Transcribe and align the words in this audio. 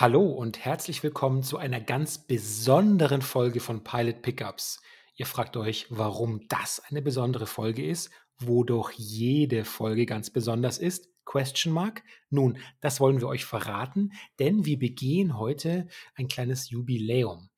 Hallo 0.00 0.24
und 0.24 0.64
herzlich 0.64 1.02
willkommen 1.02 1.42
zu 1.42 1.58
einer 1.58 1.78
ganz 1.78 2.16
besonderen 2.16 3.20
Folge 3.20 3.60
von 3.60 3.84
Pilot 3.84 4.22
Pickups. 4.22 4.80
Ihr 5.14 5.26
fragt 5.26 5.58
euch, 5.58 5.88
warum 5.90 6.48
das 6.48 6.80
eine 6.88 7.02
besondere 7.02 7.46
Folge 7.46 7.86
ist, 7.86 8.10
wo 8.38 8.64
doch 8.64 8.92
jede 8.92 9.66
Folge 9.66 10.06
ganz 10.06 10.30
besonders 10.30 10.78
ist? 10.78 11.10
Question 11.26 11.74
mark? 11.74 12.02
Nun, 12.30 12.56
das 12.80 12.98
wollen 12.98 13.20
wir 13.20 13.28
euch 13.28 13.44
verraten, 13.44 14.14
denn 14.38 14.64
wir 14.64 14.78
begehen 14.78 15.36
heute 15.36 15.86
ein 16.14 16.28
kleines 16.28 16.70
Jubiläum. 16.70 17.50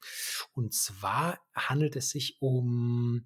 Und 0.52 0.74
zwar 0.74 1.38
handelt 1.54 1.94
es 1.94 2.10
sich 2.10 2.38
um 2.42 3.24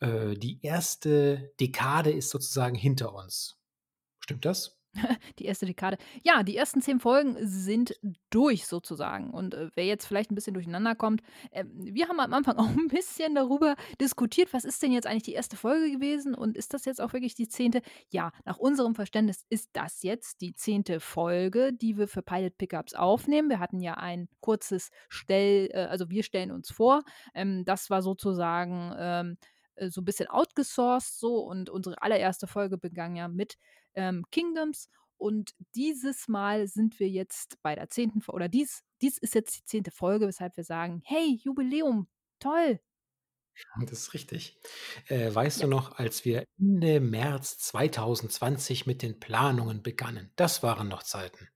äh, 0.00 0.34
die 0.34 0.58
erste 0.60 1.52
Dekade 1.60 2.10
ist 2.10 2.30
sozusagen 2.30 2.74
hinter 2.74 3.14
uns. 3.14 3.60
Stimmt 4.18 4.44
das? 4.44 4.75
Die 5.38 5.44
erste 5.44 5.66
Dekade. 5.66 5.98
Ja, 6.24 6.42
die 6.42 6.56
ersten 6.56 6.80
zehn 6.80 7.00
Folgen 7.00 7.36
sind 7.40 7.94
durch 8.30 8.66
sozusagen. 8.66 9.30
Und 9.30 9.54
äh, 9.54 9.70
wer 9.74 9.84
jetzt 9.84 10.06
vielleicht 10.06 10.30
ein 10.30 10.34
bisschen 10.34 10.54
durcheinander 10.54 10.94
kommt, 10.94 11.22
äh, 11.50 11.64
wir 11.74 12.08
haben 12.08 12.20
am 12.20 12.32
Anfang 12.32 12.56
auch 12.58 12.68
ein 12.68 12.88
bisschen 12.88 13.34
darüber 13.34 13.76
diskutiert, 14.00 14.52
was 14.52 14.64
ist 14.64 14.82
denn 14.82 14.92
jetzt 14.92 15.06
eigentlich 15.06 15.24
die 15.24 15.34
erste 15.34 15.56
Folge 15.56 15.90
gewesen 15.90 16.34
und 16.34 16.56
ist 16.56 16.74
das 16.74 16.84
jetzt 16.84 17.00
auch 17.00 17.12
wirklich 17.12 17.34
die 17.34 17.48
zehnte? 17.48 17.82
Ja, 18.10 18.32
nach 18.44 18.58
unserem 18.58 18.94
Verständnis 18.94 19.44
ist 19.48 19.70
das 19.72 20.02
jetzt 20.02 20.40
die 20.40 20.54
zehnte 20.54 21.00
Folge, 21.00 21.72
die 21.72 21.96
wir 21.96 22.08
für 22.08 22.22
Pilot 22.22 22.58
Pickups 22.58 22.94
aufnehmen. 22.94 23.48
Wir 23.48 23.60
hatten 23.60 23.80
ja 23.80 23.94
ein 23.94 24.28
kurzes 24.40 24.90
Stell, 25.08 25.68
äh, 25.72 25.86
also 25.86 26.10
wir 26.10 26.22
stellen 26.22 26.50
uns 26.50 26.70
vor. 26.70 27.02
Ähm, 27.34 27.64
das 27.64 27.90
war 27.90 28.02
sozusagen 28.02 28.94
ähm, 28.98 29.36
äh, 29.76 29.90
so 29.90 30.00
ein 30.00 30.04
bisschen 30.04 30.28
outgesourced 30.28 31.18
so 31.18 31.38
und 31.38 31.70
unsere 31.70 32.00
allererste 32.02 32.46
Folge 32.46 32.78
begann 32.78 33.16
ja 33.16 33.28
mit 33.28 33.56
ähm, 33.96 34.24
Kingdoms 34.30 34.88
und 35.18 35.52
dieses 35.74 36.28
Mal 36.28 36.68
sind 36.68 37.00
wir 37.00 37.08
jetzt 37.08 37.56
bei 37.62 37.74
der 37.74 37.90
zehnten 37.90 38.20
Folge, 38.22 38.36
oder 38.36 38.48
dies, 38.48 38.82
dies 39.02 39.18
ist 39.18 39.34
jetzt 39.34 39.58
die 39.58 39.64
zehnte 39.64 39.90
Folge, 39.90 40.26
weshalb 40.28 40.56
wir 40.56 40.64
sagen, 40.64 41.02
hey, 41.04 41.40
Jubiläum, 41.42 42.08
toll. 42.40 42.80
Das 43.80 43.92
ist 44.00 44.14
richtig. 44.14 44.58
Äh, 45.08 45.34
weißt 45.34 45.62
Ja. 45.62 45.64
du 45.64 45.66
noch, 45.68 45.92
als 45.98 46.24
wir 46.24 46.44
Ende 46.58 47.00
März 47.00 47.58
2020 47.58 48.86
mit 48.86 49.02
den 49.02 49.18
Planungen 49.20 49.82
begannen? 49.82 50.32
Das 50.36 50.62
waren 50.62 50.88
noch 50.88 51.02
Zeiten. 51.02 51.48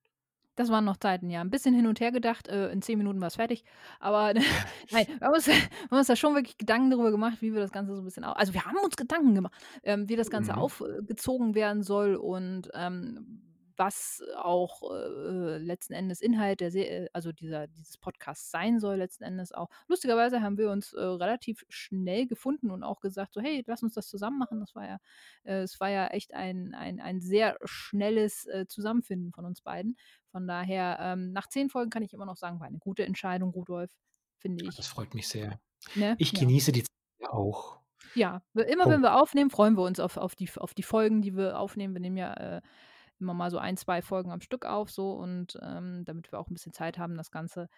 Das 0.61 0.69
waren 0.69 0.84
noch 0.84 0.98
Zeiten, 0.98 1.30
ja. 1.30 1.41
Ein 1.41 1.48
bisschen 1.48 1.75
hin 1.75 1.86
und 1.86 2.00
her 2.00 2.12
gedacht, 2.12 2.47
äh, 2.47 2.70
in 2.70 2.83
10 2.83 2.98
Minuten 2.98 3.19
war 3.22 3.28
es 3.28 3.36
fertig. 3.36 3.64
Aber 3.98 4.34
nein, 4.92 5.06
wir 5.19 5.27
haben 5.27 5.33
uns, 5.34 5.47
wir 5.47 5.55
haben 5.55 5.97
uns 5.98 6.06
da 6.06 6.16
schon 6.16 6.34
wirklich 6.34 6.58
Gedanken 6.58 6.91
darüber 6.91 7.11
gemacht, 7.11 7.39
wie 7.41 7.55
wir 7.55 7.61
das 7.61 7.72
Ganze 7.72 7.94
so 7.94 8.03
ein 8.03 8.05
bisschen 8.05 8.25
au 8.25 8.33
also, 8.33 8.53
wir 8.53 8.66
haben 8.66 8.77
uns 8.84 8.94
Gedanken 8.94 9.34
gemacht, 9.34 9.55
ähm, 9.84 10.06
wie 10.11 10.16
das 10.16 10.28
Ganze 10.28 10.53
Mhm. 10.53 10.58
aufgezogen 10.58 11.55
werden 11.55 11.83
soll 11.83 12.14
und, 12.14 12.70
ähm, 12.75 13.41
was 13.80 14.22
auch, 14.36 14.82
äh, 14.92 15.58
letzten 15.58 15.94
Endes 15.94 16.20
Inhalt 16.22 16.60
der 16.60 16.70
Se 16.70 17.08
also, 17.14 17.32
dieser 17.32 17.66
dieses 17.68 17.98
Podcasts 17.98 18.52
sein 18.52 18.80
soll 18.80 18.98
letzten 18.98 19.24
Endes 19.24 19.52
auch. 19.52 19.70
Lustigerweise 19.88 20.42
haben 20.42 20.58
wir 20.58 20.70
uns, 20.70 20.92
äh, 20.94 21.00
relativ 21.00 21.64
schnell 21.70 22.28
gefunden 22.28 22.70
und 22.70 22.84
auch 22.84 23.00
gesagt 23.00 23.34
so: 23.34 23.40
„Hey, 23.42 23.64
lass 23.66 23.82
uns 23.82 23.94
das 23.94 24.08
zusammen 24.08 24.38
machen.“ 24.38 24.60
Das 24.60 24.76
war 24.76 24.86
ja 24.86 24.98
äh, 25.44 25.62
es 25.62 25.80
war 25.80 25.90
ja 25.90 26.08
echt 26.08 26.34
ein 26.34 26.74
ein 26.74 27.00
ein 27.00 27.20
sehr 27.20 27.56
schnelles, 27.64 28.46
äh, 28.46 28.66
Zusammenfinden 28.68 29.32
von 29.32 29.44
uns 29.46 29.62
beiden. 29.62 29.96
Von 30.32 30.46
daher, 30.46 30.98
ähm, 31.00 31.32
nach 31.32 31.48
10 31.48 31.70
Folgen 31.70 31.90
kann 31.90 32.02
ich 32.02 32.12
immer 32.12 32.26
noch 32.26 32.36
sagen, 32.36 32.60
war 32.60 32.66
eine 32.69 32.78
gute 32.78 33.04
Entscheidung, 33.04 33.50
Rudolf, 33.50 33.90
finde 34.38 34.62
Das 34.76 34.86
ich. 34.86 34.88
freut 34.88 35.14
mich 35.14 35.28
sehr. 35.28 35.60
Ne? 35.94 36.19
Ich 36.19 36.32
Ja. 36.32 36.34
genieße 36.34 36.72
die 36.72 36.82
Zeit 36.84 37.30
auch. 37.30 37.80
Ja, 38.14 38.42
immer 38.54 38.88
wenn 38.88 39.02
Punkt. 39.02 39.02
wir 39.02 39.14
aufnehmen, 39.20 39.50
freuen 39.50 39.76
wir 39.76 39.84
uns 39.84 40.00
auf 40.00 40.16
auf 40.16 40.34
die 40.34 40.50
auf 40.56 40.74
die 40.74 40.82
Folgen, 40.82 41.22
die 41.22 41.36
wir 41.36 41.58
aufnehmen. 41.60 41.94
Wir 41.94 42.00
nehmen 42.00 42.16
ja, 42.16 42.34
äh, 42.34 42.60
immer 43.20 43.34
mal 43.34 43.50
so 43.50 43.58
ein 43.58 43.76
2 43.76 44.03
Folgen 44.03 44.31
am 44.32 44.41
Stück 44.41 44.66
auf 44.66 44.91
so 44.91 45.12
und, 45.12 45.58
ähm, 45.62 46.04
damit 46.06 46.32
wir 46.32 46.38
auch 46.41 46.48
'n 46.50 46.54
bisschen 46.54 46.72
Zeit 46.72 46.98
haben, 46.98 47.16
das 47.16 47.31
Ganze, 47.31 47.69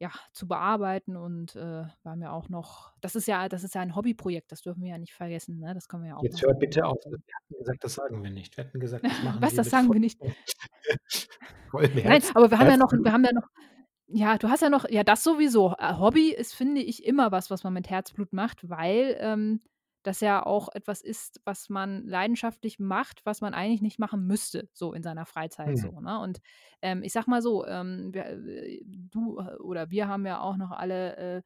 ja, 0.00 0.10
zu 0.32 0.48
bearbeiten 0.48 1.16
und, 1.16 1.56
äh, 1.56 1.60
wir 1.84 2.10
haben 2.12 2.22
ja 2.22 2.32
auch 2.32 2.48
noch 2.48 2.92
das 3.02 3.16
ist 3.16 3.28
ja 3.28 3.48
das 3.50 3.64
ist 3.64 3.74
ja 3.74 3.82
ein 3.82 3.96
Hobbyprojekt, 3.96 4.52
das 4.52 4.62
dürfen 4.62 4.82
wir 4.82 4.90
ja 4.90 4.98
nicht 4.98 5.14
vergessen, 5.14 5.58
ne? 5.60 5.74
Das 5.74 5.88
können 5.88 6.04
wir 6.04 6.10
ja 6.10 6.16
auch 6.16 6.22
Jetzt 6.24 6.36
noch 6.36 6.42
hör 6.42 6.54
mal 6.54 6.58
bitte 6.58 6.84
auf. 6.86 6.98
Wir 7.06 7.18
hatten 7.18 7.58
gesagt, 7.58 7.84
das 7.84 7.94
sagen 7.94 8.22
wir 8.24 8.30
nicht. 8.30 8.56
Wir 8.56 8.64
hatten 8.64 8.80
gesagt, 8.80 9.04
das 9.04 9.22
machen 9.22 9.42
Was, 9.42 9.52
wir 9.52 9.56
das 9.58 9.70
sagen 9.70 9.92
wir 9.92 10.00
nicht? 10.00 10.20
Nein, 12.04 12.22
aber 12.34 12.50
wir 12.50 12.58
haben 12.58 12.68
ja 12.70 12.76
noch 12.78 12.92
wir 12.92 13.12
haben 13.12 13.24
ja 13.24 13.32
noch 13.32 13.48
ja, 14.12 14.38
du 14.38 14.48
hast 14.50 14.62
ja 14.62 14.70
noch 14.70 14.88
ja, 14.90 15.04
das 15.04 15.22
sowieso. 15.24 15.74
Äh, 15.78 15.94
Hobby 15.98 16.30
ist, 16.32 16.54
finde 16.54 16.80
ich, 16.82 17.04
immer 17.04 17.32
was, 17.32 17.50
was 17.50 17.62
man 17.64 17.72
mit 17.74 17.90
Herzblut 17.90 18.32
macht, 18.32 18.68
weil, 18.68 19.16
ähm, 19.20 19.60
das 20.02 20.20
ja 20.20 20.44
auch 20.44 20.68
etwas 20.74 21.02
ist, 21.02 21.40
was 21.44 21.68
man 21.68 22.06
leidenschaftlich 22.06 22.78
macht, 22.78 23.20
was 23.26 23.40
man 23.40 23.54
eigentlich 23.54 23.82
nicht 23.82 23.98
machen 23.98 24.26
müsste, 24.26 24.68
so 24.72 24.92
in 24.94 25.02
seiner 25.02 25.26
Freizeit 25.26 25.76
Mhm. 25.76 25.90
so, 25.90 26.00
ne? 26.00 26.18
Und, 26.20 26.40
ähm, 26.82 27.02
ich 27.02 27.12
sage 27.12 27.30
mal 27.30 27.42
so, 27.42 27.66
ähm, 27.66 28.12
wir 28.14 28.26
äh, 28.26 28.80
du 28.86 29.38
äh, 29.38 29.56
oder 29.56 29.90
wir 29.90 30.08
haben 30.08 30.26
ja 30.26 30.40
auch 30.40 30.56
noch 30.56 30.70
alle, 30.72 31.16
äh, 31.16 31.42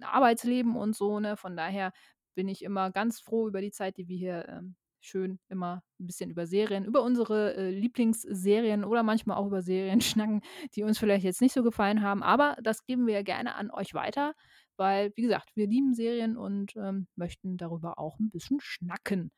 Arbeitsleben 0.00 0.76
und 0.76 0.94
so, 0.96 1.20
ne? 1.20 1.36
Von 1.36 1.56
daher 1.56 1.92
bin 2.34 2.48
ich 2.48 2.62
immer 2.62 2.90
ganz 2.90 3.20
froh 3.20 3.48
über 3.48 3.60
die 3.60 3.70
Zeit, 3.72 3.96
die 3.96 4.08
wir 4.08 4.16
hier, 4.16 4.48
ähm, 4.48 4.76
schön 5.02 5.40
immer 5.48 5.82
'n 5.98 6.06
bisschen 6.06 6.30
über 6.30 6.46
Serien 6.46 6.84
über 6.84 7.02
unsere, 7.02 7.54
äh, 7.56 7.70
Lieblingsserien 7.70 8.84
oder 8.84 9.02
manchmal 9.02 9.38
auch 9.38 9.46
über 9.46 9.62
Serien 9.62 10.00
schnacken, 10.02 10.42
die 10.74 10.82
uns 10.82 10.98
vielleicht 10.98 11.24
jetzt 11.24 11.40
nicht 11.40 11.54
so 11.54 11.62
gefallen 11.62 12.02
haben. 12.02 12.22
Aber 12.22 12.56
das 12.62 12.84
geben 12.84 13.06
wir 13.06 13.14
ja 13.14 13.22
gerne 13.22 13.54
an 13.54 13.70
euch 13.70 13.94
weiter, 13.94 14.34
weil, 14.80 15.12
wie 15.16 15.22
gesagt, 15.22 15.52
wir 15.56 15.68
lieben 15.68 15.94
Serien 15.94 16.36
und, 16.38 16.76
ähm, 16.76 17.08
möchten 17.16 17.58
darüber 17.58 18.00
auch 18.00 18.18
'n 18.20 18.30
bisschen 18.32 18.60
schnacken. 18.62 19.32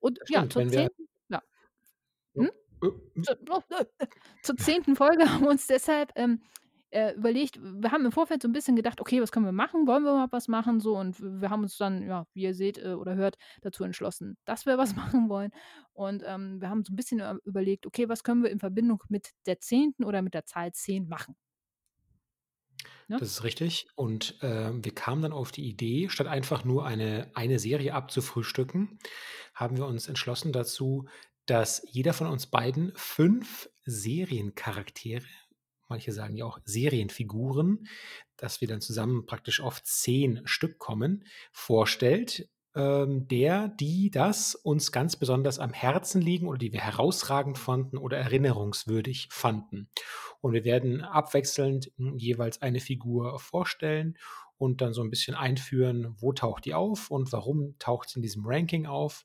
Und 0.00 0.20
ja, 0.28 0.46
zur 0.50 0.66
10. 0.66 1.08
ja. 1.30 1.42
Jo. 2.34 2.42
Hm? 2.42 2.50
Äh, 2.82 2.92
hm. 3.16 3.28
Zur 4.42 4.56
10. 4.58 4.96
Folge 4.96 5.24
haben 5.32 5.42
wir 5.44 5.50
uns 5.50 5.66
deshalb, 5.68 6.12
ähm, 6.16 6.42
äh, 6.90 7.14
überlegt 7.14 7.60
wir 7.62 7.92
haben 7.92 8.04
im 8.06 8.12
Vorfeld 8.12 8.42
so 8.42 8.48
'n 8.48 8.52
bisschen 8.52 8.76
gedacht: 8.76 9.00
„Okay, 9.00 9.20
was 9.22 9.32
können 9.32 9.46
wir 9.46 9.52
machen? 9.52 9.86
Wollen 9.88 10.04
wir 10.04 10.12
überhaupt 10.12 10.32
was 10.34 10.48
machen?“ 10.48 10.80
So 10.80 10.96
und 10.98 11.20
wir 11.20 11.50
haben 11.50 11.62
uns 11.64 11.76
dann, 11.78 12.02
ja, 12.06 12.26
wie 12.34 12.42
ihr 12.44 12.54
seht, 12.54 12.78
äh, 12.78 12.94
oder 12.94 13.16
hört, 13.16 13.36
dazu 13.62 13.84
entschlossen, 13.84 14.36
dass 14.46 14.66
wir 14.66 14.78
was 14.78 14.94
machen 14.96 15.28
wollen. 15.30 15.52
Und, 15.94 16.22
ähm, 16.26 16.60
wir 16.62 16.70
haben 16.70 16.84
so 16.84 16.92
'n 16.92 16.96
bisschen, 16.96 17.20
äh, 17.20 17.36
überlegt: 17.44 17.86
„Okay, 17.86 18.08
was 18.08 18.24
können 18.24 18.42
wir 18.44 18.50
in 18.50 18.60
Verbindung 18.60 19.02
mit 19.08 19.32
der 19.46 19.60
10. 19.60 20.04
oder 20.04 20.22
mit 20.22 20.34
der 20.34 20.46
Zahl 20.46 20.72
10 20.72 21.08
machen?“ 21.08 21.36
Ne? 23.08 23.18
Das 23.18 23.30
ist 23.30 23.44
richtig. 23.44 23.86
Und, 23.96 24.38
ähm, 24.42 24.84
wir 24.84 24.94
kamen 24.94 25.22
dann 25.22 25.32
auf 25.32 25.52
die 25.52 25.64
Idee, 25.68 26.08
statt 26.08 26.26
einfach 26.26 26.64
nur 26.64 26.86
eine 26.86 27.30
eine 27.34 27.58
Serie 27.58 27.94
abzufrühstücken, 27.94 28.98
haben 29.54 29.76
wir 29.76 29.86
uns 29.86 30.08
entschlossen 30.08 30.52
dazu, 30.52 31.06
dass 31.46 31.82
jeder 31.90 32.12
von 32.14 32.26
uns 32.28 32.46
beiden 32.46 32.92
5 32.96 33.68
Seriencharaktere, 33.84 35.26
manche 35.88 36.12
sagen 36.12 36.36
ja 36.36 36.46
auch 36.46 36.58
Serienfiguren, 36.64 37.86
dass 38.36 38.60
wir 38.60 38.68
dann 38.68 38.80
zusammen 38.80 39.26
praktisch 39.26 39.60
auf 39.60 39.82
10 39.82 40.42
Stück 40.46 40.78
kommen, 40.78 41.24
vorstellt, 41.52 42.48
ähm, 42.74 43.28
der, 43.28 43.68
die, 43.68 44.10
das 44.10 44.54
uns 44.54 44.92
ganz 44.92 45.16
besonders 45.16 45.58
am 45.58 45.72
Herzen 45.72 46.20
liegen 46.20 46.48
oder 46.48 46.58
die 46.58 46.72
wir 46.72 46.80
herausragend 46.80 47.58
fanden 47.58 47.98
oder 47.98 48.18
erinnerungswürdig 48.18 49.28
fanden. 49.30 49.88
Und 50.40 50.52
wir 50.52 50.64
werden 50.64 51.02
abwechselnd, 51.02 51.92
hm, 51.96 52.16
jeweils 52.18 52.62
eine 52.62 52.80
Figur 52.80 53.38
vorstellen 53.38 54.18
und 54.58 54.80
dann 54.80 54.92
so 54.92 55.02
'n 55.02 55.10
bisschen 55.10 55.34
einführen, 55.36 56.14
wo 56.18 56.32
taucht 56.32 56.64
die 56.64 56.74
auf 56.74 57.10
und 57.10 57.32
warum 57.32 57.76
taucht 57.78 58.08
sie 58.10 58.18
in 58.18 58.22
diesem 58.22 58.44
Ranking 58.46 58.86
auf. 58.86 59.24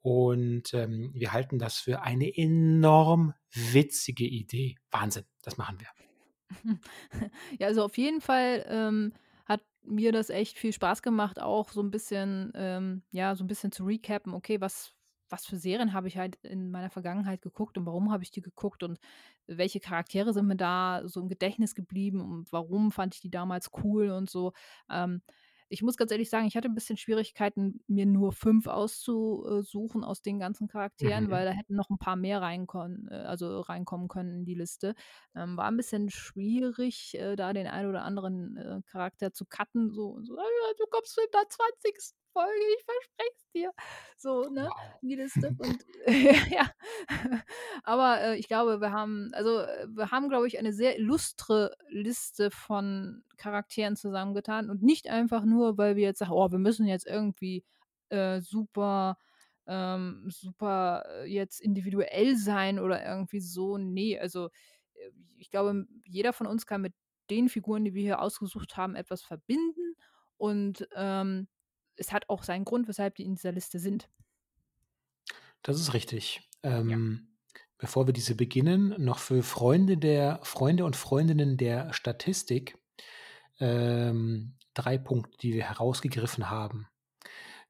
Und, 0.00 0.74
ähm, 0.74 1.12
wir 1.14 1.32
halten 1.32 1.58
das 1.58 1.78
für 1.78 2.02
eine 2.02 2.36
enorm 2.36 3.32
witzige 3.52 4.24
Idee. 4.26 4.76
Wahnsinn, 4.90 5.24
das 5.42 5.56
machen 5.56 5.80
wir. 5.80 5.88
Ja, 7.58 7.68
also 7.68 7.84
auf 7.84 7.96
jeden 7.98 8.20
Fall, 8.20 8.64
ähm, 8.68 9.12
mir 9.84 10.12
das 10.12 10.30
echt 10.30 10.58
viel 10.58 10.72
Spaß 10.72 11.02
gemacht, 11.02 11.40
auch 11.40 11.70
so 11.70 11.80
'n 11.82 11.90
bisschen 11.90 12.52
ähm, 12.54 13.02
ja, 13.10 13.34
so 13.36 13.44
'n 13.44 13.46
bisschen 13.46 13.72
zu 13.72 13.84
recappen, 13.84 14.34
okay, 14.34 14.60
was 14.60 14.94
was 15.30 15.46
für 15.46 15.56
Serien 15.56 15.94
habe 15.94 16.06
ich 16.08 16.18
halt 16.18 16.36
in 16.44 16.70
meiner 16.70 16.90
Vergangenheit 16.90 17.40
geguckt 17.42 17.78
und 17.78 17.86
warum 17.86 18.12
habe 18.12 18.22
ich 18.22 18.30
die 18.30 18.42
geguckt 18.42 18.82
und 18.82 18.98
welche 19.46 19.80
Charaktere 19.80 20.32
sind 20.34 20.46
mir 20.46 20.56
da 20.56 21.02
so 21.06 21.20
im 21.20 21.28
Gedächtnis 21.28 21.74
geblieben 21.74 22.20
und 22.20 22.52
warum 22.52 22.92
fand 22.92 23.14
ich 23.14 23.20
die 23.22 23.30
damals 23.30 23.70
cool 23.82 24.10
und 24.10 24.28
so. 24.30 24.52
Ähm, 24.90 25.22
ich 25.68 25.82
muss 25.82 25.96
ganz 25.96 26.10
ehrlich 26.12 26.30
sagen, 26.30 26.46
ich 26.46 26.56
hatte 26.56 26.68
'n 26.68 26.74
bisschen 26.74 26.96
Schwierigkeiten, 26.96 27.82
mir 27.88 28.06
nur 28.06 28.32
5 28.32 28.66
auszu 28.66 29.44
äh, 29.48 29.62
aus 30.04 30.22
den 30.22 30.38
ganzen 30.38 30.68
Charakteren, 30.68 31.30
Mhm. 31.30 31.30
weil 31.30 31.46
da 31.46 31.52
hätten 31.52 31.74
noch 31.76 31.90
'n 31.90 31.98
paar 31.98 32.16
mehr 32.16 32.42
rein 32.42 32.66
konn 32.66 33.08
äh, 33.10 33.14
also 33.14 33.60
reinkommen 33.60 34.08
können 34.08 34.32
in 34.34 34.44
die 34.44 34.54
Liste. 34.54 34.94
Ähm, 35.34 35.56
war 35.56 35.68
'n 35.68 35.76
bisschen 35.76 36.10
schwierig, 36.10 37.14
äh, 37.18 37.36
da 37.36 37.52
den 37.52 37.66
einen 37.66 37.88
oder 37.90 38.02
anderen, 38.04 38.56
äh, 38.56 38.80
Charakter 38.86 39.32
zu 39.32 39.46
cutten 39.46 39.90
so 39.90 40.20
so: 40.22 40.36
„Ah 40.38 40.42
ja, 40.42 40.74
du 40.78 40.84
kommst 40.90 41.18
in 41.18 41.26
der 41.32 41.48
20. 41.48 42.12
Folge, 42.34 42.60
ich 42.78 42.84
verspreche 42.84 43.32
es 43.38 43.50
dir.“ 43.54 43.72
So, 44.18 44.48
ne, 44.50 44.70
die 45.02 45.16
Liste 45.16 45.52
und 45.58 45.84
ja. 46.50 46.70
Aber, 47.84 48.20
äh, 48.22 48.36
ich 48.38 48.48
glaube, 48.48 48.80
wir 48.80 48.92
haben 48.92 49.30
also, 49.34 49.60
äh, 49.60 49.86
wir 49.88 50.10
haben, 50.10 50.28
glaube 50.28 50.46
ich, 50.48 50.58
eine 50.58 50.72
sehr 50.72 50.98
illustre 50.98 51.76
Liste 51.88 52.50
von 52.50 53.24
Charakteren 53.38 53.96
zusammengetan 53.96 54.70
und 54.70 54.82
nicht 54.82 55.08
einfach 55.08 55.44
nur, 55.44 55.78
weil 55.78 55.96
wir 55.96 56.04
jetzt 56.04 56.18
sagen: 56.20 56.32
„Oh, 56.32 56.50
wir 56.50 56.58
müssen 56.58 56.86
jetzt 56.86 57.06
irgendwie, 57.06 57.64
äh, 58.10 58.40
super 58.40 59.18
ähm, 59.66 60.26
super, 60.30 61.04
äh, 61.22 61.24
jetzt 61.26 61.60
individuell 61.60 62.36
sein 62.36 62.78
oder 62.78 63.04
irgendwie 63.04 63.40
so.“ 63.40 63.78
Ne, 63.78 64.18
also, 64.20 64.50
ich 65.38 65.50
glaube, 65.50 65.86
jeder 66.04 66.32
von 66.32 66.46
uns 66.46 66.66
kann 66.66 66.82
mit 66.82 66.94
den 67.30 67.48
Figuren, 67.48 67.84
die 67.84 67.94
wir 67.94 68.02
hier 68.02 68.20
ausgesucht 68.20 68.76
haben, 68.76 68.94
etwas 68.96 69.22
verbinden. 69.22 69.94
Und 70.36 70.88
ähm, 70.94 71.48
es 71.96 72.12
hat 72.12 72.28
auch 72.28 72.42
seinen 72.42 72.64
Grund, 72.64 72.88
weshalb 72.88 73.16
die 73.16 73.24
in 73.24 73.34
dieser 73.34 73.52
Liste 73.52 73.78
sind. 73.78 74.08
Das 75.62 75.80
ist 75.80 75.94
richtig. 75.94 76.48
Ähm, 76.62 77.34
Bevor 77.78 78.06
wir 78.06 78.12
diese 78.12 78.34
beginnen, 78.34 78.94
noch 78.98 79.18
für 79.18 79.42
Freunde 79.42 79.98
der 79.98 80.40
Freunde 80.42 80.84
und 80.84 80.96
Freundinnen 80.96 81.56
der 81.56 81.92
Statistik 81.92 82.78
ähm, 83.60 84.56
drei 84.74 84.96
Punkte, 84.96 85.36
die 85.38 85.54
wir 85.54 85.64
herausgegriffen 85.64 86.48
haben. 86.48 86.86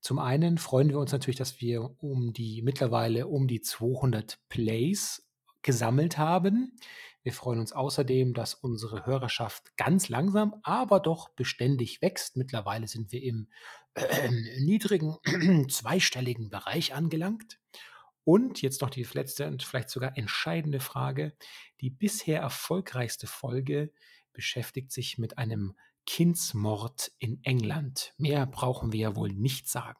Zum 0.01 0.19
einen 0.19 0.59
freuen 0.59 0.91
wir 0.91 0.99
uns 0.99 1.13
natürlich, 1.13 1.39
dass 1.39 1.61
wir 1.61 1.97
um 2.03 2.33
die 2.33 2.63
mittlerweile 2.63 3.27
um 3.27 3.49
die 3.49 3.63
200 3.63 4.39
Plays 4.49 5.27
gesammelt 5.63 6.19
haben. 6.19 6.77
Wir 7.23 7.33
freuen 7.33 7.59
uns 7.59 7.73
außerdem, 7.73 8.35
dass 8.35 8.53
unsere 8.53 9.07
Hörerschaft 9.07 9.77
ganz 9.79 10.11
langsam, 10.11 10.55
aber 10.63 11.01
doch 11.01 11.31
beständig 11.31 12.03
wächst. 12.03 12.37
Mittlerweile 12.37 12.87
sind 12.87 13.13
wir 13.13 13.23
im 13.23 13.49
äh, 13.95 14.31
niedrigen 14.61 15.17
zweistelligen 15.71 16.51
Bereich 16.51 16.95
angelangt. 16.95 17.59
Und 18.25 18.63
jetzt 18.63 18.81
noch 18.81 18.91
die 18.91 19.07
letzte 19.13 19.47
und 19.47 19.63
vielleicht 19.63 19.91
sogar 19.91 20.17
entscheidende 20.17 20.81
Frage. 20.81 21.35
Die 21.81 21.91
bisher 21.91 22.41
erfolgreichste 22.41 23.27
Folge 23.27 23.93
beschäftigt 24.33 24.93
sich 24.93 25.19
mit 25.19 25.37
einem 25.37 25.75
Kindsmord 26.07 27.13
in 27.19 27.43
England. 27.43 28.15
Mehr 28.17 28.47
brauchen 28.47 28.93
wir 28.93 29.01
ja 29.01 29.17
wohl 29.17 29.31
nicht 29.31 29.69
sagen 29.69 29.99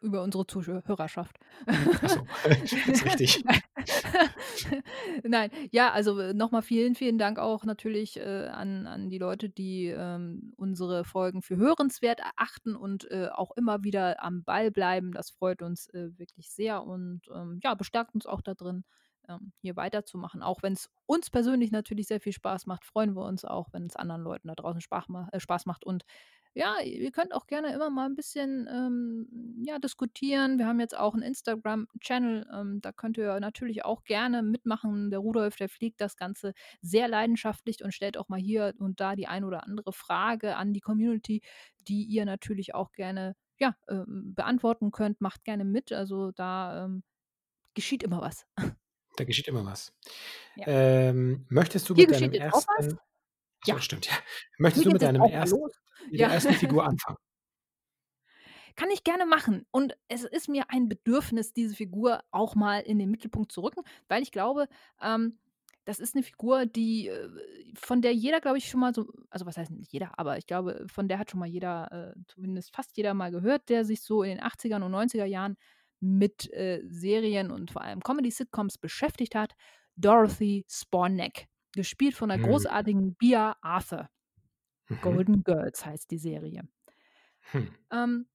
über 0.00 0.22
unsere 0.22 0.46
Zuhörerschaft. 0.46 1.38
Achso, 1.66 2.26
das 2.44 2.72
ist 2.72 3.04
richtig. 3.04 3.44
Nein, 5.22 5.50
ja, 5.70 5.92
also 5.92 6.18
äh, 6.18 6.34
nochmal 6.34 6.62
vielen, 6.62 6.94
vielen 6.94 7.18
Dank 7.18 7.38
auch 7.38 7.64
natürlich 7.64 8.18
äh, 8.18 8.48
an, 8.48 8.86
an 8.86 9.10
die 9.10 9.18
Leute, 9.18 9.48
die 9.48 9.86
ähm, 9.86 10.52
unsere 10.56 11.04
Folgen 11.04 11.42
für 11.42 11.56
hörenswert 11.56 12.20
erachten 12.20 12.76
und 12.76 13.10
äh, 13.10 13.28
auch 13.32 13.52
immer 13.56 13.84
wieder 13.84 14.22
am 14.22 14.44
Ball 14.44 14.70
bleiben. 14.70 15.12
Das 15.12 15.30
freut 15.30 15.62
uns 15.62 15.88
äh, 15.90 16.18
wirklich 16.18 16.50
sehr 16.50 16.84
und 16.84 17.22
ähm, 17.34 17.60
ja, 17.62 17.74
bestärkt 17.74 18.14
uns 18.14 18.26
auch 18.26 18.40
darin, 18.42 18.84
ähm, 19.28 19.52
hier 19.60 19.76
weiterzumachen. 19.76 20.42
Auch 20.42 20.62
wenn 20.62 20.72
es 20.74 20.90
uns 21.06 21.30
persönlich 21.30 21.70
natürlich 21.70 22.06
sehr 22.06 22.20
viel 22.20 22.32
Spaß 22.32 22.66
macht, 22.66 22.84
freuen 22.84 23.14
wir 23.14 23.24
uns 23.24 23.44
auch, 23.44 23.68
wenn 23.72 23.86
es 23.86 23.96
anderen 23.96 24.22
Leuten 24.22 24.48
da 24.48 24.54
draußen 24.54 24.80
Spaß, 24.80 25.08
ma 25.08 25.28
äh, 25.32 25.40
Spaß 25.40 25.66
macht. 25.66 25.84
Und 25.84 26.04
ja, 26.56 26.80
ihr 26.80 27.10
könnt 27.10 27.34
auch 27.34 27.46
gerne 27.46 27.74
immer 27.74 27.90
mal 27.90 28.06
ein 28.06 28.16
bisschen 28.16 28.66
ähm, 28.72 29.62
ja, 29.62 29.78
diskutieren. 29.78 30.58
Wir 30.58 30.66
haben 30.66 30.80
jetzt 30.80 30.96
auch 30.96 31.12
einen 31.12 31.22
Instagram-Channel, 31.22 32.46
ähm, 32.50 32.80
da 32.80 32.92
könnt 32.92 33.18
ihr 33.18 33.38
natürlich 33.40 33.84
auch 33.84 34.04
gerne 34.04 34.42
mitmachen. 34.42 35.10
Der 35.10 35.18
Rudolf, 35.18 35.56
der 35.56 35.68
fliegt 35.68 36.00
das 36.00 36.16
Ganze 36.16 36.54
sehr 36.80 37.08
leidenschaftlich 37.08 37.84
und 37.84 37.92
stellt 37.92 38.16
auch 38.16 38.30
mal 38.30 38.40
hier 38.40 38.72
und 38.78 39.00
da 39.00 39.16
die 39.16 39.26
ein 39.26 39.44
oder 39.44 39.64
andere 39.64 39.92
Frage 39.92 40.56
an 40.56 40.72
die 40.72 40.80
Community, 40.80 41.42
die 41.88 42.04
ihr 42.04 42.24
natürlich 42.24 42.74
auch 42.74 42.90
gerne 42.92 43.36
ja, 43.58 43.76
ähm, 43.88 44.32
beantworten 44.34 44.92
könnt. 44.92 45.20
Macht 45.20 45.44
gerne 45.44 45.66
mit. 45.66 45.92
Also 45.92 46.32
da 46.32 46.86
ähm, 46.86 47.02
geschieht 47.74 48.02
immer 48.02 48.22
was. 48.22 48.46
Da 49.16 49.24
geschieht 49.24 49.48
immer 49.48 49.64
was. 49.64 49.92
Ja. 50.58 50.68
Ähm, 50.68 51.44
möchtest 51.50 51.86
du 51.90 51.94
Hier 51.94 52.08
mit 52.08 52.18
deinem 52.18 52.32
ersten. 52.32 52.70
Achso, 52.78 52.96
ja. 53.66 53.78
stimmt, 53.78 54.06
ja. 54.06 54.14
Möchtest 54.56 54.86
du 54.86 54.90
mit 54.90 55.02
deinem 55.02 55.20
ersten, 55.20 55.60
mit 56.10 56.20
ja. 56.20 56.26
der 56.26 56.34
ersten 56.34 56.54
Figur 56.54 56.84
anfangen? 56.84 57.18
Kann 58.76 58.90
ich 58.90 59.04
gerne 59.04 59.24
machen. 59.24 59.66
Und 59.70 59.96
es 60.08 60.24
ist 60.24 60.48
mir 60.48 60.64
ein 60.68 60.88
Bedürfnis, 60.88 61.54
diese 61.54 61.74
Figur 61.74 62.20
auch 62.30 62.54
mal 62.54 62.80
in 62.80 62.98
den 62.98 63.10
Mittelpunkt 63.10 63.50
zu 63.50 63.62
rücken, 63.62 63.82
weil 64.08 64.22
ich 64.22 64.30
glaube, 64.30 64.68
ähm, 65.00 65.38
das 65.86 66.00
ist 66.00 66.14
eine 66.14 66.24
Figur, 66.24 66.66
die, 66.66 67.08
äh, 67.08 67.30
von 67.74 68.02
der 68.02 68.12
jeder, 68.12 68.40
glaube 68.40 68.58
ich, 68.58 68.68
schon 68.68 68.80
mal 68.80 68.92
so, 68.92 69.06
also 69.30 69.46
was 69.46 69.56
heißt 69.56 69.70
nicht 69.70 69.92
jeder, 69.92 70.18
aber 70.18 70.36
ich 70.36 70.46
glaube, 70.46 70.84
von 70.92 71.08
der 71.08 71.18
hat 71.18 71.30
schon 71.30 71.40
mal 71.40 71.48
jeder, 71.48 72.14
äh, 72.16 72.20
zumindest 72.26 72.74
fast 72.74 72.96
jeder 72.96 73.14
mal 73.14 73.30
gehört, 73.30 73.68
der 73.68 73.84
sich 73.84 74.02
so 74.02 74.22
in 74.22 74.30
den 74.30 74.40
80ern 74.40 74.82
und 74.82 74.92
90er 74.92 75.24
Jahren 75.24 75.56
mit 76.00 76.52
äh, 76.52 76.82
Serien 76.86 77.50
und 77.50 77.70
vor 77.70 77.82
allem 77.82 78.00
Comedy-Sitcoms 78.00 78.78
beschäftigt 78.78 79.34
hat, 79.34 79.54
Dorothy 79.94 80.66
Sporneck, 80.68 81.46
gespielt 81.72 82.14
von 82.14 82.28
der 82.28 82.38
mhm. 82.38 82.44
großartigen 82.44 83.14
Bia 83.14 83.56
Arthur. 83.62 84.10
Mhm. 84.88 85.00
Golden 85.00 85.44
Girls 85.44 85.84
heißt 85.84 86.10
die 86.10 86.18
Serie. 86.18 86.68
Hm. 87.52 87.68
Ähm, 87.90 88.26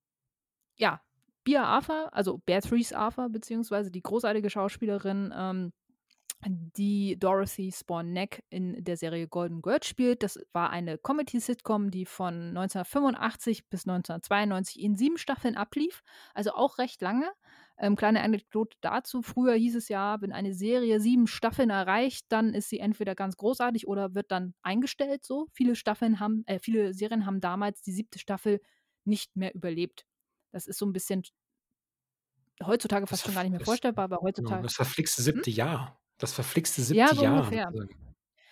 ja, 0.78 1.02
Bia 1.44 1.64
Arthur, 1.64 2.14
also 2.14 2.38
Beatrice 2.40 2.96
Arthur, 2.96 3.30
beziehungsweise 3.30 3.92
die 3.92 4.02
großartige 4.02 4.50
Schauspielerin, 4.50 5.34
ähm, 5.36 5.74
die 6.48 7.20
Dorothy 7.20 7.72
Sporneck 7.72 8.44
in 8.50 8.84
der 8.84 8.98
Serie 8.98 9.28
Golden 9.28 9.62
Girls 9.62 9.86
spielt. 9.86 10.24
Das 10.24 10.40
war 10.54 10.72
eine 10.72 10.98
Comedy-Sitcom, 10.98 11.92
die 11.92 12.06
von 12.06 12.50
1985 12.50 13.70
bis 13.70 13.86
1992 13.86 14.82
in 14.82 14.96
sieben 14.96 15.18
Staffeln 15.18 15.56
ablief, 15.56 16.04
also 16.34 16.54
auch 16.54 16.78
recht 16.78 17.02
lange. 17.02 17.32
Ähm, 17.84 17.96
kleine 17.96 18.22
Anekdote 18.22 18.78
dazu. 18.82 19.24
Früher 19.24 19.56
hieß 19.56 19.76
es 19.76 19.90
ja, 19.90 20.22
wenn 20.22 20.32
eine 20.32 20.54
Serie 20.54 21.00
sieben 21.00 21.26
Staffeln 21.26 21.72
erreicht, 21.72 22.28
dann 22.30 22.54
ist 22.54 22.70
sie 22.70 22.78
entweder 22.78 23.16
ganz 23.16 23.38
großartig 23.38 23.88
oder 23.88 24.14
wird 24.14 24.32
dann 24.32 24.54
eingestellt. 24.62 25.26
So 25.26 25.48
viele 25.52 25.76
Staffeln 25.76 26.20
haben, 26.20 26.44
äh, 26.46 26.60
viele 26.60 26.94
Serien 26.94 27.26
haben 27.26 27.42
damals 27.42 27.82
die 27.82 27.92
siebte 27.92 28.20
Staffel 28.20 28.62
nicht 29.04 29.36
mehr 29.36 29.56
überlebt. 29.56 30.06
Das 30.52 30.68
ist 30.68 30.78
so 30.78 30.86
ein 30.86 30.94
bisschen 30.94 31.24
heutzutage 32.64 33.08
fast 33.08 33.26
schon 33.26 33.34
gar 33.34 33.42
nicht 33.42 33.52
mehr 33.52 33.62
vorstellbar, 33.62 34.06
aber 34.06 34.18
genau, 34.18 34.28
heutzutage. 34.28 34.62
Das 34.62 34.76
verflixte 34.76 35.24
siebte 35.24 35.50
hm? 35.50 35.58
Jahr. 35.58 36.00
Das 36.20 36.34
verflixte 36.34 36.84
siebte 36.84 37.00
ja, 37.00 37.16
so 37.16 37.24
Jahr. 37.24 37.40
Ungefähr. 37.40 37.72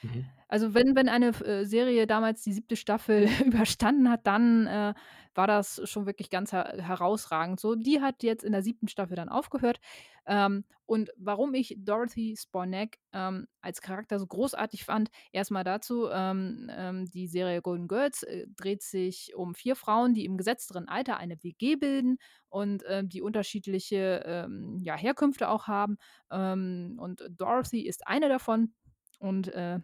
Mhm. 0.01 0.25
Also 0.48 0.74
wenn, 0.74 0.96
wenn 0.96 1.10
eine 1.10 1.28
äh, 1.28 1.66
Serie 1.66 2.07
damals 2.07 2.42
die 2.42 2.54
siebte 2.54 2.75
Staffel 2.75 3.28
überstanden 3.46 4.10
hat, 4.10 4.25
dann 4.25 4.66
äh, 4.66 4.94
war 5.36 5.48
das 5.48 5.81
schon 5.86 6.07
wirklich 6.07 6.31
ganz 6.31 6.51
her 6.51 6.74
herausragend. 6.80 7.60
So, 7.60 7.76
die 7.76 8.02
hat 8.02 8.23
jetzt 8.23 8.44
in 8.44 8.52
der 8.52 8.64
siebten 8.64 8.88
Staffel 8.88 9.16
dann 9.16 9.30
aufgehört. 9.30 9.80
Ähm, 10.26 10.66
und 10.88 11.12
warum 11.18 11.54
ich 11.54 11.76
Dorothy 11.78 12.35
Sporneck 12.35 13.00
ähm, 13.14 13.47
als 13.62 13.80
Charakter 13.81 14.18
so 14.18 14.26
großartig 14.26 14.85
fand, 14.85 15.09
erstmal 15.31 15.64
dazu, 15.64 16.09
ähm, 16.12 16.69
ähm 16.76 17.06
die 17.06 17.28
Serie 17.28 17.62
Golden 17.62 17.88
Girls 17.88 18.23
äh, 18.23 18.47
dreht 18.57 18.81
sich 18.81 19.35
um 19.35 19.54
vier 19.54 19.76
Frauen, 19.76 20.16
die 20.16 20.26
im 20.26 20.35
gesetzteren 20.35 20.90
Alter 20.90 21.18
eine 21.18 21.42
WG 21.44 21.76
bilden 21.76 22.18
und 22.50 22.81
äh, 22.83 23.04
die 23.06 23.21
unterschiedliche 23.21 24.23
ähm, 24.26 24.80
ja, 24.81 24.95
Herkünfte 24.95 25.47
auch 25.47 25.68
haben. 25.68 25.97
Ähm, 26.31 26.97
und 27.00 27.23
Dorothy 27.30 27.81
ist 27.81 28.07
eine 28.07 28.30
davon. 28.30 28.73
Und 29.19 29.50
äh, 29.50 29.80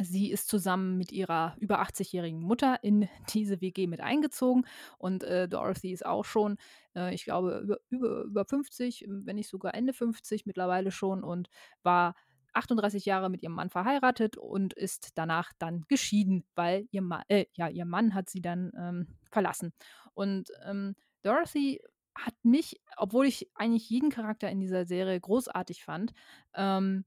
Sie 0.00 0.30
ist 0.30 0.48
zusammen 0.48 0.96
mit 0.96 1.12
ihrer 1.12 1.56
über 1.58 1.80
80-jährigen 1.80 2.40
Mutter 2.40 2.78
in 2.82 3.08
diese 3.34 3.60
WG 3.60 3.86
mit 3.86 4.00
eingezogen 4.00 4.66
und 4.98 5.24
äh, 5.24 5.48
Dorothy 5.48 5.92
ist 5.92 6.06
auch 6.06 6.24
schon, 6.24 6.56
äh, 6.94 7.14
ich 7.14 7.24
glaube, 7.24 7.60
über, 7.64 7.78
über, 7.90 8.22
über 8.24 8.44
50, 8.44 9.06
wenn 9.08 9.36
nicht 9.36 9.48
sogar 9.48 9.74
Ende 9.74 9.92
50 9.92 10.46
mittlerweile 10.46 10.90
schon 10.90 11.24
und 11.24 11.48
war 11.82 12.14
38 12.54 13.04
Jahre 13.04 13.30
mit 13.30 13.42
ihrem 13.42 13.54
Mann 13.54 13.70
verheiratet 13.70 14.36
und 14.36 14.72
ist 14.74 15.10
danach 15.14 15.52
dann 15.58 15.84
geschieden, 15.88 16.44
weil 16.54 16.86
ihr, 16.90 17.02
Ma 17.02 17.22
äh, 17.28 17.46
ja, 17.54 17.68
ihr 17.68 17.84
Mann 17.84 18.14
hat 18.14 18.28
sie 18.28 18.40
dann 18.40 18.72
ähm, 18.76 19.16
verlassen. 19.30 19.72
Und 20.14 20.50
ähm, 20.64 20.94
Dorothy 21.22 21.80
hat 22.14 22.34
mich, 22.42 22.80
obwohl 22.96 23.26
ich 23.26 23.48
eigentlich 23.54 23.88
jeden 23.88 24.10
Charakter 24.10 24.50
in 24.50 24.60
dieser 24.60 24.86
Serie 24.86 25.20
großartig 25.20 25.84
fand, 25.84 26.12
ähm, 26.54 27.04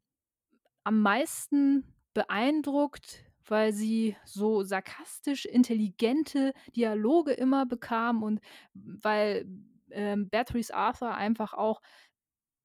am 0.84 1.02
meisten 1.02 1.84
beeindruckt, 2.14 3.24
weil 3.48 3.74
sie 3.74 4.16
so 4.26 4.64
sarkastisch 4.64 5.46
intelligente 5.46 6.54
Dialoge 6.76 7.32
immer 7.34 7.66
bekam 7.66 8.24
und 8.24 8.40
weil 8.74 9.46
ähm, 9.92 10.30
Beatrice 10.30 10.74
Arthur 10.74 11.14
einfach 11.14 11.54
auch 11.54 11.82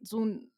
so 0.00 0.24
ein 0.24 0.52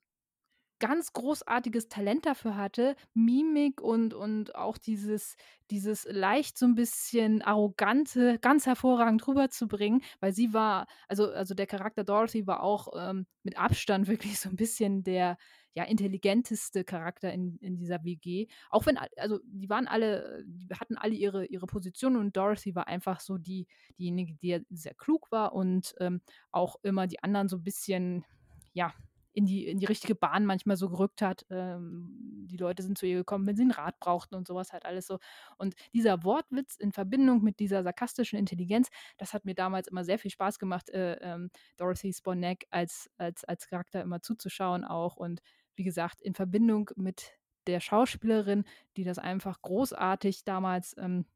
ganz 0.80 1.12
großartiges 1.12 1.88
Talent 1.88 2.26
dafür 2.26 2.57
hatte, 2.57 2.95
Mimik 3.14 3.80
und, 3.80 4.14
und 4.14 4.54
auch 4.54 4.78
dieses, 4.78 5.37
dieses 5.71 6.07
leicht 6.09 6.57
so 6.57 6.66
ein 6.66 6.75
bisschen 6.75 7.42
arrogante 7.42 8.38
ganz 8.38 8.66
hervorragend 8.66 9.26
rüberzubringen, 9.26 10.02
weil 10.21 10.33
sie 10.33 10.52
war, 10.52 10.87
also, 11.09 11.30
also 11.30 11.54
der 11.54 11.66
Charakter 11.66 12.04
Dorothy 12.04 12.47
war 12.47 12.62
auch 12.62 12.88
ähm, 12.97 13.26
mit 13.42 13.59
Abstand 13.59 14.07
wirklich 14.09 14.38
so 14.38 14.49
ein 14.49 14.57
bisschen 14.57 15.02
der, 15.02 15.37
ja, 15.75 15.84
intelligenteste 15.84 16.84
Charakter 16.84 17.32
in, 17.32 17.56
in 17.58 17.76
dieser 17.76 18.04
WG. 18.04 18.46
Auch 18.70 18.87
wenn, 18.87 18.98
also 19.16 19.38
die 19.44 19.68
waren 19.68 19.87
alle, 19.87 20.44
die 20.46 20.68
hatten 20.75 20.96
alle 20.96 21.14
ihre, 21.14 21.46
ihre 21.46 21.66
Position 21.66 22.16
und 22.16 22.37
Dorothy 22.37 22.75
war 22.75 22.88
einfach 22.88 23.20
so 23.20 23.38
die, 23.38 23.66
diejenige, 23.98 24.34
die 24.34 24.64
sehr 24.70 24.94
klug 24.94 25.30
war 25.30 25.52
und 25.52 25.94
ähm, 26.00 26.20
auch 26.50 26.76
immer 26.82 27.06
die 27.06 27.22
anderen 27.22 27.48
so 27.48 27.56
ein 27.56 27.64
bisschen, 27.64 28.25
ja, 28.72 28.92
in 29.38 29.46
die, 29.46 29.68
in 29.68 29.78
die 29.78 29.87
richtige 29.87 30.16
Bahn 30.16 30.46
manchmal 30.46 30.76
so 30.76 30.88
gerückt 30.88 31.22
hat. 31.22 31.46
Ähm, 31.48 32.46
die 32.50 32.56
Leute 32.56 32.82
sind 32.82 32.98
zu 32.98 33.06
ihr 33.06 33.18
gekommen, 33.18 33.46
wenn 33.46 33.54
sie 33.54 33.62
einen 33.62 33.70
Rat 33.70 34.00
brauchten 34.00 34.34
und 34.34 34.48
sowas 34.48 34.72
halt 34.72 34.84
alles 34.84 35.06
so. 35.06 35.20
Und 35.58 35.76
dieser 35.94 36.25
Wortwitz 36.25 36.75
in 36.75 36.90
Verbindung 36.90 37.44
mit 37.44 37.60
dieser 37.60 37.84
sarkastischen 37.84 38.37
Intelligenz, 38.37 38.88
das 39.16 39.34
hat 39.34 39.44
mir 39.44 39.54
damals 39.54 39.87
immer 39.87 40.02
sehr 40.02 40.18
viel 40.18 40.32
Spaß 40.32 40.58
gemacht, 40.58 40.90
äh, 40.90 41.14
ähm, 41.20 41.50
Dorothy 41.76 42.12
Sponeck 42.12 42.66
als, 42.70 43.08
als, 43.16 43.44
als 43.44 43.68
Charakter 43.68 44.02
immer 44.02 44.22
zuzuschauen 44.22 44.84
auch. 44.84 45.16
Und 45.16 45.40
wie 45.78 45.85
gesagt, 45.85 46.20
in 46.20 46.35
Verbindung 46.35 46.90
mit 46.97 47.38
der 47.66 47.80
Schauspielerin, 47.80 48.64
die 48.97 49.04
das 49.04 49.18
einfach 49.18 49.62
großartig 49.62 50.44
damals 50.44 50.97
ähm, 50.99 51.26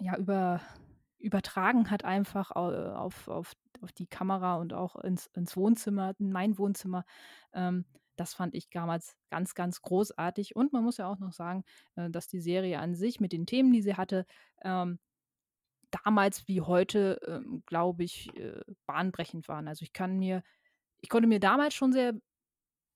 ja, 0.00 0.16
über, 0.16 0.60
übertragen 1.18 1.90
hat, 1.90 2.04
einfach 2.04 2.50
auf, 2.50 3.28
auf, 3.28 3.52
auf 3.80 3.92
die 3.92 4.06
Kamera 4.06 4.56
und 4.56 4.72
auch 4.72 4.96
ins, 4.96 5.26
ins 5.26 5.56
Wohnzimmer, 5.56 6.14
in 6.18 6.32
mein 6.32 6.58
Wohnzimmer. 6.58 7.04
Ähm, 7.52 7.84
das 8.16 8.34
fand 8.34 8.54
ich 8.54 8.68
damals 8.70 9.16
ganz, 9.30 9.54
ganz 9.54 9.80
großartig. 9.82 10.56
Und 10.56 10.72
man 10.72 10.84
muss 10.84 10.98
ja 10.98 11.06
auch 11.08 11.18
noch 11.18 11.32
sagen, 11.32 11.64
äh, 11.96 12.10
dass 12.10 12.26
die 12.26 12.40
Serie 12.40 12.78
an 12.78 12.94
sich 12.94 13.20
mit 13.20 13.32
den 13.32 13.46
Themen, 13.46 13.72
die 13.72 13.82
sie 13.82 13.94
hatte, 13.94 14.26
ähm, 14.62 14.98
damals 15.90 16.46
wie 16.48 16.60
heute, 16.60 17.18
ähm, 17.26 17.62
glaube 17.66 18.04
ich, 18.04 18.34
äh, 18.36 18.60
bahnbrechend 18.86 19.48
waren. 19.48 19.68
Also 19.68 19.82
ich 19.82 19.92
kann 19.92 20.18
mir, 20.18 20.42
ich 21.00 21.08
konnte 21.08 21.28
mir 21.28 21.40
damals 21.40 21.74
schon 21.74 21.92
sehr 21.92 22.14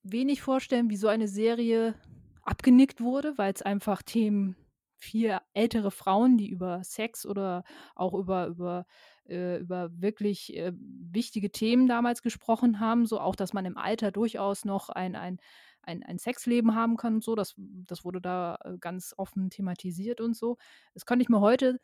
wenig 0.04 0.42
vorstellen, 0.42 0.90
wie 0.90 0.96
so 0.96 1.08
eine 1.08 1.28
Serie 1.28 1.94
abgenickt 2.42 3.00
wurde, 3.00 3.37
weil 3.37 3.52
es 3.52 3.62
einfach 3.62 4.02
Themen 4.02 4.56
vier 4.96 5.42
ältere 5.52 5.90
Frauen, 5.90 6.38
die 6.38 6.49
über 6.49 6.82
Sex 6.84 7.26
oder 7.26 7.64
auch 7.94 8.14
über, 8.14 8.46
über 8.46 8.87
äh, 9.26 9.58
über 9.58 9.90
wirklich 10.00 10.54
äh, 10.56 10.73
wichtige 10.76 11.50
Themen 11.50 11.87
damals 11.88 12.23
gesprochen 12.23 12.80
haben, 12.80 13.06
so 13.06 13.20
auch, 13.20 13.37
dass 13.37 13.52
man 13.52 13.64
im 13.64 13.76
Alter 13.78 14.12
durchaus 14.12 14.64
noch 14.64 14.90
ein, 14.90 15.16
ein, 15.16 15.38
ein, 15.82 16.02
ein 16.02 16.18
Sexleben 16.18 16.75
haben 16.75 16.96
kann 16.96 17.14
und 17.14 17.25
so. 17.25 17.34
Das, 17.34 17.54
das 17.56 18.04
wurde 18.04 18.20
da 18.20 18.58
äh, 18.64 18.76
ganz 18.78 19.14
offen 19.16 19.50
thematisiert 19.50 20.20
und 20.20 20.37
so. 20.37 20.58
Das 20.92 21.06
könnte 21.06 21.23
ich 21.23 21.28
mir 21.28 21.40
heute, 21.40 21.78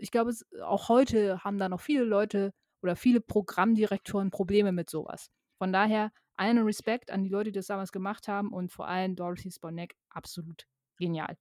ich 0.00 0.10
glaube, 0.10 0.32
auch 0.64 0.88
heute 0.88 1.44
haben 1.44 1.58
da 1.58 1.68
noch 1.68 1.80
viele 1.80 2.04
Leute 2.04 2.52
oder 2.82 2.96
viele 2.96 3.20
Programmdirektoren 3.20 4.30
Probleme 4.30 4.72
mit 4.72 4.90
sowas. 4.90 5.30
Von 5.58 5.72
daher 5.72 6.10
einen 6.36 6.64
Respekt 6.64 7.10
an 7.10 7.22
die 7.22 7.30
Leute, 7.30 7.52
die 7.52 7.58
das 7.58 7.66
damals 7.66 7.92
gemacht 7.92 8.28
haben 8.28 8.52
und 8.52 8.70
vor 8.70 8.88
allem 8.88 9.16
Dorothy 9.16 9.50
Sponeck 9.50 9.96
absolut 10.10 10.66
genial. 10.98 11.36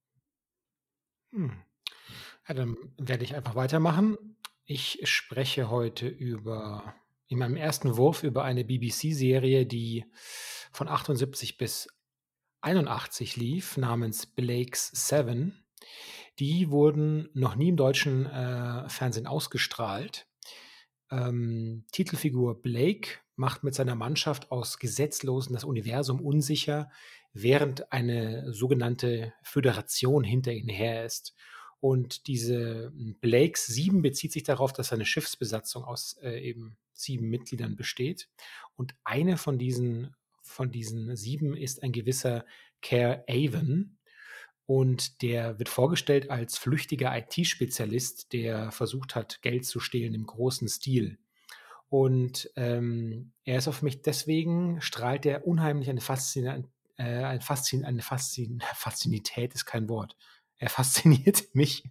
Hm. 1.31 1.51
Ja, 2.47 2.53
dann 2.53 2.77
werde 2.97 3.23
ich 3.23 3.35
einfach 3.35 3.55
weitermachen. 3.55 4.37
Ich 4.65 4.99
spreche 5.03 5.69
heute 5.69 6.07
über 6.07 6.95
in 7.27 7.37
meinem 7.37 7.55
ersten 7.55 7.95
Wurf 7.95 8.23
über 8.23 8.43
eine 8.43 8.65
BBC-Serie, 8.65 9.65
die 9.65 10.05
von 10.73 10.89
78 10.89 11.57
bis 11.57 11.87
81 12.61 13.37
lief, 13.37 13.77
namens 13.77 14.25
Blake's 14.25 14.91
Seven. 14.93 15.63
Die 16.39 16.69
wurden 16.69 17.29
noch 17.33 17.55
nie 17.55 17.69
im 17.69 17.77
deutschen 17.77 18.25
äh, 18.25 18.87
Fernsehen 18.89 19.27
ausgestrahlt. 19.27 20.27
Ähm, 21.09 21.85
Titelfigur 21.91 22.61
Blake 22.61 23.19
macht 23.41 23.63
mit 23.63 23.73
seiner 23.73 23.95
Mannschaft 23.95 24.51
aus 24.51 24.77
Gesetzlosen 24.77 25.53
das 25.53 25.63
Universum 25.63 26.21
unsicher, 26.21 26.91
während 27.33 27.91
eine 27.91 28.53
sogenannte 28.53 29.33
Föderation 29.41 30.23
hinter 30.23 30.53
ihnen 30.53 30.69
her 30.69 31.03
ist. 31.03 31.33
Und 31.79 32.27
diese 32.27 32.93
hm, 32.95 33.17
Blakes 33.19 33.65
7 33.65 34.03
bezieht 34.03 34.31
sich 34.31 34.43
darauf, 34.43 34.73
dass 34.73 34.89
seine 34.89 35.05
Schiffsbesatzung 35.05 35.83
aus 35.83 36.17
äh, 36.21 36.39
eben 36.39 36.77
sieben 36.93 37.29
Mitgliedern 37.29 37.75
besteht. 37.75 38.29
Und 38.75 38.93
eine 39.03 39.37
von 39.37 39.57
diesen, 39.57 40.15
von 40.43 40.71
diesen 40.71 41.15
sieben 41.15 41.57
ist 41.57 41.81
ein 41.81 41.91
gewisser 41.91 42.45
Care 42.83 43.25
Avon. 43.27 43.97
Und 44.67 45.23
der 45.23 45.57
wird 45.57 45.67
vorgestellt 45.67 46.29
als 46.29 46.59
flüchtiger 46.59 47.11
IT-Spezialist, 47.17 48.31
der 48.33 48.71
versucht 48.71 49.15
hat, 49.15 49.41
Geld 49.41 49.65
zu 49.65 49.79
stehlen 49.79 50.13
im 50.13 50.27
großen 50.27 50.67
Stil. 50.67 51.17
Und 51.91 52.49
ähm, 52.55 53.33
er 53.43 53.57
ist 53.57 53.67
auf 53.67 53.81
mich 53.81 54.01
deswegen, 54.01 54.79
strahlt 54.79 55.25
er 55.25 55.45
unheimlich 55.45 55.89
eine, 55.89 55.99
Faszin 55.99 56.45
äh, 56.95 57.03
eine, 57.03 57.41
Faszin 57.41 57.83
eine 57.83 58.01
Faszin 58.01 58.63
Faszinität, 58.75 59.53
ist 59.53 59.65
kein 59.65 59.89
Wort, 59.89 60.15
er 60.57 60.69
fasziniert 60.69 61.43
mich 61.53 61.83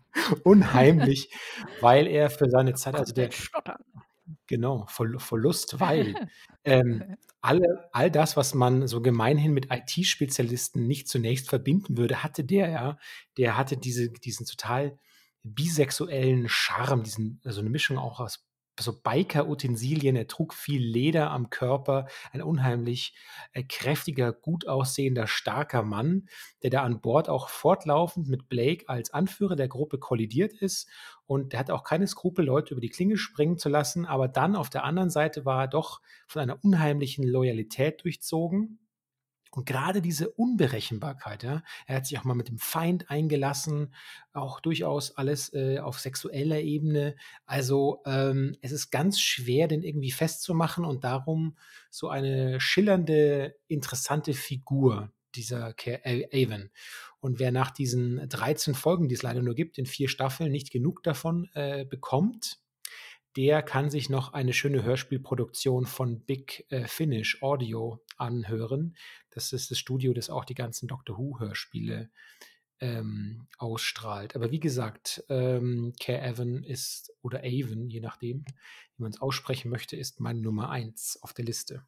unheimlich, 0.43 1.31
weil 1.83 2.07
er 2.07 2.31
für 2.31 2.49
seine 2.49 2.73
Zeit, 2.73 2.95
also 2.95 3.13
der 3.13 3.29
genau, 4.47 4.87
Verlust, 4.87 5.81
weil 5.81 6.15
ähm, 6.65 7.17
alle, 7.43 7.91
all 7.93 8.11
das, 8.11 8.39
was 8.39 8.55
man 8.55 8.87
so 8.87 9.03
gemeinhin 9.03 9.53
mit 9.53 9.69
IT-Spezialisten 9.71 10.87
nicht 10.87 11.09
zunächst 11.09 11.51
verbinden 11.51 11.99
würde, 11.99 12.23
hatte 12.23 12.43
der 12.43 12.71
ja. 12.71 12.99
Der 13.37 13.59
hatte 13.59 13.77
diese, 13.77 14.09
diesen 14.11 14.47
total 14.47 14.99
bisexuellen 15.43 16.49
Charme, 16.49 17.03
diesen, 17.03 17.41
so 17.43 17.51
also 17.51 17.61
eine 17.61 17.71
Mischung 17.71 17.99
auch 17.99 18.19
aus 18.19 18.50
so 18.83 19.01
Biker-Utensilien. 19.01 20.17
Er 20.17 20.27
trug 20.27 20.55
viel 20.55 20.83
Leder 20.83 21.31
am 21.31 21.51
Körper, 21.51 22.07
ein 22.33 22.43
unheimlich 22.43 23.15
äh, 23.53 23.63
kräftiger, 23.63 24.33
gut 24.33 24.67
aussehender, 24.67 25.27
starker 25.27 25.83
Mann, 25.83 26.29
der 26.63 26.71
da 26.71 26.83
an 26.83 27.01
Bord 27.01 27.29
auch 27.29 27.49
fortlaufend 27.49 28.29
mit 28.29 28.49
Blake 28.49 28.89
als 28.89 29.13
Anführer 29.13 29.57
der 29.57 29.69
Gruppe 29.69 29.99
kollidiert 29.99 30.53
ist. 30.53 30.89
Und 31.27 31.53
der 31.53 31.61
hat 31.61 31.71
auch 31.71 31.85
keine 31.85 32.07
Skrupel, 32.07 32.45
Leute 32.45 32.75
über 32.75 32.81
die 32.81 32.91
Klinge 32.91 33.17
springen 33.17 33.59
zu 33.59 33.69
lassen. 33.69 34.07
Aber 34.07 34.29
dann 34.29 34.57
auf 34.57 34.71
der 34.71 34.85
anderen 34.85 35.11
Seite 35.11 35.45
war 35.45 35.63
er 35.63 35.69
doch 35.69 36.01
von 36.27 36.43
einer 36.43 36.63
unheimlichen 36.65 37.25
Loyalität 37.25 38.03
durchzogen 38.05 38.79
und 39.51 39.67
gerade 39.67 40.01
diese 40.01 40.31
Unberechenbarkeit, 40.31 41.43
ja, 41.43 41.63
er 41.87 41.97
hat 41.97 42.07
sich 42.07 42.19
auch 42.19 42.25
mal 42.25 42.35
mit 42.35 42.49
dem 42.49 42.59
Feind 42.59 43.11
eingelassen, 43.11 43.93
auch 44.33 44.61
durchaus 44.61 45.17
alles 45.17 45.53
äh, 45.53 45.81
auf 45.81 45.99
sexueller 45.99 46.61
Ebene. 46.61 47.17
Also 47.47 48.01
ähm, 48.07 48.57
es 48.63 48.71
ist 48.71 48.91
ganz 48.91 49.21
schwer, 49.21 49.67
den 49.67 49.83
irgendwie 49.83 50.13
festzumachen 50.13 50.85
und 50.85 51.03
darum 51.03 51.57
so 51.91 52.09
eine 52.09 52.61
schillernde, 52.61 53.57
interessante 53.67 54.35
Figur 54.35 55.13
dieser 55.35 55.75
Avon. 56.33 56.71
Und 57.19 57.39
wer 57.39 57.53
nach 57.53 57.71
diesen 57.71 58.29
13 58.29 58.75
Folgen, 58.75 59.09
die 59.09 59.15
es 59.15 59.23
leider 59.23 59.43
nur 59.43 59.55
gibt, 59.55 59.79
in 59.79 59.87
vier 59.87 60.09
Staffeln, 60.09 60.53
nicht 60.53 60.71
genug 60.71 61.03
davon 61.03 61.49
äh, 61.55 61.85
bekommt, 61.85 62.61
der 63.37 63.63
kann 63.63 63.91
sich 63.91 64.11
noch 64.11 64.33
eine 64.33 64.53
schöne 64.53 64.83
Hörspielproduktion 64.83 65.87
von 65.87 66.21
Big 66.21 66.67
äh, 66.71 66.87
Finish 66.89 67.43
Audio 67.43 68.01
anhören. 68.17 68.97
Das 69.31 69.53
ist 69.53 69.71
das 69.71 69.79
Studio, 69.79 70.13
das 70.13 70.31
auch 70.31 70.45
die 70.45 70.55
ganzen 70.55 70.89
Doctor 70.89 71.19
Who-Hörspiele 71.19 72.11
ähm, 72.81 73.47
ausstrahlt. 73.59 74.35
Aber 74.35 74.51
wie 74.51 74.61
gesagt, 74.61 75.25
ähm, 75.29 75.93
Care 76.01 76.23
Evan 76.23 76.63
ist, 76.65 77.13
oder 77.23 77.41
Avon, 77.41 77.89
je 77.89 78.01
nachdem, 78.01 78.45
wie 78.97 79.03
man 79.03 79.13
es 79.13 79.21
aussprechen 79.21 79.71
möchte, 79.71 79.97
ist 79.97 80.21
meine 80.21 80.41
Nummer 80.41 80.71
eins 80.71 81.19
auf 81.23 81.33
der 81.35 81.45
Liste. 81.45 81.85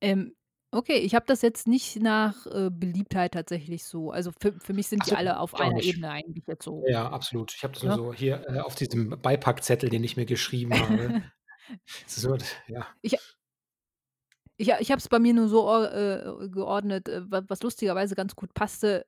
Ähm, 0.00 0.34
Okay, 0.70 0.98
ich 0.98 1.14
habe 1.14 1.24
das 1.26 1.40
jetzt 1.40 1.66
nicht 1.66 1.96
nach, 1.96 2.46
äh, 2.46 2.68
Beliebtheit 2.70 3.32
tatsächlich 3.32 3.84
so 3.84 4.10
also, 4.10 4.32
für 4.38 4.52
für 4.60 4.74
mich 4.74 4.86
sind 4.86 5.06
die 5.06 5.10
so, 5.10 5.16
alle 5.16 5.40
auf 5.40 5.54
einer 5.54 5.72
nicht. 5.72 5.88
Ebene 5.88 6.10
eigentlich 6.10 6.46
jetzt 6.46 6.64
so 6.64 6.84
Ja, 6.86 7.08
absolut. 7.08 7.54
Ich 7.54 7.64
habe 7.64 7.72
das 7.72 7.82
nur 7.82 7.92
ne? 7.92 7.96
so 7.96 8.12
hier, 8.12 8.44
äh, 8.46 8.60
auf 8.60 8.74
diesem 8.74 9.18
Beipackzettel, 9.22 9.88
den 9.88 10.04
ich 10.04 10.16
mir 10.16 10.26
geschrieben 10.26 10.78
habe. 10.78 11.22
So, 12.06 12.34
ja. 12.66 12.86
Ich 13.02 13.18
ich 14.58 14.68
ich 14.70 14.90
habe 14.92 14.98
es 15.00 15.08
bei 15.08 15.18
mir 15.20 15.34
nur 15.34 15.48
so 15.48 15.68
äh, 15.84 16.48
geordnet, 16.50 17.08
äh, 17.08 17.22
was 17.30 17.62
lustigerweise 17.62 18.14
ganz 18.16 18.36
gut 18.36 18.54
passte. 18.54 19.06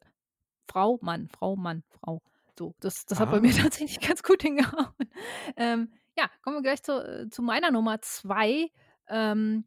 Frau, 0.71 0.99
Mann, 1.03 1.29
Frau, 1.29 1.57
Mann, 1.57 1.85
Frau. 1.91 2.23
So, 2.59 2.75
das 2.81 3.07
das 3.07 3.21
hat 3.21 3.31
bei 3.31 3.41
mir 3.41 3.53
Ah. 3.53 3.55
tatsächlich 3.55 4.01
ganz 4.01 4.23
gut 4.23 4.43
hingehauen. 4.43 4.95
Ähm, 5.57 5.93
ja, 6.19 6.31
kommen 6.43 6.57
wir 6.59 6.63
gleich 6.63 6.83
zu 6.83 6.93
äh, 7.25 7.31
zu 7.31 7.43
meiner 7.43 7.71
Nummer 7.71 8.01
2. 8.03 8.71
Ähm 9.09 9.65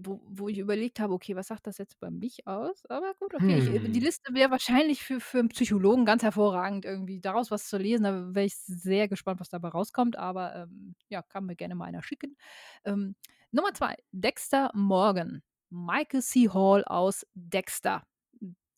wo 0.00 0.20
wo 0.28 0.48
ich 0.48 0.58
überlegt 0.58 1.00
habe: 1.00 1.12
„Okay, 1.14 1.34
was 1.36 1.48
sagt 1.48 1.66
das 1.66 1.78
jetzt 1.78 1.96
über 1.96 2.10
mich 2.12 2.46
aus?“ 2.46 2.86
Aber 2.88 3.14
gut, 3.14 3.34
okay, 3.34 3.56
ich 3.58 3.68
äh, 3.74 3.80
die 3.88 3.98
Hm. 3.98 4.00
Liste 4.00 4.32
wäre 4.34 4.50
wahrscheinlich 4.52 5.02
für 5.02 5.20
für 5.20 5.38
'n 5.40 5.48
Psychologen 5.48 6.04
ganz 6.06 6.22
hervorragend, 6.22 6.84
irgendwie 6.84 7.20
daraus 7.20 7.50
was 7.50 7.68
zu 7.68 7.78
lesen. 7.78 8.04
Da 8.04 8.34
wäre 8.34 8.46
ich 8.46 8.56
sehr 8.56 9.08
gespannt, 9.08 9.40
was 9.40 9.48
dabei 9.50 9.68
rauskommt, 9.70 10.16
aber, 10.16 10.54
ähm, 10.56 10.94
ja, 11.08 11.22
kann 11.22 11.46
mir 11.46 11.56
gerne 11.56 11.74
mal 11.74 11.86
einer 11.86 12.02
schicken. 12.02 12.36
Ähm, 12.84 13.16
Nummer 13.52 13.72
2, 13.72 13.96
Dexter 14.12 14.70
Morgan. 14.74 15.42
Michael 15.70 16.22
C. 16.22 16.48
Hall 16.50 16.84
aus 16.84 17.26
Dexter. 17.34 18.02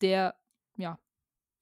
Der, 0.01 0.35
ja, 0.77 0.97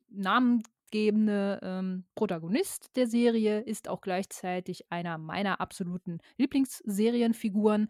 namengebende, 0.10 1.60
ähm, 1.63 2.06
Protagonist 2.16 2.96
der 2.96 3.08
Serie 3.08 3.62
ist 3.62 3.89
auch 3.89 4.01
gleichzeitig 4.01 4.92
einer 4.92 5.18
meiner 5.18 5.62
absoluten 5.62 6.20
Lieblingsserienfiguren. 6.38 7.89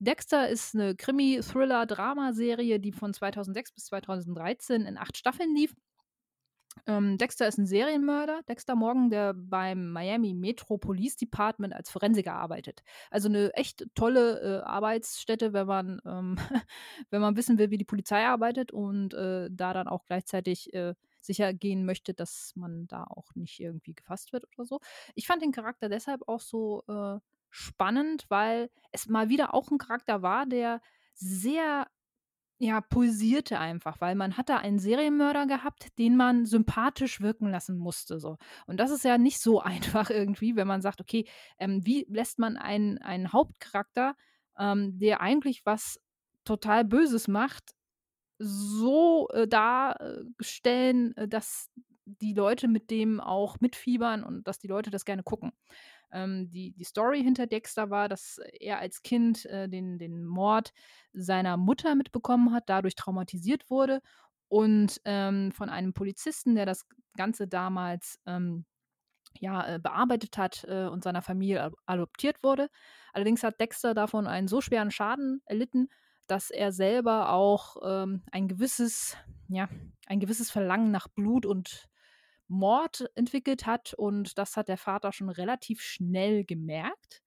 Dexter 0.00 0.48
ist 0.48 0.74
'ne 0.74 0.96
Krimi-Thriller-Dramaserie, 0.96 2.80
die 2.80 2.92
von 2.92 3.14
2006 3.14 3.72
bis 3.72 3.86
2013 3.86 4.82
in 4.86 4.98
8 4.98 5.16
Staffeln 5.16 5.54
lief. 5.56 5.74
Ähm, 6.86 7.18
Dexter 7.18 7.46
ist 7.48 7.58
'n 7.58 7.66
Serienmörder, 7.66 8.42
Dexter 8.48 8.74
Morgan, 8.74 9.10
der 9.10 9.34
beim 9.34 9.90
Miami 9.92 10.34
Metro 10.34 10.78
Police 10.78 11.16
Department 11.16 11.74
als 11.74 11.90
Forensiker 11.90 12.34
arbeitet. 12.34 12.82
Also 13.10 13.28
'ne 13.28 13.52
echt 13.54 13.86
tolle, 13.94 14.40
äh, 14.60 14.62
Arbeitsstätte, 14.64 15.52
wenn 15.52 15.66
man, 15.66 16.00
ähm 16.06 16.36
wenn 17.10 17.20
man 17.20 17.36
wissen 17.36 17.58
will, 17.58 17.70
wie 17.70 17.78
die 17.78 17.84
Polizei 17.84 18.24
arbeitet 18.26 18.72
und, 18.72 19.14
äh, 19.14 19.48
da 19.50 19.72
dann 19.74 19.88
auch 19.88 20.04
gleichzeitig, 20.06 20.72
äh, 20.74 20.94
sichergehen 21.20 21.84
möchte, 21.84 22.14
dass 22.14 22.52
man 22.56 22.86
da 22.86 23.04
auch 23.04 23.34
nicht 23.34 23.60
irgendwie 23.60 23.94
gefasst 23.94 24.32
wird 24.32 24.44
oder 24.56 24.64
so. 24.66 24.80
Ich 25.14 25.26
fand 25.26 25.42
den 25.42 25.52
Charakter 25.52 25.88
deshalb 25.88 26.26
auch 26.28 26.40
so, 26.40 26.82
äh, 26.88 27.18
spannend, 27.50 28.26
weil 28.28 28.70
es 28.92 29.06
mal 29.08 29.28
wieder 29.28 29.54
auch 29.54 29.70
'n 29.70 29.78
Charakter 29.78 30.22
war, 30.22 30.46
der 30.46 30.80
sehr 31.14 31.88
ja, 32.62 32.80
pulsierte 32.82 33.58
einfach, 33.58 34.00
weil 34.02 34.14
man 34.14 34.36
hat 34.36 34.50
da 34.50 34.58
einen 34.58 34.78
Serienmörder 34.78 35.46
gehabt, 35.46 35.98
den 35.98 36.14
man 36.16 36.44
sympathisch 36.44 37.20
wirken 37.22 37.50
lassen 37.50 37.78
musste, 37.78 38.20
so. 38.20 38.36
Und 38.66 38.78
das 38.78 38.90
ist 38.90 39.02
ja 39.04 39.16
nicht 39.18 39.40
so 39.40 39.60
einfach 39.62 40.10
irgendwie, 40.10 40.56
wenn 40.56 40.66
man 40.68 40.82
sagt: 40.82 41.00
„Okay, 41.00 41.26
ähm, 41.58 41.80
wie 41.86 42.06
lässt 42.10 42.38
man 42.38 42.56
einen 42.58 42.98
einen 42.98 43.32
Hauptcharakter, 43.32 44.14
ähm, 44.58 44.98
der 44.98 45.20
eigentlich 45.22 45.64
was 45.64 46.00
total 46.44 46.84
Böses 46.84 47.28
macht, 47.28 47.72
so, 48.38 49.28
äh, 49.32 49.46
darstellen, 49.48 51.16
äh, 51.16 51.28
dass 51.28 51.70
die 52.06 52.34
Leute 52.34 52.68
mit 52.68 52.90
dem 52.90 53.20
auch 53.20 53.60
mitfiebern 53.60 54.24
und 54.24 54.48
dass 54.48 54.58
die 54.58 54.68
Leute 54.68 54.90
das 54.90 55.04
gerne 55.04 55.22
gucken?“ 55.22 55.52
Ähm, 56.12 56.50
die, 56.50 56.72
die 56.72 56.84
Story 56.84 57.22
hinter 57.22 57.46
Dexter 57.46 57.90
war, 57.90 58.08
dass 58.08 58.40
er 58.58 58.78
als 58.78 59.02
Kind 59.02 59.46
äh, 59.46 59.68
den, 59.68 59.98
den 59.98 60.24
Mord 60.24 60.72
seiner 61.12 61.56
Mutter 61.56 61.94
mitbekommen 61.94 62.52
hat, 62.52 62.64
dadurch 62.66 62.94
traumatisiert 62.94 63.68
wurde 63.70 64.00
und 64.48 65.00
ähm, 65.04 65.52
von 65.52 65.68
einem 65.68 65.92
Polizisten, 65.92 66.54
der 66.54 66.66
das 66.66 66.86
Ganze 67.16 67.46
damals 67.46 68.18
ähm, 68.26 68.64
ja, 69.38 69.74
äh, 69.74 69.78
bearbeitet 69.78 70.38
hat 70.38 70.64
äh, 70.68 70.86
und 70.86 71.04
seiner 71.04 71.22
Familie 71.22 71.70
adoptiert 71.86 72.42
wurde. 72.42 72.68
Allerdings 73.12 73.42
hat 73.42 73.60
Dexter 73.60 73.94
davon 73.94 74.26
einen 74.26 74.48
so 74.48 74.60
schweren 74.60 74.90
Schaden 74.90 75.42
erlitten, 75.44 75.88
dass 76.26 76.50
er 76.50 76.72
selber 76.72 77.32
auch 77.32 77.76
ähm, 77.84 78.22
ein 78.30 78.48
gewisses, 78.48 79.16
ja, 79.48 79.68
ein 80.06 80.20
gewisses 80.20 80.50
Verlangen 80.50 80.90
nach 80.90 81.08
Blut 81.08 81.46
und 81.46 81.88
Mord 82.50 83.10
entwickelt 83.14 83.64
hat 83.66 83.94
und 83.94 84.36
das 84.36 84.56
hat 84.56 84.68
der 84.68 84.76
Vater 84.76 85.12
schon 85.12 85.30
relativ 85.30 85.80
schnell 85.80 86.44
gemerkt 86.44 87.22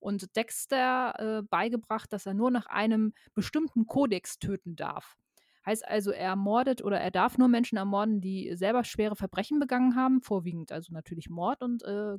und 0.00 0.36
Dexter 0.36 1.14
äh, 1.18 1.42
beigebracht, 1.42 2.12
dass 2.12 2.26
er 2.26 2.34
nur 2.34 2.50
nach 2.50 2.66
einem 2.66 3.14
bestimmten 3.34 3.86
Kodex 3.86 4.38
töten 4.38 4.76
darf. 4.76 5.16
Heißt 5.64 5.86
also, 5.88 6.10
er 6.10 6.28
ermordet 6.28 6.84
oder 6.84 7.00
er 7.00 7.10
darf 7.10 7.38
nur 7.38 7.48
Menschen 7.48 7.78
ermorden, 7.78 8.20
die 8.20 8.54
selber 8.54 8.84
schwere 8.84 9.16
Verbrechen 9.16 9.58
begangen 9.58 9.96
haben, 9.96 10.20
vorwiegend 10.20 10.72
also 10.72 10.92
natürlich 10.92 11.30
Mord 11.30 11.62
und 11.62 11.82
äh, 11.84 12.18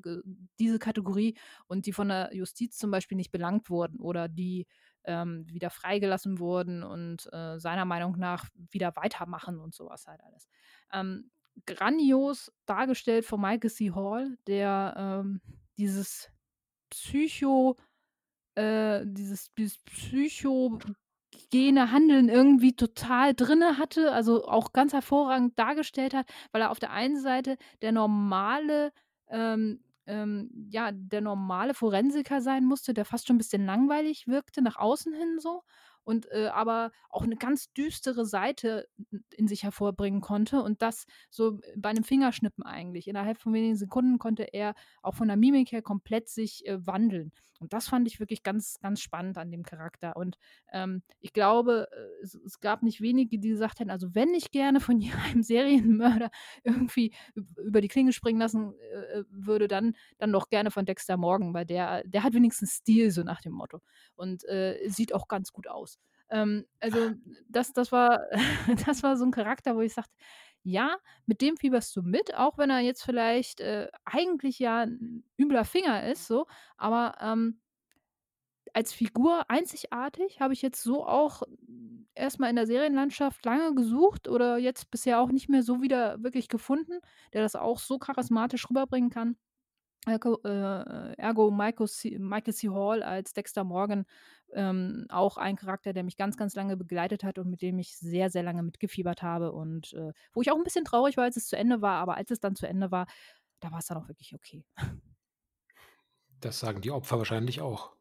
diese 0.57 0.79
Kategorie 0.79 1.37
und 1.67 1.85
die 1.85 1.93
von 1.93 2.07
der 2.07 2.33
Justiz 2.33 2.75
zum 2.77 2.89
Beispiel 2.89 3.17
nicht 3.17 3.31
belangt 3.31 3.69
wurden 3.69 3.99
oder 3.99 4.27
die 4.27 4.65
ähm, 5.03 5.45
wieder 5.47 5.69
freigelassen 5.69 6.39
wurden 6.39 6.81
und 6.81 7.31
äh, 7.33 7.59
seiner 7.59 7.85
Meinung 7.85 8.17
nach 8.17 8.49
wieder 8.71 8.95
weitermachen 8.95 9.59
und 9.59 9.75
sowas 9.75 10.07
halt 10.07 10.21
alles. 10.23 10.49
Ähm, 10.91 11.29
grandios 11.65 12.51
dargestellt 12.65 13.25
von 13.25 13.41
Michael 13.41 13.69
C. 13.71 13.91
Hall, 13.91 14.37
der 14.47 14.95
ähm, 14.97 15.41
dieses 15.77 16.29
Psycho, 16.89 17.75
äh, 18.55 19.01
dieses, 19.05 19.53
dieses 19.55 19.79
psychogene 19.79 20.95
Handeln 21.91 22.29
irgendwie 22.29 22.75
total 22.75 23.33
drinne 23.33 23.77
hatte, 23.77 24.11
also 24.11 24.47
auch 24.47 24.73
ganz 24.73 24.93
hervorragend 24.93 25.57
dargestellt 25.59 26.13
hat, 26.13 26.29
weil 26.51 26.61
er 26.61 26.71
auf 26.71 26.79
der 26.79 26.91
einen 26.91 27.19
Seite 27.19 27.57
der 27.81 27.91
normale, 27.91 28.91
ähm, 29.29 29.81
ähm, 30.07 30.49
ja, 30.69 30.91
der 30.93 31.21
normale 31.21 31.73
Forensiker 31.73 32.41
sein 32.41 32.65
musste, 32.65 32.93
der 32.93 33.05
fast 33.05 33.27
schon 33.27 33.35
ein 33.35 33.39
bisschen 33.39 33.65
langweilig 33.65 34.27
wirkte, 34.27 34.61
nach 34.61 34.77
außen 34.77 35.13
hin 35.13 35.39
so 35.39 35.63
und 36.05 36.31
äh, 36.31 36.47
aber 36.47 36.91
auch 37.09 37.23
eine 37.23 37.35
ganz 37.35 37.73
düstere 37.73 38.25
Seite 38.25 38.87
in 39.35 39.47
sich 39.47 39.63
hervorbringen 39.63 40.21
konnte 40.21 40.61
und 40.61 40.81
das 40.81 41.05
so 41.29 41.59
bei 41.75 41.89
einem 41.89 42.03
Fingerschnippen 42.03 42.63
eigentlich. 42.63 43.07
Innerhalb 43.07 43.39
von 43.39 43.53
wenigen 43.53 43.75
Sekunden 43.75 44.19
konnte 44.19 44.43
er 44.43 44.75
auch 45.01 45.15
von 45.15 45.27
der 45.27 45.37
Mimik 45.37 45.71
her 45.71 45.81
komplett 45.81 46.29
sich 46.29 46.65
äh, 46.67 46.85
wandeln. 46.85 47.33
Und 47.65 47.73
das 47.73 47.87
fand 47.87 48.07
ich 48.07 48.19
wirklich 48.19 48.43
ganz, 48.43 48.77
ganz 48.79 49.01
spannend 49.01 49.39
an 49.39 49.49
dem 49.49 49.63
Charakter. 49.63 50.15
Und 50.15 50.37
ähm, 50.71 51.01
ich 51.19 51.33
glaube, 51.33 51.87
äh, 51.91 52.23
es, 52.23 52.35
es, 52.35 52.59
gab 52.59 52.83
nicht 52.83 53.01
wenige, 53.01 53.39
die 53.39 53.49
gesagt 53.49 53.79
hätten, 53.79 53.89
also 53.89 54.13
wenn 54.13 54.35
ich 54.35 54.51
gerne 54.51 54.79
von 54.79 55.01
einem 55.25 55.41
Serienmörder 55.41 56.29
irgendwie 56.63 57.11
über 57.33 57.81
die 57.81 57.87
Klinge 57.87 58.13
springen 58.13 58.39
lassen 58.39 58.75
äh, 58.77 59.19
äh, 59.19 59.23
würde, 59.31 59.67
dann, 59.67 59.95
dann 60.19 60.31
doch 60.31 60.49
gerne 60.49 60.69
von 60.69 60.85
Dexter 60.85 61.17
Morgan, 61.17 61.55
weil 61.55 61.65
der, 61.65 62.03
der 62.03 62.21
hat 62.21 62.35
wenigstens 62.35 62.75
Stil, 62.75 63.09
so 63.09 63.23
nach 63.23 63.41
dem 63.41 63.53
Motto. 63.53 63.81
Und 64.13 64.47
äh, 64.47 64.87
sieht 64.87 65.11
auch 65.11 65.27
ganz 65.27 65.51
gut 65.51 65.67
aus. 65.67 65.97
Ähm, 66.29 66.65
also 66.79 67.13
das, 67.49 67.73
das, 67.73 67.91
war, 67.91 68.21
das 68.85 69.01
war 69.01 69.17
so 69.17 69.25
ein 69.25 69.31
Charakter, 69.31 69.75
wo 69.75 69.81
ich 69.81 69.95
sagte, 69.95 70.13
ja, 70.65 70.97
mit 71.27 71.41
dem 71.41 71.57
fieberst 71.57 71.95
du 71.95 72.01
mit, 72.01 72.35
auch 72.35 72.57
wenn 72.57 72.69
er 72.71 72.79
jetzt 72.79 73.03
vielleicht 73.03 73.61
äh, 73.61 73.89
eigentlich 74.05 74.59
ja 74.59 74.81
ein 74.81 75.23
übler 75.39 75.63
Finger 75.65 76.07
ist, 76.09 76.27
so, 76.27 76.47
aber 76.77 77.15
ähm, 77.21 77.59
als 78.73 78.93
Figur 78.93 79.49
einzigartig, 79.49 80.39
habe 80.41 80.53
ich 80.53 80.61
jetzt 80.61 80.83
so 80.83 81.05
auch 81.05 81.43
erstmal 82.15 82.49
in 82.49 82.55
der 82.55 82.67
Serienlandschaft 82.67 83.45
lange 83.45 83.73
gesucht 83.75 84.27
oder 84.27 84.57
jetzt 84.57 84.91
bisher 84.91 85.19
auch 85.21 85.29
nicht 85.31 85.49
mehr 85.49 85.63
so 85.63 85.81
wieder 85.81 86.21
wirklich 86.23 86.49
gefunden, 86.49 86.99
der 87.33 87.41
das 87.41 87.55
auch 87.55 87.79
so 87.79 87.97
charismatisch 87.99 88.69
rüberbringen 88.69 89.09
kann. 89.09 89.37
Ergo, 90.05 90.39
äh, 90.43 91.13
ergo 91.17 91.51
Michael, 91.51 91.87
C, 91.87 92.17
Michael 92.19 92.53
C. 92.53 92.69
Hall 92.69 93.03
als 93.03 93.33
Dexter 93.33 93.63
Morgan 93.63 94.05
ähm, 94.53 95.05
auch 95.09 95.37
ein 95.37 95.55
Charakter, 95.55 95.93
der 95.93 96.03
mich 96.03 96.17
ganz, 96.17 96.37
ganz 96.37 96.55
lange 96.55 96.77
begleitet 96.77 97.23
hat 97.23 97.37
und 97.39 97.49
mit 97.49 97.61
dem 97.61 97.79
ich 97.79 97.97
sehr, 97.97 98.29
sehr 98.29 98.43
lange 98.43 98.63
mitgefiebert 98.63 99.21
habe 99.21 99.51
und 99.51 99.93
äh, 99.93 100.11
wo 100.33 100.41
ich 100.41 100.51
auch 100.51 100.57
ein 100.57 100.63
bisschen 100.63 100.85
traurig 100.85 101.17
war, 101.17 101.25
als 101.25 101.37
es 101.37 101.47
zu 101.47 101.57
Ende 101.57 101.81
war, 101.81 101.99
aber 101.99 102.15
als 102.15 102.31
es 102.31 102.39
dann 102.39 102.55
zu 102.55 102.67
Ende 102.67 102.91
war, 102.91 103.07
da 103.59 103.71
war 103.71 103.79
es 103.79 103.87
dann 103.87 103.97
auch 103.97 104.07
wirklich 104.07 104.33
okay. 104.33 104.63
Das 106.39 106.59
sagen 106.59 106.81
die 106.81 106.91
Opfer 106.91 107.17
wahrscheinlich 107.17 107.61
auch. 107.61 107.95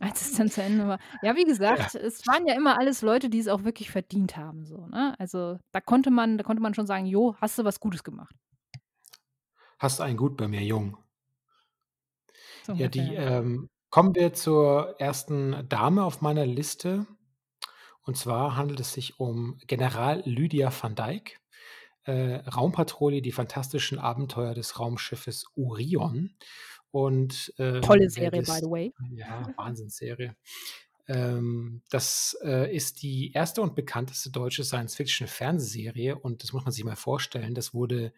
Als 0.00 0.20
es 0.22 0.32
dann 0.34 0.50
zu 0.50 0.62
Ende 0.62 0.88
war. 0.88 0.98
Ja, 1.22 1.36
wie 1.36 1.44
gesagt, 1.46 1.94
ja. 1.94 2.00
es 2.00 2.26
waren 2.26 2.46
ja 2.46 2.54
immer 2.54 2.78
alles 2.78 3.02
Leute, 3.02 3.30
die 3.30 3.38
es 3.38 3.48
auch 3.48 3.64
wirklich 3.64 3.90
verdient 3.90 4.36
haben, 4.36 4.64
so, 4.64 4.86
ne? 4.88 5.14
Also 5.18 5.58
da 5.70 5.80
konnte 5.80 6.10
man, 6.10 6.38
da 6.38 6.44
konnte 6.44 6.62
man 6.62 6.74
schon 6.74 6.86
sagen, 6.86 7.06
jo, 7.06 7.36
hast 7.40 7.58
du 7.58 7.64
was 7.64 7.80
Gutes 7.80 8.04
gemacht. 8.04 8.34
Hast 9.82 10.00
einen 10.00 10.16
gut 10.16 10.36
bei 10.36 10.46
mir, 10.46 10.62
Jung. 10.62 10.96
So 12.64 12.72
ja, 12.74 12.86
die, 12.86 13.16
ähm, 13.16 13.68
kommen 13.90 14.14
wir 14.14 14.32
zur 14.32 14.94
ersten 15.00 15.68
Dame 15.68 16.04
auf 16.04 16.20
meiner 16.20 16.46
Liste. 16.46 17.04
Und 18.02 18.16
zwar 18.16 18.54
handelt 18.54 18.78
es 18.78 18.92
sich 18.92 19.18
um 19.18 19.58
General 19.66 20.22
Lydia 20.24 20.72
van 20.72 20.94
Dijk, 20.94 21.40
äh, 22.04 22.36
Raumpatrouille, 22.48 23.22
die 23.22 23.32
fantastischen 23.32 23.98
Abenteuer 23.98 24.54
des 24.54 24.78
Raumschiffes 24.78 25.46
Orion. 25.56 26.36
Und, 26.92 27.52
ähm, 27.58 27.82
Tolle 27.82 28.08
Serie, 28.08 28.42
das, 28.42 28.54
by 28.54 28.64
the 28.64 28.70
way. 28.70 28.94
Ja, 29.16 29.48
Wahnsinnsserie. 29.56 30.36
Ähm, 31.08 31.82
das 31.90 32.38
äh, 32.44 32.72
ist 32.72 33.02
die 33.02 33.32
erste 33.32 33.60
und 33.60 33.74
bekannteste 33.74 34.30
deutsche 34.30 34.62
Science-Fiction-Fernsehserie 34.62 36.16
und 36.16 36.44
das 36.44 36.52
muss 36.52 36.64
man 36.64 36.70
sich 36.70 36.84
mal 36.84 36.94
vorstellen. 36.94 37.56
Das 37.56 37.74
wurde 37.74 38.12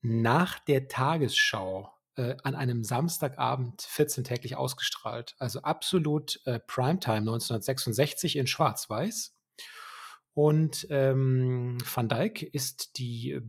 nach 0.00 0.58
der 0.60 0.88
Tagesschau 0.88 1.92
äh, 2.16 2.36
an 2.42 2.54
einem 2.54 2.84
Samstagabend 2.84 3.82
14-täglich 3.82 4.56
ausgestrahlt. 4.56 5.34
Also 5.38 5.62
absolut 5.62 6.40
äh, 6.44 6.58
Primetime 6.58 7.18
1966 7.18 8.36
in 8.36 8.46
Schwarz-Weiß. 8.46 9.38
Und 10.38 10.86
ähm, 10.90 11.78
Van 11.84 12.08
Dyck 12.08 12.42
ist 12.54 12.96
die, 12.98 13.40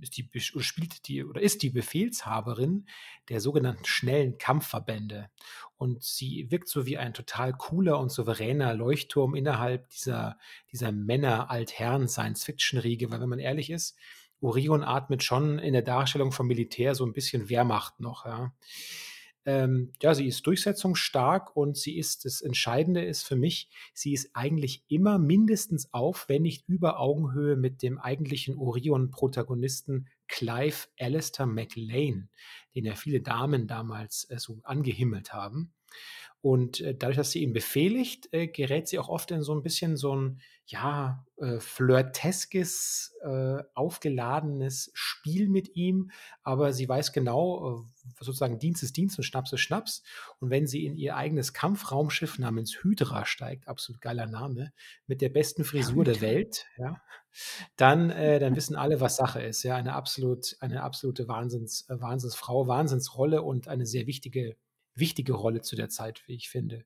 ist 0.00 0.16
die 0.16 0.30
spielt 0.38 1.08
die 1.08 1.24
oder 1.24 1.42
ist 1.42 1.62
die 1.62 1.70
Befehlshaberin 1.70 2.86
der 3.28 3.40
sogenannten 3.40 3.84
schnellen 3.84 4.38
Kampfverbände. 4.38 5.28
Und 5.76 6.04
sie 6.04 6.48
wirkt 6.52 6.68
so 6.68 6.86
wie 6.86 6.98
ein 6.98 7.14
total 7.14 7.52
cooler 7.52 7.98
und 7.98 8.12
souveräner 8.12 8.74
Leuchtturm 8.74 9.34
innerhalb 9.34 9.88
dieser, 9.88 10.38
dieser 10.70 10.92
Männer-Altherren-Science-Fiction-Riege, 10.92 13.10
weil 13.10 13.20
wenn 13.20 13.28
man 13.28 13.40
ehrlich 13.40 13.70
ist, 13.70 13.98
Orion 14.40 14.82
atmet 14.82 15.22
schon 15.22 15.58
in 15.58 15.72
der 15.72 15.82
Darstellung 15.82 16.32
vom 16.32 16.46
Militär 16.46 16.94
so 16.94 17.04
ein 17.04 17.12
bisschen 17.12 17.48
Wehrmacht 17.48 18.00
noch, 18.00 18.26
ja. 18.26 18.52
Ähm, 19.46 19.92
ja, 20.02 20.12
sie 20.12 20.26
ist 20.26 20.44
durchsetzungsstark 20.44 21.56
und 21.56 21.76
sie 21.76 21.98
ist, 21.98 22.24
das 22.24 22.40
Entscheidende 22.40 23.04
ist 23.04 23.22
für 23.22 23.36
mich, 23.36 23.70
sie 23.94 24.12
ist 24.12 24.30
eigentlich 24.34 24.82
immer 24.88 25.20
mindestens 25.20 25.94
auf, 25.94 26.28
wenn 26.28 26.42
nicht 26.42 26.68
über 26.68 26.98
Augenhöhe 26.98 27.54
mit 27.54 27.80
dem 27.80 27.98
eigentlichen 27.98 28.58
Orion-Protagonisten 28.58 30.08
Clive 30.28 30.88
Alistair 30.98 31.46
McLean, 31.46 32.28
den 32.74 32.84
ja 32.84 32.94
viele 32.94 33.20
Damen 33.20 33.66
damals 33.66 34.28
äh, 34.30 34.38
so 34.38 34.60
angehimmelt 34.62 35.32
haben. 35.32 35.72
Und 36.42 36.80
äh, 36.80 36.94
dadurch, 36.94 37.16
dass 37.16 37.32
sie 37.32 37.42
ihn 37.42 37.52
befehligt, 37.52 38.32
äh, 38.32 38.46
gerät 38.46 38.86
sie 38.86 38.98
auch 39.00 39.08
oft 39.08 39.30
in 39.32 39.42
so 39.42 39.52
ein 39.52 39.62
bisschen 39.62 39.96
so 39.96 40.14
ein, 40.14 40.40
ja, 40.66 41.24
äh, 41.38 41.58
flirteskes, 41.58 43.16
äh, 43.22 43.62
aufgeladenes 43.74 44.90
Spiel 44.94 45.48
mit 45.48 45.74
ihm. 45.74 46.10
Aber 46.42 46.72
sie 46.72 46.88
weiß 46.88 47.12
genau, 47.12 47.80
äh, 47.80 48.24
sozusagen 48.24 48.60
Dienst 48.60 48.82
ist 48.84 48.96
Dienst 48.96 49.18
und 49.18 49.24
Schnaps 49.24 49.52
ist 49.52 49.60
Schnaps. 49.60 50.04
Und 50.38 50.50
wenn 50.50 50.68
sie 50.68 50.86
in 50.86 50.96
ihr 50.96 51.16
eigenes 51.16 51.52
Kampfraumschiff 51.52 52.38
namens 52.38 52.82
Hydra 52.82 53.26
steigt, 53.26 53.66
absolut 53.66 54.00
geiler 54.00 54.26
Name, 54.26 54.72
mit 55.08 55.22
der 55.22 55.30
besten 55.30 55.64
Frisur 55.64 56.06
ja, 56.06 56.12
der 56.12 56.20
Welt, 56.20 56.66
ja, 56.78 57.00
dann, 57.76 58.10
äh, 58.10 58.38
dann 58.38 58.56
wissen 58.56 58.76
alle, 58.76 59.00
was 59.00 59.16
Sache 59.16 59.42
ist. 59.42 59.62
Ja, 59.62 59.76
eine 59.76 59.94
absolut, 59.94 60.56
eine 60.60 60.82
absolute 60.82 61.28
Wahnsinns, 61.28 61.86
Wahnsinnsfrau, 61.88 62.66
Wahnsinnsrolle 62.66 63.42
und 63.42 63.68
eine 63.68 63.86
sehr 63.86 64.06
wichtige 64.06 64.56
wichtige 64.96 65.34
Rolle 65.34 65.60
zu 65.60 65.76
der 65.76 65.88
Zeit, 65.88 66.22
wie 66.26 66.34
ich 66.34 66.48
finde. 66.48 66.84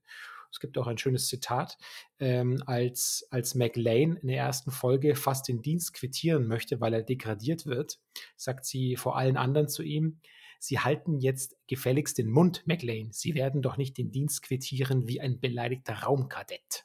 Es 0.53 0.59
gibt 0.59 0.77
auch 0.79 0.89
ein 0.89 0.99
schönes 0.99 1.29
Zitat, 1.29 1.79
ähm, 2.19 2.61
als, 2.67 3.27
als 3.31 3.55
McLean 3.55 4.17
in 4.17 4.29
der 4.29 4.39
ersten 4.39 4.73
Folge 4.73 5.15
fast 5.15 5.47
den 5.47 5.63
Dienst 5.63 5.95
quittieren 5.95 6.49
möchte, 6.49 6.81
weil 6.81 6.93
er 6.93 7.03
degradiert 7.03 7.67
wird, 7.67 8.01
sagt 8.37 8.65
sie 8.65 8.97
vor 8.97 9.17
allen 9.17 9.37
anderen 9.37 9.69
zu 9.69 9.83
ihm, 9.83 10.21
Sie 10.63 10.79
halten 10.79 11.19
jetzt 11.21 11.57
gefälligst 11.69 12.19
den 12.19 12.29
Mund, 12.29 12.67
McLean. 12.67 13.13
Sie 13.13 13.35
werden 13.35 13.63
doch 13.63 13.79
nicht 13.79 13.97
den 13.97 14.11
Dienst 14.11 14.43
quittieren 14.43 15.09
wie 15.09 15.19
ein 15.19 15.41
beleidigter 15.41 15.95
Raumkadett. 16.03 16.85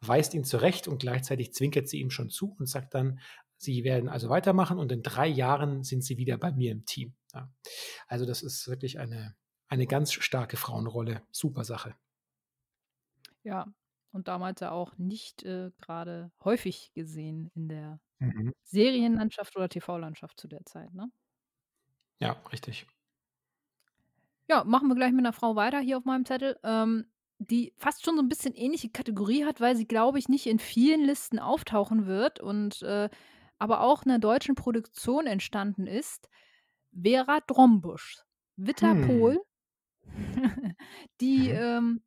Weist 0.00 0.34
ihn 0.34 0.44
zurecht 0.44 0.88
und 0.88 1.00
gleichzeitig 1.00 1.52
zwinkert 1.52 1.88
sie 1.88 2.00
ihm 2.00 2.10
schon 2.10 2.30
zu 2.30 2.56
und 2.58 2.66
sagt 2.66 2.94
dann, 2.94 3.20
Sie 3.62 3.84
werden 3.84 4.08
also 4.08 4.30
weitermachen 4.30 4.78
und 4.78 4.90
in 4.90 5.02
drei 5.02 5.26
Jahren 5.26 5.82
sind 5.82 6.02
Sie 6.02 6.16
wieder 6.16 6.38
bei 6.38 6.50
mir 6.50 6.72
im 6.72 6.86
Team. 6.86 7.14
Ja. 7.34 7.52
Also 8.06 8.24
das 8.24 8.42
ist 8.42 8.66
wirklich 8.68 8.98
eine, 8.98 9.36
eine 9.68 9.86
ganz 9.86 10.14
starke 10.14 10.56
Frauenrolle. 10.56 11.22
Super 11.30 11.64
Sache. 11.64 11.94
Ja, 13.42 13.66
und 14.12 14.28
damals 14.28 14.60
ja 14.60 14.70
auch 14.70 14.96
nicht 14.96 15.42
äh, 15.42 15.70
gerade 15.78 16.32
häufig 16.42 16.92
gesehen 16.94 17.50
in 17.54 17.68
der 17.68 18.00
mhm. 18.18 18.54
Serienlandschaft 18.64 19.54
oder 19.56 19.68
TV-Landschaft 19.68 20.40
zu 20.40 20.48
der 20.48 20.64
Zeit, 20.64 20.92
ne? 20.94 21.10
Ja, 22.18 22.32
richtig. 22.52 22.86
Ja, 24.48 24.64
machen 24.64 24.88
wir 24.88 24.94
gleich 24.94 25.12
mit 25.12 25.20
einer 25.20 25.32
Frau 25.32 25.54
weiter 25.54 25.80
hier 25.80 25.98
auf 25.98 26.04
meinem 26.04 26.24
Zettel, 26.24 26.58
ähm, 26.64 27.10
die 27.40 27.72
fast 27.76 28.04
schon 28.04 28.16
so 28.16 28.22
ein 28.22 28.28
bisschen 28.28 28.54
ähnliche 28.54 28.90
Kategorie 28.90 29.44
hat, 29.44 29.60
weil 29.60 29.74
sie, 29.74 29.86
glaube 29.86 30.18
ich, 30.18 30.28
nicht 30.28 30.46
in 30.46 30.58
vielen 30.58 31.04
Listen 31.04 31.38
auftauchen 31.38 32.06
wird 32.06 32.38
und 32.38 32.82
äh, 32.82 33.08
aber 33.58 33.80
auch 33.80 34.04
einer 34.04 34.18
deutschen 34.18 34.54
Produktion 34.54 35.26
entstanden 35.26 35.86
ist. 35.86 36.28
Vera 36.92 37.40
Drombusch, 37.46 38.22
Witterpol, 38.56 39.40
hm. 40.04 40.74
die 41.20 41.48
mhm. 41.48 41.58
ähm, 41.58 42.02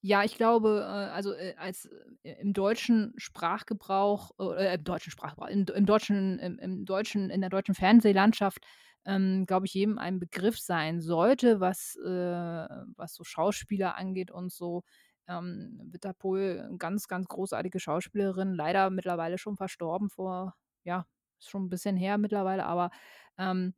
ja, 0.00 0.22
ich 0.22 0.36
glaube, 0.36 0.84
äh, 0.86 1.12
also, 1.12 1.32
äh, 1.34 1.54
als 1.56 1.86
äh, 2.22 2.32
im 2.40 2.52
deutschen 2.52 3.14
Sprachgebrauch 3.16 4.30
äh, 4.38 4.74
im 4.74 4.84
deutschen 4.84 5.10
Sprachgebrauch, 5.10 5.48
im 5.48 5.66
im 5.74 5.86
deutschen 5.86 6.38
im 6.38 6.58
im 6.58 6.84
deutschen 6.84 7.30
in 7.30 7.40
der 7.40 7.50
deutschen 7.50 7.74
Fernsehlandschaft, 7.74 8.64
ähm, 9.08 9.46
glaube 9.46 9.66
ich, 9.66 9.74
jedem 9.74 9.98
ein 9.98 10.20
Begriff 10.20 10.60
sein 10.60 11.00
sollte, 11.00 11.60
was 11.60 11.96
äh, 11.96 12.68
was 12.96 13.14
so 13.14 13.24
Schauspieler 13.24 13.96
angeht 13.96 14.30
und 14.30 14.52
so. 14.52 14.84
Ähm, 15.26 15.80
Witterpohl, 15.92 16.70
ganz, 16.78 17.08
ganz 17.08 17.26
großartige 17.28 17.80
Schauspielerin, 17.80 18.54
leider 18.54 18.90
mittlerweile 18.90 19.38
schon 19.38 19.56
verstorben 19.56 20.10
vor 20.10 20.54
ja, 20.84 21.06
ist 21.38 21.50
schon 21.50 21.64
ein 21.66 21.68
bisschen 21.68 21.96
her 21.96 22.18
mittlerweile, 22.18 22.64
aber, 22.66 22.90
ähm 23.38 23.74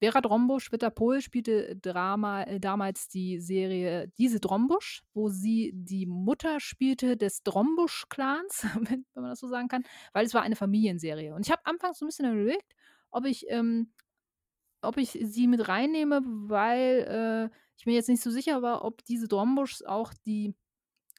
Vera 0.00 0.20
Drombusch, 0.20 0.70
Witter 0.70 0.90
Pohl 0.90 1.20
spielte 1.20 1.76
Drama 1.76 2.44
äh, 2.44 2.60
damals 2.60 3.08
die 3.08 3.40
Serie 3.40 4.08
Diese 4.16 4.38
Drombusch, 4.38 5.02
wo 5.12 5.28
sie 5.28 5.72
die 5.74 6.06
Mutter 6.06 6.60
spielte 6.60 7.16
des 7.16 7.42
Drombusch-Clans, 7.42 8.62
wenn 8.76 9.04
wenn 9.14 9.22
man 9.22 9.30
das 9.30 9.40
so 9.40 9.48
sagen 9.48 9.68
kann, 9.68 9.82
weil 10.12 10.24
es 10.24 10.34
war 10.34 10.42
eine 10.42 10.56
Familienserie. 10.56 11.34
Und 11.34 11.46
ich 11.46 11.50
habe 11.50 11.62
anfangs 11.64 11.98
so 11.98 12.04
ein 12.04 12.08
bisschen 12.08 12.32
überlegt, 12.32 12.74
ob 13.10 13.24
ich 13.26 13.46
ähm, 13.48 13.92
ob 14.82 14.96
ich 14.98 15.10
sie 15.22 15.46
mit 15.46 15.68
reinnehme, 15.68 16.20
weil, 16.24 17.50
äh, 17.52 17.56
ich 17.78 17.86
mir 17.86 17.94
jetzt 17.94 18.08
nicht 18.08 18.22
so 18.22 18.30
sicher 18.30 18.62
war, 18.62 18.84
ob 18.84 19.04
diese 19.04 19.28
Drombuschs 19.28 19.82
auch 19.82 20.12
die 20.26 20.54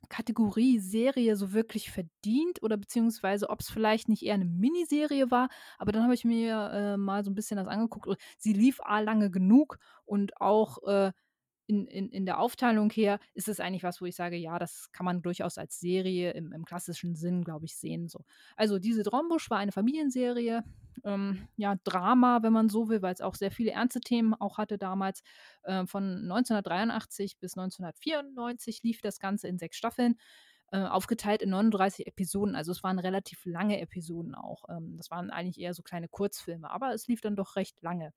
Kategorie 0.10 0.80
Serie 0.80 1.36
so 1.36 1.54
wirklich 1.54 1.92
verdient 1.92 2.64
oder 2.64 2.78
beziehungsweise 2.78 3.50
ob 3.50 3.60
es 3.62 3.70
vielleicht 3.70 4.08
nicht 4.10 4.24
eher 4.24 4.36
eine 4.36 4.46
Miniserie 4.46 5.30
war. 5.30 5.50
Aber 5.78 5.92
dann 5.92 6.04
habe 6.04 6.14
ich 6.14 6.24
mir 6.26 6.72
äh, 6.74 6.98
mal 6.98 7.24
so 7.24 7.32
ein 7.32 7.36
bisschen 7.36 7.58
das 7.58 7.68
angeguckt. 7.68 8.08
Sie 8.38 8.54
lief 8.54 8.80
A 8.82 9.00
lange 9.02 9.30
genug 9.30 9.78
und 10.06 10.40
auch 10.42 10.80
äh, 10.88 11.12
in, 11.70 11.86
in, 11.86 12.10
in 12.10 12.26
der 12.26 12.40
Aufteilung 12.40 12.90
her 12.90 13.20
ist 13.36 13.48
es 13.48 13.60
eigentlich 13.60 13.84
was, 13.84 14.02
wo 14.02 14.06
ich 14.06 14.16
sage, 14.16 14.36
ja, 14.36 14.58
das 14.58 14.92
kann 14.92 15.06
man 15.06 15.22
durchaus 15.22 15.60
als 15.60 15.80
Serie 15.80 16.32
im, 16.32 16.52
im 16.52 16.66
klassischen 16.66 17.16
Sinn, 17.16 17.44
glaube 17.44 17.66
ich, 17.66 17.78
sehen. 17.78 18.08
So. 18.08 18.26
Also 18.56 18.80
diese 18.80 19.04
Drombusch 19.04 19.52
war 19.52 19.60
eine 19.60 19.72
Familienserie, 19.72 20.64
ähm, 21.04 21.48
ja, 21.58 21.76
Drama, 21.84 22.40
wenn 22.42 22.54
man 22.54 22.70
so 22.70 22.90
will, 22.90 23.04
weil 23.04 23.14
es 23.14 23.22
auch 23.22 23.36
sehr 23.36 23.52
viele 23.52 23.70
ernste 23.72 24.02
Themen 24.02 24.34
auch 24.34 24.58
hatte 24.58 24.80
damals. 24.80 25.22
Äh, 25.62 25.86
von 25.86 26.24
1983 26.24 27.38
bis 27.38 27.56
1994 27.56 28.82
lief 28.82 29.02
das 29.02 29.20
Ganze 29.20 29.48
in 29.48 29.60
sechs 29.60 29.78
Staffeln 29.78 30.16
äh, 30.72 30.80
aufgeteilt 30.80 31.44
in 31.44 31.52
39 31.52 32.08
Episoden. 32.08 32.56
Also 32.56 32.72
es 32.72 32.82
waren 32.82 32.98
relativ 32.98 33.46
lange 33.46 33.80
Episoden 33.80 34.34
auch. 34.34 34.64
Ähm, 34.70 34.98
das 34.98 35.12
waren 35.12 35.30
eigentlich 35.30 35.60
eher 35.60 35.76
so 35.76 35.84
kleine 35.84 36.08
Kurzfilme, 36.08 36.72
aber 36.72 36.96
es 36.96 37.08
lief 37.08 37.22
dann 37.22 37.36
doch 37.36 37.56
recht 37.56 37.80
lange. 37.84 38.12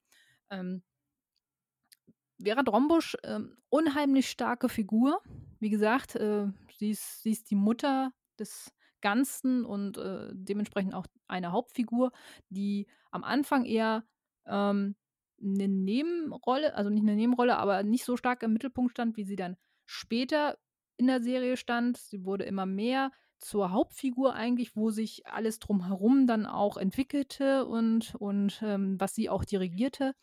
Vera 2.43 2.63
Drombusch, 2.63 3.17
ähm, 3.23 3.57
unheimlich 3.69 4.29
starke 4.29 4.69
Figur. 4.69 5.21
Wie 5.61 5.71
gesagt, 5.71 6.17
äh, 6.17 6.49
sie, 6.77 6.91
ist, 6.91 7.23
sie 7.23 7.31
ist 7.31 7.51
die 7.51 7.57
Mutter 7.57 8.13
des 8.39 8.73
Ganzen 9.01 9.65
und 9.65 9.99
äh, 9.99 10.31
dementsprechend 10.33 10.95
auch 10.95 11.07
eine 11.29 11.53
Hauptfigur, 11.53 12.13
die 12.49 12.87
am 13.11 13.25
Anfang 13.25 13.65
eher 13.65 14.05
ähm, 14.47 14.97
eine 15.43 15.69
Nebenrolle, 15.69 16.75
also 16.75 16.91
nicht 16.91 17.03
eine 17.03 17.17
Nebenrolle, 17.17 17.57
aber 17.57 17.83
nicht 17.83 18.05
so 18.05 18.17
stark 18.17 18.43
im 18.43 18.53
Mittelpunkt 18.53 18.93
stand, 18.93 19.17
wie 19.17 19.25
sie 19.25 19.37
dann 19.37 19.57
später 19.87 20.57
in 20.97 21.07
der 21.09 21.23
Serie 21.23 21.57
stand. 21.57 21.97
Sie 21.97 22.25
wurde 22.25 22.45
immer 22.45 22.67
mehr 22.67 23.11
zur 23.39 23.73
Hauptfigur 23.73 24.35
eigentlich, 24.35 24.77
wo 24.77 24.91
sich 24.91 25.27
alles 25.27 25.59
drumherum 25.59 26.29
dann 26.29 26.47
auch 26.47 26.77
entwickelte 26.77 27.67
und, 27.67 28.15
und 28.15 28.61
ähm, 28.63 29.01
was 29.01 29.15
sie 29.15 29.29
auch 29.29 29.45
dirigierte 29.45 30.15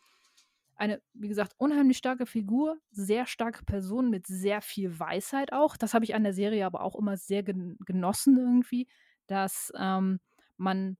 eine, 0.80 1.02
wie 1.12 1.28
gesagt, 1.28 1.54
unheimlich 1.58 1.98
starke 1.98 2.24
Figur, 2.24 2.78
sehr 2.90 3.26
starke 3.26 3.64
Person 3.64 4.08
mit 4.08 4.26
sehr 4.26 4.62
viel 4.62 4.98
Weisheit 4.98 5.52
auch. 5.52 5.76
Das 5.76 5.92
habe 5.92 6.04
ich 6.06 6.14
an 6.14 6.24
der 6.24 6.32
Serie 6.32 6.64
aber 6.64 6.82
auch 6.82 6.96
immer 6.96 7.18
sehr 7.18 7.42
genossen 7.42 8.38
irgendwie, 8.38 8.88
dass 9.26 9.72
ähm, 9.78 10.20
man 10.56 10.96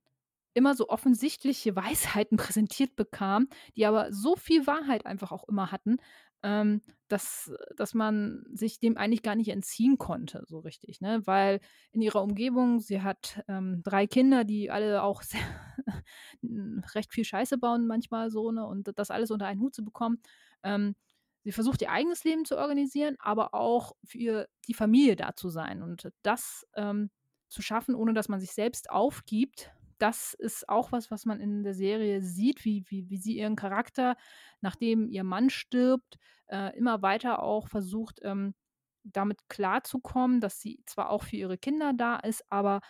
immer 0.52 0.74
so 0.74 0.88
offensichtliche 0.88 1.74
Weisheiten 1.76 2.36
präsentiert 2.36 2.94
bekam, 2.94 3.48
die 3.76 3.86
aber 3.86 4.12
so 4.12 4.36
viel 4.36 4.66
Wahrheit 4.66 5.06
einfach 5.06 5.32
auch 5.32 5.48
immer 5.48 5.72
hatten, 5.72 5.96
ähm, 6.42 6.82
dass, 7.08 7.52
dass 7.76 7.94
man 7.94 8.44
sich 8.52 8.78
dem 8.78 8.96
eigentlich 8.96 9.22
gar 9.22 9.34
nicht 9.34 9.48
entziehen 9.48 9.98
konnte, 9.98 10.44
so 10.46 10.60
richtig. 10.60 11.00
Ne? 11.00 11.20
Weil 11.26 11.60
in 11.92 12.02
ihrer 12.02 12.22
Umgebung, 12.22 12.80
sie 12.80 13.02
hat 13.02 13.42
ähm, 13.48 13.82
drei 13.82 14.06
Kinder, 14.06 14.44
die 14.44 14.70
alle 14.70 15.02
auch 15.02 15.22
sehr, 15.22 15.40
recht 16.94 17.12
viel 17.12 17.24
Scheiße 17.24 17.58
bauen 17.58 17.86
manchmal 17.86 18.30
so, 18.30 18.50
ne? 18.52 18.66
und 18.66 18.90
das 18.96 19.10
alles 19.10 19.30
unter 19.30 19.46
einen 19.46 19.60
Hut 19.60 19.74
zu 19.74 19.84
bekommen. 19.84 20.20
Ähm, 20.62 20.94
sie 21.44 21.52
versucht 21.52 21.82
ihr 21.82 21.90
eigenes 21.90 22.24
Leben 22.24 22.44
zu 22.44 22.56
organisieren, 22.56 23.16
aber 23.18 23.54
auch 23.54 23.92
für 24.04 24.48
die 24.68 24.74
Familie 24.74 25.16
da 25.16 25.34
zu 25.34 25.50
sein 25.50 25.82
und 25.82 26.10
das 26.22 26.66
ähm, 26.74 27.10
zu 27.48 27.62
schaffen, 27.62 27.94
ohne 27.94 28.14
dass 28.14 28.28
man 28.28 28.40
sich 28.40 28.52
selbst 28.52 28.90
aufgibt 28.90 29.72
das 30.00 30.34
ist 30.34 30.68
auch 30.68 30.92
was, 30.92 31.10
was 31.10 31.26
man 31.26 31.40
in 31.40 31.62
der 31.62 31.74
Serie 31.74 32.22
sieht, 32.22 32.64
wie, 32.64 32.84
wie, 32.88 33.08
wie 33.10 33.18
sie 33.18 33.36
ihren 33.38 33.56
Charakter, 33.56 34.16
nachdem 34.60 35.08
ihr 35.08 35.24
Mann 35.24 35.50
stirbt, 35.50 36.18
äh, 36.48 36.76
immer 36.76 37.02
weiter 37.02 37.42
auch 37.42 37.68
versucht, 37.68 38.20
ähm, 38.22 38.54
damit 39.04 39.48
klarzukommen, 39.48 40.40
dass 40.40 40.60
sie 40.60 40.82
zwar 40.86 41.10
auch 41.10 41.22
für 41.24 41.36
ihre 41.36 41.58
Kinder 41.58 41.92
da 41.94 42.16
ist, 42.16 42.44
aber 42.50 42.80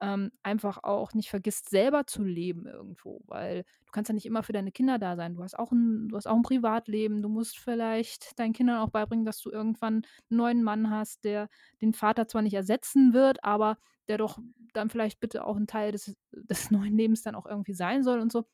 ähm, 0.00 0.30
einfach 0.42 0.82
auch 0.84 1.14
nicht 1.14 1.30
vergisst, 1.30 1.70
selber 1.70 2.06
zu 2.06 2.22
leben 2.22 2.66
irgendwo, 2.66 3.22
weil 3.26 3.64
du 3.86 3.92
kannst 3.92 4.08
ja 4.08 4.14
nicht 4.14 4.26
immer 4.26 4.42
für 4.42 4.52
deine 4.52 4.72
Kinder 4.72 4.98
da 4.98 5.16
sein. 5.16 5.34
Du 5.34 5.42
hast 5.42 5.58
auch 5.58 5.72
ein, 5.72 6.08
du 6.08 6.16
hast 6.16 6.26
auch 6.26 6.36
ein 6.36 6.42
Privatleben. 6.42 7.22
Du 7.22 7.28
musst 7.28 7.58
vielleicht 7.58 8.38
deinen 8.38 8.52
Kindern 8.52 8.78
auch 8.78 8.90
beibringen, 8.90 9.24
dass 9.24 9.40
du 9.40 9.50
irgendwann 9.50 10.02
einen 10.30 10.38
neuen 10.38 10.62
Mann 10.62 10.90
hast, 10.90 11.24
der 11.24 11.48
den 11.80 11.92
Vater 11.92 12.28
zwar 12.28 12.42
nicht 12.42 12.54
ersetzen 12.54 13.12
wird, 13.12 13.42
aber 13.44 13.78
der 14.08 14.18
doch 14.18 14.38
dann 14.72 14.90
vielleicht 14.90 15.20
bitte 15.20 15.44
auch 15.44 15.56
ein 15.56 15.66
Teil 15.66 15.92
des, 15.92 16.16
des 16.32 16.70
neuen 16.70 16.96
Lebens 16.96 17.22
dann 17.22 17.34
auch 17.34 17.46
irgendwie 17.46 17.74
sein 17.74 18.02
soll 18.04 18.20
und 18.20 18.32
so. 18.32 18.44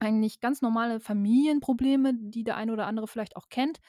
Eigentlich 0.00 0.40
ganz 0.40 0.62
normale 0.62 1.00
Familienprobleme, 1.00 2.14
die 2.16 2.44
der 2.44 2.56
eine 2.56 2.72
oder 2.72 2.86
andere 2.86 3.06
vielleicht 3.06 3.36
auch 3.36 3.48
kennt 3.50 3.80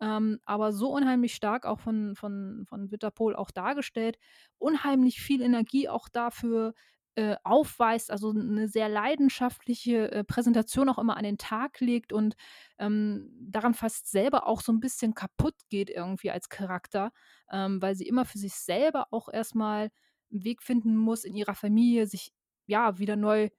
ähm, 0.00 0.40
aber 0.44 0.72
so 0.72 0.90
unheimlich 0.92 1.34
stark 1.34 1.66
auch 1.66 1.80
von, 1.80 2.14
von, 2.16 2.64
von 2.68 2.90
Witterpol 2.90 3.36
auch 3.36 3.50
dargestellt, 3.50 4.18
unheimlich 4.58 5.20
viel 5.20 5.42
Energie 5.42 5.88
auch 5.88 6.08
dafür 6.08 6.74
äh, 7.16 7.36
aufweist, 7.44 8.10
also 8.10 8.30
eine 8.30 8.66
sehr 8.68 8.88
leidenschaftliche 8.88 10.10
äh, 10.10 10.24
Präsentation 10.24 10.88
auch 10.88 10.98
immer 10.98 11.16
an 11.16 11.22
den 11.22 11.38
Tag 11.38 11.80
legt 11.80 12.12
und 12.12 12.34
ähm, 12.78 13.30
daran 13.40 13.74
fast 13.74 14.10
selber 14.10 14.46
auch 14.48 14.60
so 14.60 14.72
ein 14.72 14.80
bisschen 14.80 15.14
kaputt 15.14 15.54
geht 15.68 15.90
irgendwie 15.90 16.32
als 16.32 16.48
Charakter, 16.48 17.12
ähm, 17.52 17.80
weil 17.80 17.94
sie 17.94 18.08
immer 18.08 18.24
für 18.24 18.38
sich 18.38 18.54
selber 18.54 19.06
auch 19.12 19.28
erstmal 19.28 19.90
einen 20.32 20.44
Weg 20.44 20.60
finden 20.62 20.96
muss, 20.96 21.24
in 21.24 21.36
ihrer 21.36 21.54
Familie 21.54 22.06
sich 22.08 22.32
ja 22.66 22.98
wieder 22.98 23.14
neu 23.16 23.50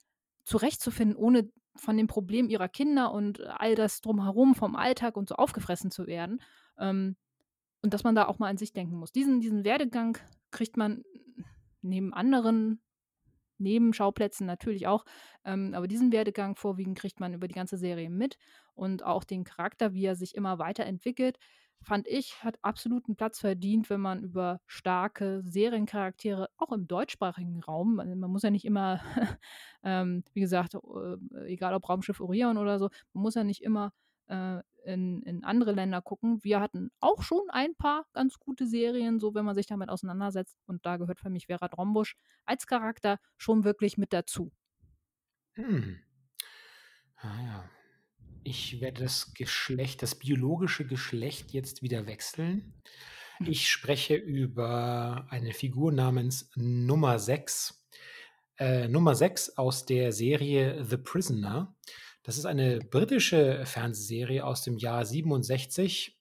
zurechtzufinden, 0.44 1.16
ohne 1.16 1.50
von 1.76 1.98
den 1.98 2.08
Problemen 2.08 2.50
ihrer 2.50 2.70
Kinder 2.70 3.12
und 3.12 3.42
all 3.42 3.76
das 3.76 4.02
drumherum 4.02 4.56
vom 4.56 4.76
Alltag 4.76 5.18
und 5.18 5.30
so 5.30 5.36
aufgefressen 5.36 5.92
zu 5.92 6.08
werden. 6.08 6.42
Ähm, 6.80 7.16
und 7.82 7.94
dass 7.94 8.04
man 8.04 8.16
da 8.16 8.28
auch 8.28 8.40
mal 8.40 8.50
an 8.50 8.58
sich 8.58 8.74
denken 8.74 8.96
muss. 8.96 9.12
Diesen, 9.12 9.42
diesen 9.42 9.64
Werdegang 9.64 10.18
kriegt 10.52 10.78
man 10.78 11.04
neben 11.82 12.14
anderen 12.14 12.82
Nebenschauplätzen 13.58 14.46
natürlich 14.46 14.88
auch. 14.88 15.06
Ähm, 15.44 15.74
aber 15.74 15.88
diesen 15.88 16.12
Werdegang 16.12 16.56
vorwiegend 16.56 16.98
kriegt 16.98 17.20
man 17.20 17.34
über 17.34 17.48
die 17.48 17.54
ganze 17.54 17.78
Serie 17.78 18.10
mit 18.10 18.38
und 18.74 19.04
auch 19.04 19.24
den 19.24 19.44
Charakter, 19.44 19.94
wie 19.94 20.06
er 20.06 20.16
sich 20.16 20.36
immer 20.36 20.60
weiterentwickelt, 20.60 21.38
fand 21.86 22.08
ich, 22.08 22.44
hat 22.44 22.58
absoluten 22.62 23.16
Platz 23.16 23.40
verdient, 23.40 23.90
wenn 23.90 24.02
man 24.02 24.24
über 24.24 24.60
starke 24.66 25.42
Seriencharaktere, 25.46 26.50
auch 26.58 26.72
im 26.72 26.88
deutschsprachigen 26.88 27.62
Raum, 27.64 27.96
man 27.96 28.20
muss 28.20 28.44
ja 28.44 28.50
nicht 28.50 28.66
immer, 28.66 29.00
ähm, 29.84 30.24
wie 30.34 30.42
gesagt, 30.42 30.76
äh, 30.76 31.46
egal 31.46 31.74
ob 31.74 31.88
Raumschiff 31.88 32.20
Orion 32.20 32.58
oder 32.58 32.80
so, 32.80 32.90
man 33.14 33.24
muss 33.24 33.36
ja 33.36 33.44
nicht 33.44 33.62
immer 33.62 33.94
äh, 34.28 34.62
in, 34.84 35.22
in 35.24 35.44
andere 35.44 35.72
Länder 35.72 36.02
gucken. 36.02 36.44
Wir 36.44 36.60
hatten 36.60 36.92
auch 37.00 37.24
schon 37.24 37.50
ein 37.50 37.76
paar 37.76 38.06
ganz 38.14 38.40
gute 38.40 38.68
Serien, 38.68 39.20
so 39.20 39.34
wenn 39.34 39.46
man 39.46 39.56
sich 39.56 39.66
damit 39.66 39.90
auseinandersetzt. 39.90 40.58
Und 40.68 40.86
da 40.86 40.98
gehört 40.98 41.20
für 41.20 41.30
mich 41.30 41.48
Vera 41.48 41.68
Drombusch 41.68 42.16
als 42.46 42.68
Charakter 42.68 43.20
schon 43.38 43.64
wirklich 43.64 43.98
mit 43.98 44.14
dazu. 44.14 44.52
Hm. 45.54 46.00
Ah 47.18 47.42
ja. 47.44 47.70
Ich 48.48 48.80
werde 48.80 49.02
das 49.02 49.34
Geschlecht, 49.34 50.04
das 50.04 50.14
biologische 50.14 50.86
Geschlecht 50.86 51.52
jetzt 51.52 51.82
wieder 51.82 52.06
wechseln. 52.06 52.76
Hm. 53.38 53.48
Ich 53.50 53.72
spreche 53.72 54.14
über 54.14 55.26
eine 55.32 55.52
Figur 55.52 55.92
namens 55.92 56.52
Nummer 56.56 57.18
6. 57.18 57.88
Äh, 58.60 58.88
Nummer 58.88 59.16
6 59.16 59.58
aus 59.58 59.88
der 59.88 60.12
Serie 60.12 60.86
The 60.86 60.98
Prisoner. 60.98 61.76
Das 62.22 62.38
ist 62.38 62.46
eine 62.46 62.78
britische 62.78 63.66
Fernsehserie 63.66 64.46
aus 64.46 64.62
dem 64.62 64.78
Jahr 64.78 65.06
67. 65.06 66.16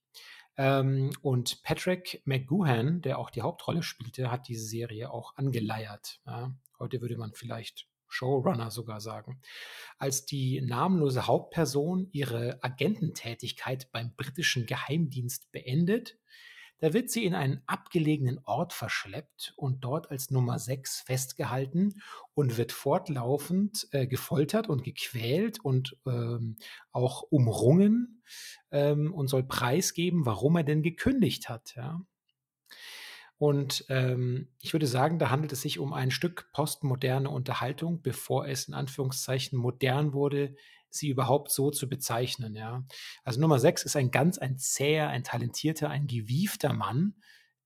Ähm, 0.56 1.10
und 1.20 1.62
Patrick 1.62 2.22
McGoohan, 2.24 3.02
der 3.02 3.18
auch 3.18 3.28
die 3.28 3.42
Hauptrolle 3.42 3.82
spielte, 3.82 4.30
hat 4.30 4.48
diese 4.48 4.64
Serie 4.64 5.10
auch 5.10 5.36
angeleiert. 5.36 6.20
Ja. 6.24 6.54
Heute 6.78 7.02
würde 7.02 7.18
man 7.18 7.34
vielleicht 7.34 7.86
Showrunner 8.14 8.70
sogar 8.70 9.00
sagen. 9.00 9.40
Als 9.98 10.24
die 10.24 10.60
namenlose 10.60 11.26
Hauptperson 11.26 12.08
ihre 12.12 12.62
Agententätigkeit 12.62 13.90
beim 13.92 14.14
britischen 14.16 14.66
Geheimdienst 14.66 15.50
beendet, 15.52 16.16
da 16.78 16.92
wird 16.92 17.10
sie 17.10 17.24
in 17.24 17.34
einen 17.34 17.62
abgelegenen 17.66 18.40
Ort 18.44 18.72
verschleppt 18.72 19.54
und 19.56 19.84
dort 19.84 20.10
als 20.10 20.30
Nummer 20.30 20.58
6 20.58 21.00
festgehalten 21.00 22.02
und 22.34 22.58
wird 22.58 22.72
fortlaufend 22.72 23.88
äh, 23.92 24.06
gefoltert 24.06 24.68
und 24.68 24.82
gequält 24.82 25.64
und 25.64 25.96
ähm, 26.06 26.56
auch 26.92 27.22
umrungen 27.22 28.22
ähm, 28.70 29.14
und 29.14 29.28
soll 29.28 29.44
preisgeben, 29.44 30.26
warum 30.26 30.56
er 30.56 30.64
denn 30.64 30.82
gekündigt 30.82 31.48
hat. 31.48 31.74
Ja? 31.76 32.04
Und 33.38 33.84
ähm, 33.88 34.48
ich 34.60 34.72
würde 34.72 34.86
sagen, 34.86 35.18
da 35.18 35.30
handelt 35.30 35.52
es 35.52 35.62
sich 35.62 35.78
um 35.78 35.92
ein 35.92 36.10
Stück 36.10 36.50
postmoderne 36.52 37.28
Unterhaltung, 37.28 38.00
bevor 38.00 38.46
es 38.46 38.68
in 38.68 38.74
Anführungszeichen 38.74 39.58
modern 39.58 40.12
wurde, 40.12 40.54
sie 40.88 41.08
überhaupt 41.08 41.50
so 41.50 41.70
zu 41.70 41.88
bezeichnen. 41.88 42.54
Ja. 42.54 42.84
Also 43.24 43.40
Nummer 43.40 43.58
6 43.58 43.84
ist 43.84 43.96
ein 43.96 44.10
ganz, 44.10 44.38
ein 44.38 44.58
zäher, 44.58 45.08
ein 45.08 45.24
talentierter, 45.24 45.90
ein 45.90 46.06
gewiefter 46.06 46.72
Mann, 46.72 47.16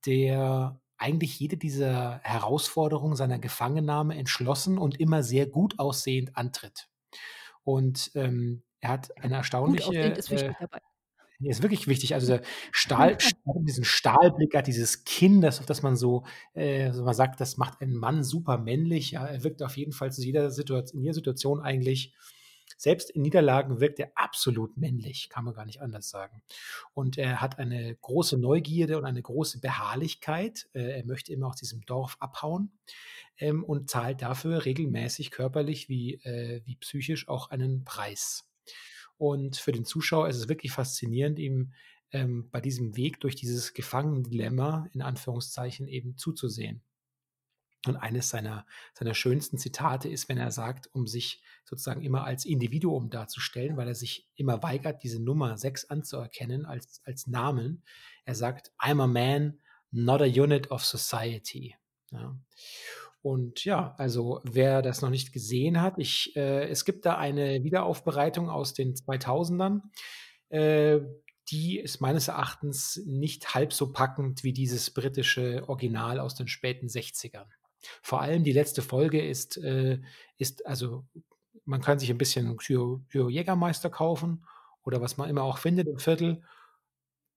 der 0.07 0.81
eigentlich 0.97 1.39
jede 1.39 1.57
dieser 1.57 2.21
Herausforderungen 2.21 3.15
seiner 3.15 3.39
Gefangennahme 3.39 4.17
entschlossen 4.17 4.79
und 4.79 4.99
immer 4.99 5.23
sehr 5.23 5.47
gut 5.47 5.79
aussehend 5.79 6.37
antritt. 6.37 6.89
Und 7.63 8.11
ähm, 8.15 8.63
er 8.81 8.91
hat 8.91 9.17
eine 9.19 9.37
erstaunliche. 9.37 9.87
Gut 9.87 9.97
aussehend 9.97 10.19
ist 10.19 10.31
wichtig 10.31 10.51
äh, 10.51 10.55
dabei. 10.61 10.81
Nee, 11.41 11.51
ist 11.51 11.63
wirklich 11.63 11.87
wichtig. 11.87 12.15
Also 12.15 12.27
der 12.27 12.43
Stahl, 12.73 13.17
diesen 13.61 13.85
Stahlblick 13.85 14.57
hat, 14.57 14.67
dieses 14.67 15.05
Kinn, 15.05 15.41
das, 15.41 15.61
auf 15.61 15.67
das 15.67 15.83
man 15.83 15.95
so, 15.95 16.25
äh, 16.55 16.91
man 16.91 17.15
sagt, 17.15 17.41
das 17.41 17.57
macht 17.57 17.81
einen 17.81 17.95
Mann 17.95 18.25
super 18.25 18.59
männlich. 18.59 19.13
Ja, 19.13 19.25
er 19.27 19.45
wirkt 19.45 19.63
auf 19.63 19.77
jeden 19.77 19.93
Fall 19.93 20.11
zu 20.11 20.23
jeder 20.23 20.51
Situation, 20.51 20.99
in 20.99 21.05
jeder 21.05 21.15
Situation 21.15 21.61
eigentlich 21.61 22.13
selbst 22.77 23.11
in 23.11 23.23
Niederlagen 23.23 23.81
wirkt 23.81 23.99
er 23.99 24.13
absolut 24.15 24.77
männlich, 24.77 25.29
kann 25.31 25.45
man 25.45 25.55
gar 25.55 25.65
nicht 25.65 25.81
anders 25.81 26.11
sagen. 26.11 26.43
Und 26.95 27.19
er 27.19 27.41
hat 27.41 27.59
eine 27.59 27.95
große 27.97 28.39
Neugierde 28.39 28.99
und 28.99 29.05
eine 29.05 29.23
große 29.23 29.61
Beharrlichkeit. 29.61 30.69
Äh, 30.75 30.99
er 30.99 31.05
möchte 31.07 31.33
immer 31.33 31.49
aus 31.49 31.57
diesem 31.57 31.85
Dorf 31.87 32.17
abhauen 32.21 32.71
ähm, 33.39 33.65
und 33.65 33.91
zahlt 33.91 34.23
dafür 34.23 34.65
regelmäßig 34.65 35.31
körperlich 35.31 35.89
wie, 35.89 36.15
äh, 36.25 36.63
wie 36.67 36.77
psychisch 36.77 37.29
auch 37.29 37.51
einen 37.51 37.85
Preis. 37.85 38.45
Und 39.19 39.57
für 39.57 39.73
den 39.73 39.85
Zuschauer 39.85 40.29
ist 40.29 40.37
es 40.37 40.49
wirklich 40.49 40.73
faszinierend, 40.73 41.39
ihm 41.39 41.73
ähm, 42.13 42.49
bei 42.51 42.61
diesem 42.61 42.97
Weg 42.97 43.21
durch 43.21 43.35
dieses 43.35 43.75
Gefangendilemma 43.75 44.89
in 44.93 45.03
Anführungszeichen 45.03 45.89
eben 45.89 46.17
zuzusehen. 46.17 46.83
Und 47.87 47.97
eines 47.97 48.29
seiner, 48.29 48.67
seiner 48.93 49.15
schönsten 49.15 49.57
Zitate 49.57 50.09
ist, 50.09 50.29
wenn 50.29 50.39
er 50.39 50.51
sagt, 50.51 50.89
um 50.93 51.07
sich 51.07 51.43
sozusagen 51.65 52.03
immer 52.03 52.25
als 52.25 52.45
Individuum 52.45 53.09
darzustellen, 53.09 53.77
weil 53.77 53.89
er 53.89 53.95
sich 53.95 54.29
immer 54.35 54.63
weigert, 54.63 55.03
diese 55.05 55.23
Nummer 55.23 55.57
6 55.57 55.85
anzuerkennen 55.87 56.67
als, 56.67 57.01
als 57.05 57.29
Namen. 57.29 57.85
Er 58.25 58.35
sagt, 58.35 58.73
I'm 58.79 59.03
a 59.03 59.07
man, 59.07 59.61
not 59.91 60.21
a 60.21 60.25
unit 60.25 60.71
of 60.71 60.85
society. 60.85 61.77
Ja. 62.11 62.37
Und 63.23 63.65
ja, 63.65 63.95
also 63.99 64.41
wer 64.45 64.81
das 64.81 65.03
noch 65.03 65.11
nicht 65.11 65.33
gesehen 65.33 65.81
hat, 65.81 65.95
ich, 65.99 66.37
äh, 66.37 66.69
es 66.69 66.85
gibt 66.85 67.05
da 67.05 67.19
eine 67.19 67.65
Wiederaufbereitung 67.65 68.49
aus 68.49 68.75
den 68.75 68.95
2000ern. 68.95 69.81
Äh, 70.51 71.01
die 71.51 71.79
ist 71.79 72.01
meines 72.01 72.29
Erachtens 72.29 73.03
nicht 73.07 73.55
halb 73.55 73.73
so 73.73 73.93
packend 73.93 74.45
wie 74.45 74.53
dieses 74.53 74.91
britische 74.91 75.69
Original 75.69 76.21
aus 76.21 76.35
den 76.35 76.47
späten 76.47 76.87
60ern. 76.87 77.47
Vor 78.03 78.21
allem 78.21 78.45
die 78.45 78.53
letzte 78.53 78.83
Folge 78.83 79.27
ist, 79.27 79.57
äh, 79.59 80.01
ist 80.37 80.67
also, 80.67 81.05
man 81.65 81.81
kann 81.81 81.99
sich 81.99 82.11
ein 82.11 82.19
bisschen 82.19 82.57
Jägermeister 83.11 83.91
kaufen 83.91 84.45
oder 84.85 85.01
was 85.01 85.17
man 85.17 85.29
immer 85.29 85.43
auch 85.43 85.59
findet 85.59 85.89
im 85.89 85.99
Viertel, 85.99 86.43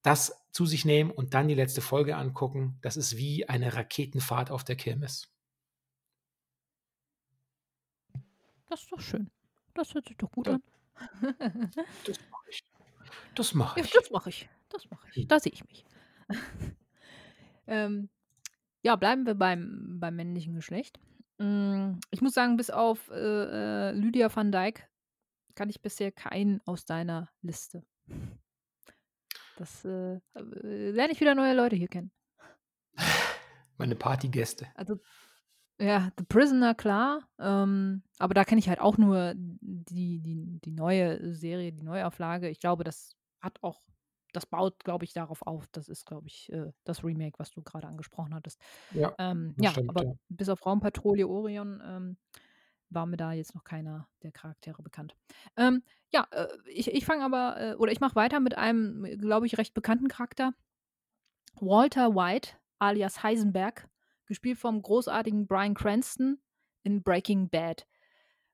das 0.03 0.45
zu 0.51 0.65
sich 0.65 0.83
nehmen 0.83 1.11
und 1.11 1.33
dann 1.33 1.47
die 1.47 1.55
letzte 1.55 1.81
Folge 1.81 2.17
angucken. 2.17 2.77
Das 2.81 2.97
ist 2.97 3.17
wie 3.17 3.47
eine 3.47 3.73
Raketenfahrt 3.73 4.51
auf 4.51 4.63
der 4.63 4.75
Kirmes. 4.75 5.30
Das 8.71 8.83
ist 8.83 8.91
doch 8.93 9.01
schön. 9.01 9.29
Das 9.73 9.93
hört 9.93 10.07
sich 10.07 10.15
doch 10.15 10.31
gut 10.31 10.47
ja. 10.47 10.53
an. 10.53 10.63
Das 12.05 12.21
mache 12.29 12.49
ich. 12.49 12.63
Das 13.35 13.53
mache 13.53 13.79
ich. 13.81 13.93
Ja, 13.93 13.99
das 13.99 14.11
mache 14.11 14.29
ich. 14.29 14.49
Das 14.69 14.89
mache 14.89 15.07
ich. 15.09 15.15
Hm. 15.17 15.27
Da 15.27 15.39
sehe 15.41 15.51
ich 15.51 15.65
mich. 15.65 15.85
ähm, 17.67 18.09
ja, 18.81 18.95
bleiben 18.95 19.25
wir 19.25 19.35
beim, 19.35 19.99
beim 19.99 20.15
männlichen 20.15 20.55
Geschlecht. 20.55 21.01
Mm, 21.37 21.99
ich 22.11 22.21
muss 22.21 22.33
sagen, 22.33 22.55
bis 22.55 22.69
auf 22.69 23.09
äh, 23.09 23.89
äh, 23.89 23.91
Lydia 23.91 24.33
van 24.33 24.53
Dijk 24.53 24.87
kann 25.53 25.69
ich 25.69 25.81
bisher 25.81 26.13
keinen 26.13 26.61
aus 26.65 26.85
deiner 26.85 27.29
Liste. 27.41 27.85
Das 29.57 29.83
äh, 29.83 30.15
äh, 30.35 30.91
lerne 30.91 31.11
ich 31.11 31.19
wieder 31.19 31.35
neue 31.35 31.55
Leute 31.55 31.75
hier 31.75 31.89
kennen. 31.89 32.11
Meine 33.77 33.97
Partygäste. 33.97 34.69
Also, 34.75 35.01
ja, 35.81 36.11
The 36.17 36.25
Prisoner, 36.25 36.75
klar. 36.75 37.27
Ähm, 37.39 38.03
aber 38.19 38.33
da 38.33 38.43
kenne 38.43 38.59
ich 38.59 38.69
halt 38.69 38.79
auch 38.79 38.97
nur 38.97 39.33
die, 39.35 40.19
die, 40.19 40.59
die 40.63 40.71
neue 40.71 41.33
Serie, 41.33 41.71
die 41.71 41.83
Neuauflage. 41.83 42.49
Ich 42.49 42.59
glaube, 42.59 42.83
das 42.83 43.15
hat 43.39 43.57
auch 43.61 43.81
das 44.33 44.45
baut, 44.45 44.83
glaube 44.83 45.05
ich, 45.05 45.13
darauf 45.13 45.41
auf. 45.41 45.67
Das 45.71 45.89
ist, 45.89 46.05
glaube 46.05 46.27
ich, 46.27 46.51
äh, 46.51 46.71
das 46.83 47.03
Remake, 47.03 47.37
was 47.37 47.51
du 47.51 47.61
gerade 47.61 47.87
angesprochen 47.87 48.33
hattest. 48.33 48.61
Ja, 48.91 49.13
ähm, 49.17 49.55
ja 49.59 49.71
stimmt, 49.71 49.89
aber 49.89 50.05
ja. 50.05 50.13
bis 50.29 50.49
auf 50.49 50.65
Raumpatrouille 50.65 51.27
Orion 51.27 51.81
ähm, 51.85 52.17
war 52.89 53.05
mir 53.05 53.17
da 53.17 53.31
jetzt 53.31 53.55
noch 53.55 53.63
keiner 53.63 54.07
der 54.21 54.31
Charaktere 54.31 54.81
bekannt. 54.83 55.15
Ähm, 55.57 55.83
ja, 56.11 56.27
äh, 56.31 56.47
ich, 56.65 56.91
ich 56.91 57.05
fange 57.05 57.25
aber, 57.25 57.55
äh, 57.59 57.75
oder 57.75 57.91
ich 57.91 57.99
mache 57.99 58.15
weiter 58.15 58.39
mit 58.39 58.57
einem, 58.57 59.03
glaube 59.19 59.47
ich, 59.47 59.57
recht 59.57 59.73
bekannten 59.73 60.07
Charakter. 60.07 60.53
Walter 61.55 62.15
White, 62.15 62.51
alias 62.79 63.23
Heisenberg, 63.23 63.89
gespielt 64.31 64.57
vom 64.57 64.81
großartigen 64.81 65.45
Brian 65.45 65.73
Cranston 65.73 66.39
in 66.83 67.03
Breaking 67.03 67.49
Bad. 67.49 67.85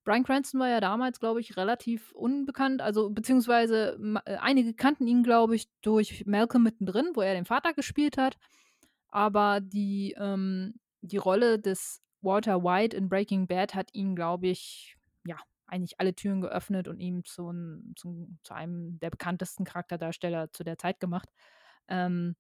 Brian 0.03 0.23
Cranston 0.23 0.59
war 0.59 0.69
ja 0.69 0.79
damals, 0.79 1.19
glaube 1.19 1.39
ich, 1.39 1.55
relativ 1.55 2.11
unbekannt, 2.13 2.81
also 2.81 3.11
beziehungsweise 3.11 3.99
äh, 4.25 4.37
einige 4.37 4.73
kannten 4.73 5.05
ihn, 5.05 5.21
glaube 5.21 5.55
ich, 5.55 5.69
durch 5.81 6.25
Malcolm 6.25 6.63
mittendrin, 6.63 7.11
wo 7.13 7.21
er 7.21 7.35
den 7.35 7.45
Vater 7.45 7.73
gespielt 7.73 8.17
hat. 8.17 8.37
Aber 9.09 9.59
die, 9.61 10.15
ähm, 10.17 10.79
die 11.01 11.17
Rolle 11.17 11.59
des 11.59 12.01
Walter 12.21 12.63
White 12.63 12.97
in 12.97 13.07
Breaking 13.07 13.45
Bad 13.45 13.75
hat 13.75 13.93
ihn, 13.93 14.15
glaube 14.15 14.47
ich, 14.47 14.97
ja, 15.25 15.37
eigentlich 15.67 15.99
alle 15.99 16.15
Türen 16.15 16.41
geöffnet 16.41 16.87
und 16.87 16.99
ihm 16.99 17.23
zu, 17.23 17.51
zu, 17.95 18.29
zu 18.41 18.53
einem 18.53 18.97
der 18.99 19.11
bekanntesten 19.11 19.63
Charakterdarsteller 19.63 20.51
zu 20.51 20.63
der 20.63 20.79
Zeit 20.79 20.99
gemacht. 20.99 21.29
Ähm, 21.87 22.35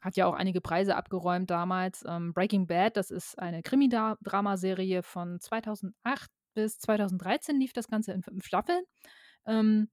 hat 0.00 0.16
ja 0.16 0.26
auch 0.26 0.34
einige 0.34 0.60
Preise 0.60 0.96
abgeräumt 0.96 1.50
damals. 1.50 2.04
Ähm, 2.06 2.32
Breaking 2.32 2.66
Bad, 2.66 2.96
das 2.96 3.10
ist 3.10 3.38
eine 3.38 3.62
Krimi-Dramaserie 3.62 5.02
von 5.02 5.40
2008 5.40 6.30
bis 6.54 6.78
2013 6.80 7.58
lief 7.58 7.72
das 7.72 7.88
Ganze 7.88 8.12
in 8.12 8.22
fünf 8.22 8.44
Staffeln. 8.44 8.82
Ähm, 9.46 9.88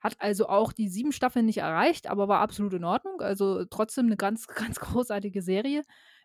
hat 0.00 0.16
also 0.20 0.48
auch 0.48 0.72
die 0.72 0.88
sieben 0.88 1.12
Staffeln 1.12 1.46
nicht 1.46 1.58
erreicht, 1.58 2.08
aber 2.08 2.28
war 2.28 2.40
absolut 2.40 2.74
in 2.74 2.84
Ordnung. 2.84 3.20
Also 3.20 3.64
trotzdem 3.66 4.06
eine 4.06 4.16
ganz, 4.16 4.46
ganz 4.48 4.80
großartige 4.80 5.42
Serie. 5.42 5.82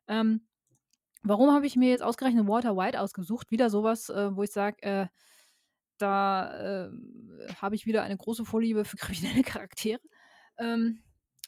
Ähm, 0.07 0.47
Warum 1.23 1.51
habe 1.53 1.65
ich 1.65 1.75
mir 1.75 1.89
jetzt 1.89 2.03
ausgerechnet 2.03 2.47
Walter 2.47 2.77
White 2.77 3.01
ausgesucht? 3.01 3.51
Wieder 3.51 3.69
so 3.69 3.83
was, 3.83 4.09
äh, 4.09 4.35
wo 4.35 4.43
ich 4.43 4.51
sage, 4.51 4.81
äh, 4.83 5.07
da, 5.97 6.85
ähm, 6.87 7.39
habe 7.61 7.75
ich 7.75 7.85
wieder 7.85 8.03
eine 8.03 8.17
große 8.17 8.45
Vorliebe 8.45 8.85
für 8.85 8.97
kriminelle 8.97 9.43
Charaktere. 9.43 9.99
Ähm, 10.57 11.03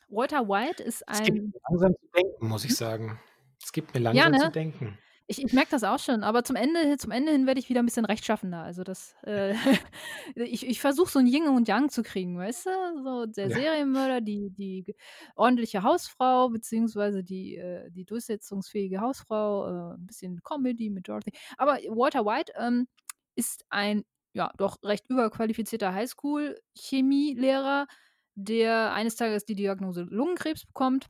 Walter 0.10 0.48
White 0.48 0.82
ist 0.84 1.08
Es 1.12 1.22
gibt 1.24 1.38
ein 1.38 1.54
mir 1.54 1.60
langsam 1.70 1.94
zu 2.00 2.08
denken, 2.16 2.48
muss 2.48 2.64
ich 2.66 2.74
hm? 2.74 2.76
sagen. 2.76 3.20
Es 3.62 3.72
gibt 3.72 3.94
mir 3.94 4.00
Ja, 4.14 4.30
langsam 4.30 4.38
zu 4.38 4.48
ne? 4.48 4.52
denken. 4.52 5.00
Ich 5.28 5.44
ich 5.44 5.54
merke 5.54 5.72
das 5.72 5.84
auch 5.84 6.00
schon, 6.00 6.24
aber 6.24 6.44
zum 6.44 6.56
Ende 6.58 6.98
zum 6.98 7.12
Ende 7.12 7.32
hin 7.34 7.48
werde 7.48 7.60
ich 7.60 7.70
wieder 7.70 7.82
'n 7.82 7.86
bisschen 7.86 8.06
rechtschaffener. 8.06 8.64
Also, 8.64 8.84
das, 8.84 9.16
äh 9.26 9.54
ich 10.36 10.68
ich 10.68 10.82
versuche 10.82 11.12
so 11.12 11.20
'n 11.20 11.28
Yin 11.28 11.48
und 11.50 11.68
Yang 11.70 11.90
zu 11.92 12.04
kriegen, 12.04 12.38
weißt 12.38 12.68
du? 12.68 12.72
So 13.04 13.26
der 13.28 13.50
Ja. 13.50 13.50
Serienmörder, 13.52 14.22
die 14.22 14.52
die 14.52 14.96
ordentliche 15.36 15.84
Hausfrau 15.84 16.50
beziehungsweise 16.50 17.24
die 17.24 17.58
äh, 17.58 17.92
die 17.92 18.06
durchsetzungsfähige 18.06 19.02
Hausfrau, 19.02 19.94
äh, 19.94 19.96
'n 19.98 20.08
bisschen 20.08 20.42
Comedy 20.44 20.90
mit 20.92 21.08
Dorothy. 21.10 21.32
Aber 21.58 21.76
Walter 21.90 22.26
White, 22.26 22.54
ähm, 22.58 22.88
ist 23.36 23.66
ein, 23.70 24.04
ja, 24.34 24.52
doch 24.58 24.78
recht 24.84 25.10
überqualifizierter 25.10 25.94
Highschool-Chemielehrer, 25.94 27.88
der 28.36 28.94
eines 28.94 29.16
Tages 29.16 29.46
die 29.46 29.56
Diagnose 29.56 30.04
Lungenkrebs 30.04 30.66
bekommt 30.66 31.10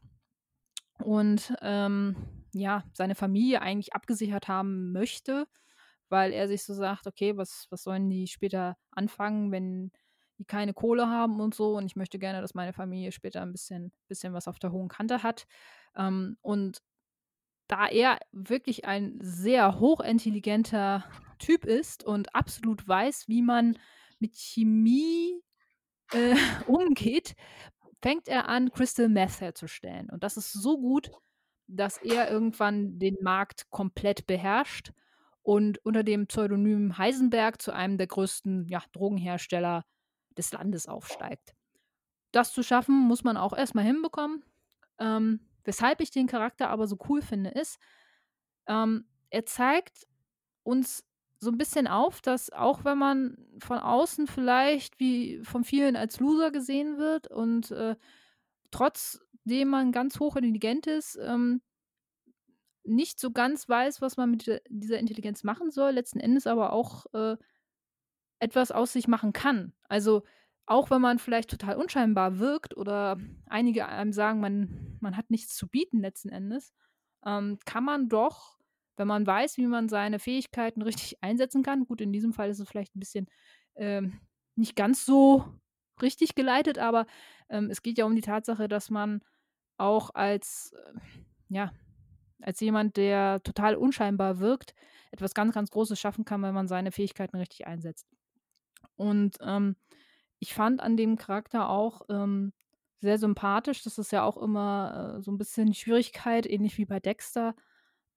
und, 1.03 1.53
ähm, 1.61 2.15
ja, 2.53 2.83
seine 2.93 3.15
Familie 3.15 3.61
eigentlich 3.61 3.93
abgesichert 3.93 4.47
haben 4.47 4.91
möchte, 4.91 5.47
weil 6.09 6.33
er 6.33 6.47
sich 6.47 6.63
so 6.63 6.73
sagt: 6.73 7.07
„Okay, 7.07 7.37
was 7.37 7.67
was 7.69 7.83
sollen 7.83 8.09
die 8.09 8.27
später 8.27 8.77
anfangen, 8.91 9.51
wenn 9.51 9.91
die 10.39 10.45
keine 10.45 10.73
Kohle 10.73 11.07
haben 11.09 11.41
und 11.41 11.53
so 11.55 11.75
und 11.77 11.85
ich 11.85 11.95
möchte 11.95 12.19
gerne, 12.19 12.41
dass 12.41 12.55
meine 12.55 12.73
Familie 12.73 13.11
später 13.11 13.41
'n 13.43 13.51
bisschen 13.51 13.93
bisschen 14.07 14.33
was 14.33 14.47
auf 14.47 14.59
der 14.59 14.71
hohen 14.71 14.89
Kante 14.89 15.23
hat.“ 15.23 15.45
Ähm, 15.95 16.37
und 16.41 16.81
da 17.67 17.87
er 17.87 18.19
wirklich 18.31 18.85
ein 18.85 19.17
sehr 19.21 19.79
hochintelligenter 19.79 21.05
Typ 21.39 21.65
ist 21.65 22.03
und 22.05 22.35
absolut 22.35 22.87
weiß, 22.87 23.27
wie 23.27 23.41
man 23.43 23.77
mit 24.19 24.35
Chemie, 24.35 25.41
äh, 26.13 26.35
umgeht, 26.67 27.35
fängt 28.01 28.27
er 28.27 28.47
an, 28.47 28.71
Crystal 28.71 29.09
Meth 29.09 29.41
herzustellen. 29.41 30.09
Und 30.09 30.23
das 30.23 30.37
ist 30.37 30.53
so 30.53 30.79
gut, 30.79 31.11
dass 31.67 31.97
er 31.97 32.31
irgendwann 32.31 32.97
den 32.99 33.17
Markt 33.21 33.69
komplett 33.69 34.25
beherrscht 34.25 34.91
und 35.43 35.83
unter 35.85 36.03
dem 36.03 36.27
Pseudonym 36.27 36.97
Heisenberg 36.97 37.61
zu 37.61 37.71
einem 37.71 37.97
der 37.97 38.07
größten, 38.07 38.67
ja, 38.67 38.81
Drogenhersteller 38.91 39.85
des 40.37 40.51
Landes 40.51 40.87
aufsteigt. 40.87 41.53
Das 42.31 42.53
zu 42.53 42.63
schaffen, 42.63 42.95
muss 42.95 43.23
man 43.23 43.37
auch 43.37 43.53
erst 43.53 43.75
mal 43.75 43.83
hinbekommen. 43.83 44.43
Ähm, 44.99 45.47
weshalb 45.63 46.01
ich 46.01 46.11
den 46.11 46.27
Charakter 46.27 46.69
aber 46.69 46.87
so 46.87 46.97
cool 47.07 47.21
finde, 47.21 47.51
ist, 47.51 47.79
ähm, 48.67 49.05
er 49.29 49.45
zeigt 49.45 50.07
uns 50.63 51.03
so 51.39 51.49
'n 51.51 51.57
bisschen 51.57 51.87
auf, 51.87 52.21
dass 52.21 52.51
auch 52.51 52.85
wenn 52.85 52.97
man 52.97 53.37
von 53.59 53.77
außen 53.79 54.27
vielleicht 54.27 54.99
wie 54.99 55.41
von 55.43 55.63
vielen 55.63 55.95
als 55.95 56.19
Loser 56.19 56.51
gesehen 56.51 56.97
wird 56.97 57.27
und, 57.29 57.71
äh, 57.71 57.95
trotzdem 58.71 59.69
man 59.69 59.91
ganz 59.93 60.19
hochintelligent 60.19 60.87
ist, 60.87 61.17
ähm 61.21 61.61
nicht 62.85 63.19
so 63.19 63.31
ganz 63.31 63.67
weiß, 63.67 64.01
was 64.01 64.17
man 64.17 64.31
mit 64.31 64.41
dieser 64.45 64.59
dieser 64.69 64.99
Intelligenz 64.99 65.43
machen 65.43 65.71
soll, 65.71 65.91
letzten 65.91 66.19
Endes 66.19 66.47
aber 66.47 66.71
auch, 66.73 67.05
äh, 67.13 67.35
etwas 68.39 68.71
aus 68.71 68.93
sich 68.93 69.07
machen 69.07 69.33
kann. 69.33 69.73
Also, 69.89 70.23
auch 70.67 70.91
wenn 70.91 71.01
man 71.01 71.19
vielleicht 71.19 71.49
total 71.51 71.77
unscheinbar 71.77 72.39
wirkt 72.39 72.77
oder 72.77 73.17
einige 73.47 73.87
einem 73.87 74.13
sagen, 74.13 74.41
man 74.41 74.97
man 75.01 75.17
hat 75.17 75.31
nichts 75.31 75.55
zu 75.57 75.67
bieten 75.69 76.01
letzten 76.01 76.29
Endes, 76.29 76.73
ähm, 77.25 77.59
kann 77.65 77.85
man 77.85 78.09
doch, 78.09 78.58
wenn 78.99 79.07
man 79.09 79.27
weiß, 79.27 79.57
wie 79.57 79.67
man 79.67 79.89
seine 79.89 80.19
Fähigkeiten 80.19 80.83
richtig 80.83 81.17
einsetzen 81.23 81.63
kann 81.63 81.85
gut, 81.87 82.01
in 82.01 82.13
diesem 82.13 82.33
Fall 82.33 82.49
ist 82.51 82.59
es 82.59 82.69
vielleicht 82.69 82.95
'n 82.95 83.01
bisschen, 83.01 83.27
ähm, 83.75 84.19
nicht 84.57 84.75
ganz 84.77 85.05
so 85.05 85.45
richtig 86.01 86.35
geleitet, 86.35 86.79
aber, 86.79 87.07
ähm, 87.49 87.69
es 87.71 87.81
geht 87.83 87.97
ja 87.99 88.05
um 88.05 88.15
die 88.15 88.21
Tatsache, 88.21 88.67
dass 88.69 88.89
man 88.91 89.21
auch 89.77 90.11
als, 90.15 90.73
äh, 90.73 90.99
ja 91.49 91.73
als 92.41 92.59
jemand, 92.61 92.97
der 92.97 93.41
total 93.43 93.75
unscheinbar 93.75 94.39
wirkt, 94.39 94.75
etwas 95.11 95.33
ganz, 95.33 95.53
ganz 95.53 95.71
Großes 95.71 95.99
schaffen 95.99 96.25
kann, 96.25 96.41
wenn 96.43 96.53
man 96.55 96.67
seine 96.69 96.91
Fähigkeiten 96.91 97.37
richtig 97.37 97.67
einsetzt. 97.67 98.07
Und, 98.95 99.37
ähm, 99.41 99.75
ich 100.39 100.53
fand 100.53 100.81
an 100.81 100.97
dem 100.97 101.17
Charakter 101.17 101.69
auch, 101.69 102.01
ähm, 102.09 102.53
sehr 103.01 103.17
sympathisch 103.19 103.83
das 103.83 103.97
ist 103.97 104.11
ja 104.11 104.23
auch 104.23 104.37
immer, 104.37 105.17
äh, 105.19 105.21
so 105.21 105.31
'n 105.31 105.37
bisschen 105.37 105.73
Schwierigkeit, 105.73 106.45
ähnlich 106.47 106.77
wie 106.77 106.85
bei 106.85 106.99
Dexter, 106.99 107.55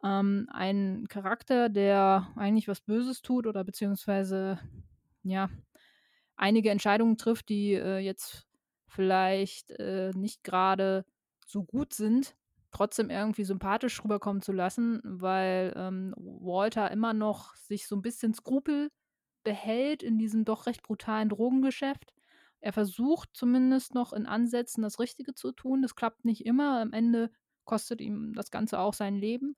ähm, 0.04 0.48
ein 0.52 1.06
Charakter, 1.08 1.68
der 1.68 2.28
eigentlich 2.36 2.68
was 2.68 2.80
Böses 2.80 3.22
tut 3.22 3.46
oder 3.46 3.64
beziehungsweise, 3.64 4.58
ja, 5.22 5.50
einige 6.36 6.70
Entscheidungen 6.70 7.16
trifft, 7.18 7.48
die, 7.48 7.74
äh, 7.74 7.98
jetzt 7.98 8.46
vielleicht, 8.88 9.70
äh, 9.72 10.10
nicht 10.14 10.44
grade 10.44 11.04
so 11.46 11.64
gut 11.64 11.94
sind, 11.94 12.36
trotzdem 12.72 13.10
irgendwie 13.10 13.44
sympathisch 13.44 14.02
rüberkommen 14.04 14.42
zu 14.42 14.52
lassen, 14.52 15.00
weil, 15.04 15.72
ähm, 15.76 16.14
Walter 16.18 16.90
immer 16.90 17.14
noch 17.14 17.54
sich 17.56 17.86
so 17.86 17.96
'n 17.96 18.02
bisschen 18.02 18.34
Skrupel 18.34 18.90
behält 19.44 20.02
in 20.02 20.18
diesem 20.18 20.44
doch 20.44 20.66
recht 20.66 20.82
brutalen 20.82 21.28
Drogengeschäft. 21.28 22.12
Er 22.60 22.72
versucht 22.72 23.30
zumindest 23.34 23.94
noch 23.94 24.12
in 24.12 24.26
Ansätzen 24.26 24.82
das 24.82 25.00
Richtige 25.00 25.34
zu 25.34 25.52
tun. 25.52 25.82
Das 25.82 25.96
klappt 25.96 26.24
nicht 26.24 26.46
immer. 26.46 26.80
Am 26.80 26.92
Ende 26.92 27.30
kostet 27.64 28.00
ihm 28.00 28.32
das 28.34 28.50
Ganze 28.50 28.78
auch 28.78 28.94
sein 28.94 29.16
Leben. 29.16 29.56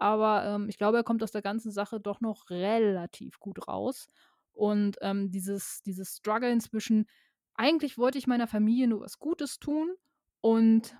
Aber, 0.00 0.44
ähm, 0.44 0.68
ich 0.68 0.78
glaube, 0.78 0.98
er 0.98 1.04
kommt 1.04 1.22
aus 1.22 1.30
der 1.32 1.42
ganzen 1.42 1.70
Sache 1.72 2.00
doch 2.00 2.20
noch 2.20 2.50
relativ 2.50 3.38
gut 3.40 3.68
raus. 3.68 4.08
Und, 4.52 4.96
ähm, 5.02 5.30
dieses 5.30 5.82
dieses 5.82 6.16
Struggeln 6.18 6.60
zwischen: 6.60 7.06
„Eigentlich 7.54 7.98
wollte 7.98 8.18
ich 8.18 8.26
meiner 8.26 8.46
Familie 8.48 8.88
nur 8.88 9.00
was 9.00 9.18
Gutes 9.18 9.58
tun 9.58 9.94
und 10.40 10.96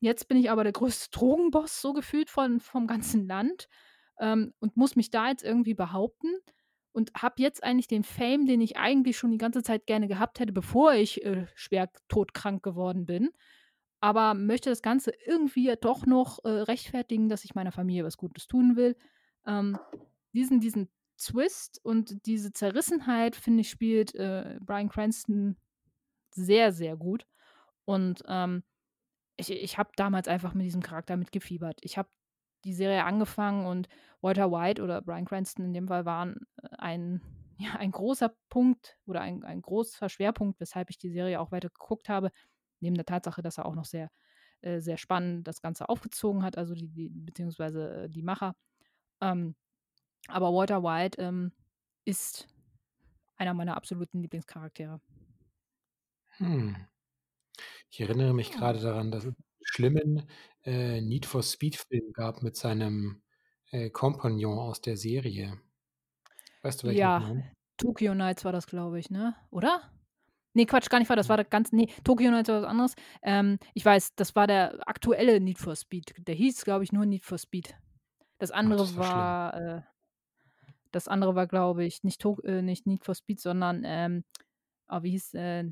jetzt 0.00 0.28
bin 0.28 0.36
ich 0.38 0.50
aber 0.50 0.64
der 0.64 0.72
größte 0.72 1.08
Drogenboss 1.18 1.80
so 1.80 1.92
gefühlt 1.92 2.30
von 2.30 2.60
vom 2.60 2.86
ganzen 2.86 3.26
Land, 3.26 3.68
ähm, 4.20 4.54
und 4.60 4.76
muss 4.76 4.96
mich 4.96 5.10
da 5.10 5.28
jetzt 5.30 5.44
irgendwie 5.44 5.74
behaupten 5.74 6.28
und 6.92 7.12
habe 7.16 7.36
jetzt 7.42 7.62
eigentlich 7.62 7.86
den 7.88 8.02
Fame, 8.04 8.46
den 8.46 8.60
ich 8.60 8.76
eigentlich 8.76 9.16
schon 9.16 9.30
die 9.30 9.38
ganze 9.38 9.62
Zeit 9.62 9.86
gerne 9.86 10.08
gehabt 10.08 10.40
hätte, 10.40 10.52
bevor 10.52 10.94
ich, 10.94 11.24
äh, 11.24 11.46
schwer 11.54 11.90
todkrank 12.08 12.62
geworden 12.62 13.06
bin, 13.06 13.30
aber 14.00 14.34
möchte 14.34 14.70
das 14.70 14.82
Ganze 14.82 15.12
irgendwie 15.26 15.74
doch 15.80 16.06
noch, 16.06 16.38
äh, 16.44 16.48
rechtfertigen, 16.50 17.28
dass 17.28 17.44
ich 17.44 17.54
meiner 17.54 17.72
Familie 17.72 18.04
was 18.04 18.16
Gutes 18.16 18.46
tun 18.46 18.76
will.“ 18.76 18.96
Ähm, 19.46 19.78
diesen 20.34 20.60
diesen 20.60 20.88
Twist 21.18 21.80
und 21.84 22.26
diese 22.26 22.52
Zerrissenheit, 22.52 23.34
finde 23.36 23.62
ich, 23.62 23.70
spielt, 23.70 24.14
äh, 24.14 24.58
Bryan 24.60 24.88
Cranston 24.88 25.56
sehr, 26.32 26.72
sehr 26.72 26.96
gut. 26.96 27.26
Und, 27.86 28.22
ähm, 28.28 28.64
ich 29.36 29.50
ich 29.52 29.78
habe 29.78 29.90
damals 29.96 30.28
einfach 30.28 30.54
mit 30.54 30.66
diesem 30.66 30.82
Charakter 30.82 31.16
mitgefiebert. 31.16 31.78
Ich 31.82 31.98
habe 31.98 32.08
die 32.64 32.74
Serie 32.74 33.04
angefangen 33.04 33.66
und 33.66 33.88
Walter 34.20 34.50
White 34.52 34.82
oder 34.82 35.02
Bryan 35.02 35.24
Cranston 35.26 35.64
in 35.66 35.72
dem 35.74 35.88
Fall 35.88 36.04
waren, 36.06 36.36
äh, 36.62 36.68
ein 36.78 37.22
ja, 37.60 37.74
ein 37.78 37.90
großer 37.92 38.34
Punkt 38.50 38.98
oder 39.06 39.20
ein 39.22 39.44
ein 39.44 39.62
großer 39.62 40.08
Schwerpunkt, 40.08 40.60
weshalb 40.60 40.90
ich 40.90 40.98
die 40.98 41.10
Serie 41.10 41.40
auch 41.40 41.52
weiter 41.52 41.70
geguckt 41.70 42.08
habe, 42.08 42.30
neben 42.80 42.96
der 42.96 43.06
Tatsache, 43.06 43.42
dass 43.42 43.58
er 43.58 43.66
auch 43.66 43.74
noch 43.76 43.84
sehr 43.86 44.10
äh, 44.62 44.80
sehr 44.80 44.98
spannend 44.98 45.48
das 45.48 45.62
Ganze 45.62 45.88
aufgezogen 45.88 46.42
hat, 46.44 46.58
also 46.58 46.74
die 46.74 46.88
die 46.88 47.08
beziehungsweise, 47.10 48.04
äh, 48.04 48.08
die 48.10 48.22
Macher. 48.22 48.56
Ähm, 49.22 49.56
aber 50.28 50.52
Walter 50.54 50.82
White, 50.84 51.20
ähm, 51.22 51.52
ist 52.06 52.48
einer 53.38 53.54
meiner 53.54 53.76
absoluten 53.78 54.22
Lieblingscharaktere. 54.22 55.00
Hm. 56.38 56.88
Ich 57.92 58.00
erinnere 58.00 58.34
mich 58.34 58.50
Ja. 58.50 58.52
grade 58.52 58.80
daran, 58.80 59.10
dass 59.10 59.24
es 59.24 59.32
'n 59.32 59.36
schlimmen, 59.62 60.28
äh, 60.64 61.00
Need-for-Speed-Film 61.00 62.12
gab 62.12 62.42
mit 62.42 62.54
seinem, 62.56 63.22
äh, 63.70 63.88
Kompagnon 63.90 64.58
aus 64.58 64.82
der 64.82 64.96
Serie. 64.98 65.58
Weißt 66.62 66.82
du, 66.82 66.88
welchen 66.88 67.10
Ja? 67.10 67.30
Tokyo 67.76 68.14
Nights 68.14 68.44
war 68.44 68.52
das, 68.52 68.66
glaube 68.66 68.98
ich, 68.98 69.10
ne? 69.10 69.34
Oder? 69.50 69.92
Ne, 70.58 70.66
Quatsch, 70.66 70.90
gar 70.90 70.98
nicht 70.98 71.08
wahr, 71.08 71.16
das 71.16 71.28
war 71.28 71.36
der 71.36 71.46
ganz 71.46 71.70
ne, 71.70 71.86
Tokyo 72.02 72.32
Nights 72.32 72.48
war 72.48 72.62
was 72.62 72.68
anderes. 72.68 72.94
Ähm, 73.22 73.58
ich 73.74 73.84
weiß, 73.84 74.16
das 74.16 74.34
war 74.34 74.48
der 74.48 74.80
aktuelle 74.88 75.40
Need 75.40 75.58
for 75.58 75.76
Speed. 75.76 76.14
Der 76.26 76.34
hieß, 76.34 76.64
glaube 76.64 76.82
ich, 76.82 76.90
nur 76.90 77.06
Need 77.06 77.24
for 77.24 77.38
Speed. 77.38 77.76
Das 78.38 78.50
Ach, 78.62 78.74
das 78.76 78.82
andere 78.82 78.96
war 78.96 79.06
war, 79.08 79.54
äh 79.54 79.82
das 80.90 81.06
andere 81.06 81.34
war, 81.36 81.46
glaube 81.46 81.84
ich, 81.84 82.02
nicht 82.02 82.20
Tok 82.20 82.42
äh, 82.44 82.60
nicht 82.62 82.86
Need 82.86 83.04
for 83.04 83.14
Speed, 83.14 83.40
sondern, 83.40 83.82
ähm, 83.86 84.24
oh, 84.88 85.02
wie 85.02 85.10
hieß, 85.12 85.34
äh 85.34 85.64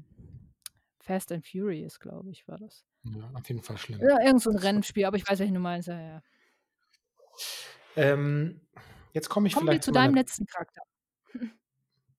Fast 1.01 1.33
and 1.33 1.47
Furious, 1.47 1.99
glaube 2.01 2.31
ich, 2.31 2.47
war 2.49 2.59
das. 2.59 2.85
Ja, 3.05 3.31
auf 3.35 3.49
jeden 3.49 3.63
Fall 3.63 3.79
schlimm. 3.79 4.01
Ja, 4.01 4.21
irgend 4.25 4.43
so 4.43 4.51
'n 4.51 4.57
Das 4.57 4.65
war 4.65 4.69
Rennspiel, 4.69 5.05
aber 5.05 5.17
ich 5.17 5.29
weiß, 5.29 5.39
welchen 5.41 5.55
du 5.55 5.61
meinst, 5.61 5.89
ja, 5.89 6.01
ja. 6.01 6.23
Ähm, 7.97 8.61
jetzt 9.13 9.29
komme 9.29 9.49
ich 9.49 9.55
Kommen 9.55 9.67
wir 9.67 9.73
vielleicht 9.73 9.85
zu 9.85 9.91
zu 9.91 9.93
deinem 9.93 10.15
letzten 10.15 10.47
Charakter. 10.47 10.83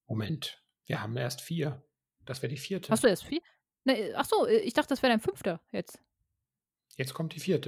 Moment, 0.08 0.64
wir 0.86 1.02
haben 1.02 1.18
erst 1.18 1.42
4. 1.42 1.84
Das 2.28 2.42
wäre 2.42 2.54
die 2.54 2.58
Hast 2.58 2.68
4. 2.68 2.80
du 2.80 3.08
erst 3.08 3.24
4? 3.26 3.42
Ne, 3.86 4.14
ach 4.16 4.26
so, 4.26 4.46
äh, 4.46 4.60
ich 4.60 4.74
dachte, 4.74 4.90
das 4.90 5.02
wäre 5.02 5.12
dein 5.12 5.22
5. 5.22 5.60
jetzt. 5.72 6.00
Jetzt 6.98 7.14
kommt 7.14 7.34
die 7.34 7.40
4. 7.40 7.62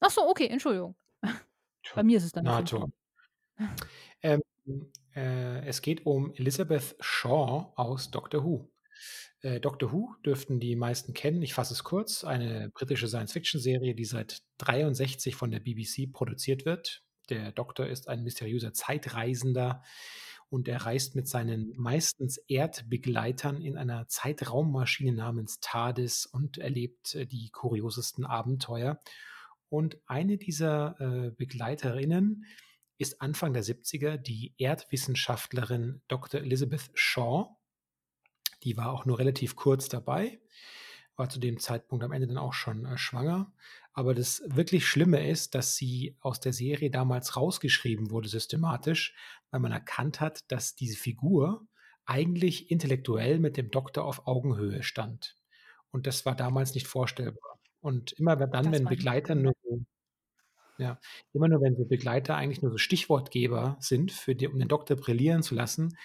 Ach 0.00 0.10
so, 0.10 0.28
okay, 0.28 0.48
Entschuldigung. 0.48 0.96
Bei 1.94 2.02
mir 2.02 2.16
ist 2.16 2.24
es 2.24 2.32
dann 2.32 2.44
NATO. 2.44 2.90
Ähm, 4.24 4.40
äh, 5.14 5.66
es 5.66 5.82
geht 5.82 6.06
um 6.06 6.32
Elizabeth 6.34 6.96
Shaw 7.00 7.72
aus 7.76 8.10
Doctor 8.10 8.44
Who. 8.44 8.72
Äh, 9.40 9.60
Doctor 9.60 9.92
Who 9.92 10.14
dürften 10.24 10.58
die 10.58 10.76
meisten 10.76 11.12
kennen. 11.12 11.42
Ich 11.42 11.54
fasse 11.54 11.74
es 11.74 11.84
kurz. 11.84 12.24
Eine 12.24 12.70
britische 12.70 13.08
Science-Fiction-Serie, 13.08 13.94
die 13.94 14.04
seit 14.04 14.42
63 14.58 15.34
von 15.34 15.50
der 15.50 15.60
BBC 15.60 16.12
produziert 16.12 16.64
wird. 16.64 17.02
Der 17.28 17.52
Doktor 17.52 17.86
ist 17.86 18.08
ein 18.08 18.22
mysteriöser 18.22 18.72
Zeitreisender 18.72 19.82
und 20.52 20.68
er 20.68 20.84
reist 20.84 21.16
mit 21.16 21.26
seinen 21.26 21.72
meistens 21.78 22.36
Erdbegleitern 22.36 23.62
in 23.62 23.78
einer 23.78 24.06
Zeitraummaschine 24.06 25.12
namens 25.12 25.60
TARDIS 25.60 26.26
und 26.26 26.58
erlebt 26.58 27.14
äh, 27.14 27.24
die 27.26 27.48
kuriosesten 27.48 28.26
Abenteuer. 28.26 29.00
Und 29.70 29.96
eine 30.04 30.36
dieser 30.36 31.00
äh, 31.00 31.30
Begleiterinnen 31.30 32.44
ist 32.98 33.22
Anfang 33.22 33.54
der 33.54 33.64
70er 33.64 34.18
die 34.18 34.52
Erdwissenschaftlerin 34.58 36.02
Dr. 36.08 36.42
Elizabeth 36.42 36.90
Shaw. 36.92 37.56
Die 38.62 38.76
war 38.76 38.92
auch 38.92 39.06
nur 39.06 39.18
relativ 39.18 39.56
kurz 39.56 39.88
dabei, 39.88 40.38
war 41.16 41.28
zu 41.28 41.38
dem 41.38 41.58
Zeitpunkt 41.58 42.04
am 42.04 42.12
Ende 42.12 42.26
dann 42.26 42.38
auch 42.38 42.52
schon 42.54 42.84
äh, 42.86 42.96
schwanger. 42.96 43.52
Aber 43.92 44.14
das 44.14 44.42
wirklich 44.46 44.86
Schlimme 44.86 45.28
ist, 45.28 45.54
dass 45.54 45.76
sie 45.76 46.16
aus 46.20 46.40
der 46.40 46.52
Serie 46.52 46.90
damals 46.90 47.36
rausgeschrieben 47.36 48.10
wurde, 48.10 48.28
systematisch, 48.28 49.14
weil 49.50 49.60
man 49.60 49.72
erkannt 49.72 50.20
hat, 50.20 50.50
dass 50.50 50.74
diese 50.74 50.96
Figur 50.96 51.66
eigentlich 52.04 52.70
intellektuell 52.70 53.38
mit 53.38 53.56
dem 53.56 53.70
Doktor 53.70 54.04
auf 54.04 54.26
Augenhöhe 54.26 54.82
stand. 54.82 55.36
Und 55.90 56.06
das 56.06 56.24
war 56.24 56.34
damals 56.34 56.74
nicht 56.74 56.86
vorstellbar. 56.86 57.60
Und 57.80 58.12
immer 58.12 58.36
dann, 58.36 58.64
Das 58.64 58.72
wenn 58.72 58.84
Begleiter 58.86 59.34
nur 59.34 59.52
so, 59.62 59.82
ja, 60.78 60.98
immer 61.32 61.48
nur 61.48 61.60
wenn 61.60 61.76
so 61.76 61.84
Begleiter 61.84 62.36
eigentlich 62.36 62.62
nur 62.62 62.70
so 62.70 62.78
Stichwortgeber 62.78 63.76
sind, 63.80 64.10
für 64.10 64.34
die, 64.34 64.48
um 64.48 64.58
den 64.58 64.68
Doktor 64.68 64.96
brillieren 64.96 65.42
zu 65.42 65.54
lassen, 65.54 65.96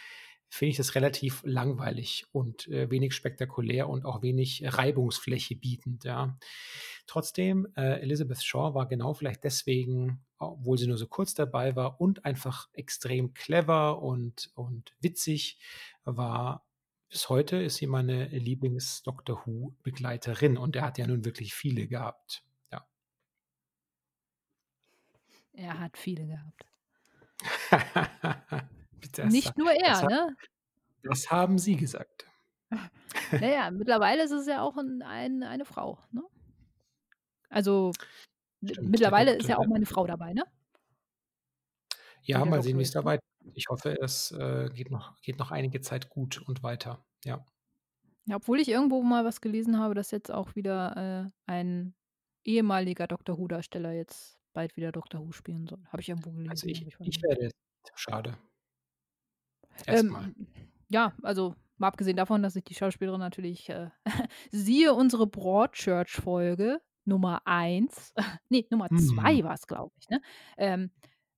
finde 0.50 0.72
ich 0.72 0.78
das 0.78 0.96
relativ 0.96 1.42
langweilig 1.44 2.26
und 2.32 2.68
äh, 2.68 2.90
wenig 2.90 3.14
spektakulär 3.14 3.90
und 3.90 4.06
auch 4.06 4.22
wenig 4.22 4.64
Reibungsfläche 4.66 5.56
bietend. 5.56 6.04
Ja. 6.04 6.38
Trotzdem, 7.06 7.68
äh, 7.76 8.02
Elizabeth 8.02 8.44
Shaw 8.44 8.74
war 8.74 8.88
genau 8.88 9.14
vielleicht 9.14 9.44
deswegen, 9.44 10.26
obwohl 10.38 10.78
sie 10.78 10.88
nur 10.88 10.98
so 10.98 11.08
kurz 11.08 11.34
dabei 11.34 11.76
war 11.76 12.00
und 12.00 12.26
einfach 12.26 12.70
extrem 12.74 13.34
clever 13.34 14.02
und, 14.02 14.52
und 14.56 14.94
witzig 15.00 15.60
war. 16.06 16.66
Bis 17.10 17.30
heute 17.30 17.58
ist 17.58 17.78
sie 17.78 17.88
meine 17.88 18.28
Lieblings-Doctor 18.28 19.44
Who-Begleiterin 19.46 20.58
und 20.58 20.76
er 20.76 20.84
hat 20.84 20.98
ja 20.98 21.08
nun 21.08 21.24
wirklich 21.24 21.54
viele 21.54 21.88
gehabt. 21.88 22.44
Ja. 22.72 22.86
Er 25.54 25.80
hat 25.80 25.98
viele 25.98 26.28
gehabt. 26.28 26.66
Das, 29.14 29.32
Nicht 29.32 29.58
nur 29.58 29.72
das, 29.74 30.02
er, 30.02 30.08
ne? 30.08 30.36
das 31.04 31.32
haben 31.32 31.58
Sie 31.58 31.76
gesagt. 31.76 32.26
Naja, 33.32 33.72
mittlerweile 33.72 34.24
ist 34.24 34.32
es 34.32 34.48
ja 34.48 34.62
auch 34.62 34.78
ein, 34.78 35.02
ein, 35.02 35.44
eine 35.44 35.66
Frau, 35.66 36.00
ne? 36.12 36.24
Also 37.50 37.94
Stimmt, 38.64 38.90
mittlerweile 38.90 39.36
ist 39.36 39.48
ja 39.48 39.58
auch 39.58 39.68
meine 39.68 39.86
Frau 39.86 40.06
dabei, 40.06 40.34
ne? 40.34 40.44
Ja, 42.24 42.44
mal 42.44 42.62
sehen, 42.62 42.78
wie 42.78 42.84
es 42.84 42.92
da 42.92 43.06
weitergeht. 43.06 43.24
Ich 43.54 43.68
hoffe, 43.70 43.96
es 44.02 44.32
äh, 44.32 44.70
geht, 44.74 44.92
noch, 44.92 45.20
geht 45.22 45.40
noch 45.40 45.52
einige 45.52 45.80
Zeit 45.80 46.10
gut 46.10 46.42
und 46.46 46.62
weiter. 46.64 47.06
Ja. 47.24 47.46
Ja, 48.26 48.36
obwohl 48.36 48.60
ich 48.60 48.68
irgendwo 48.68 49.02
mal 49.02 49.24
was 49.24 49.40
gelesen 49.40 49.80
habe, 49.80 49.94
dass 49.94 50.12
jetzt 50.12 50.32
auch 50.32 50.56
wieder 50.56 50.98
äh, 51.26 51.52
ein 51.52 51.96
ehemaliger 52.44 53.08
Doctor 53.08 53.38
Who-Darsteller 53.38 53.94
jetzt 53.94 54.38
bald 54.52 54.76
wieder 54.76 54.92
Doctor 54.92 55.22
Who 55.22 55.32
spielen 55.32 55.68
soll. 55.68 55.82
Habe 55.88 56.02
ich 56.02 56.10
irgendwo 56.10 56.32
gelesen. 56.32 56.50
Also 56.50 56.68
ich, 56.68 56.82
ich 56.86 56.94
ich 56.94 57.00
nicht. 57.00 57.24
werde. 57.24 57.52
Schade. 57.96 58.38
Erstmal. 59.86 60.24
Ähm, 60.26 60.48
ja, 60.90 61.14
also 61.22 61.56
mal 61.78 61.88
abgesehen 61.90 62.18
davon, 62.18 62.42
dass 62.44 62.56
ich 62.56 62.64
die 62.64 62.74
Schauspielerin 62.76 63.20
natürlich 63.20 63.70
äh, 63.70 63.90
siehe 64.52 64.94
unsere 64.94 65.28
Broadchurch-Folge 65.28 66.82
Nummer 67.06 67.42
1, 67.46 68.14
nee, 68.50 68.66
Nummer 68.70 68.90
2 68.90 69.38
Hm. 69.38 69.44
war 69.44 69.54
es, 69.54 69.68
glaube 69.68 69.94
ich. 70.00 70.10
Ne? 70.10 70.22
Ähm, 70.58 70.92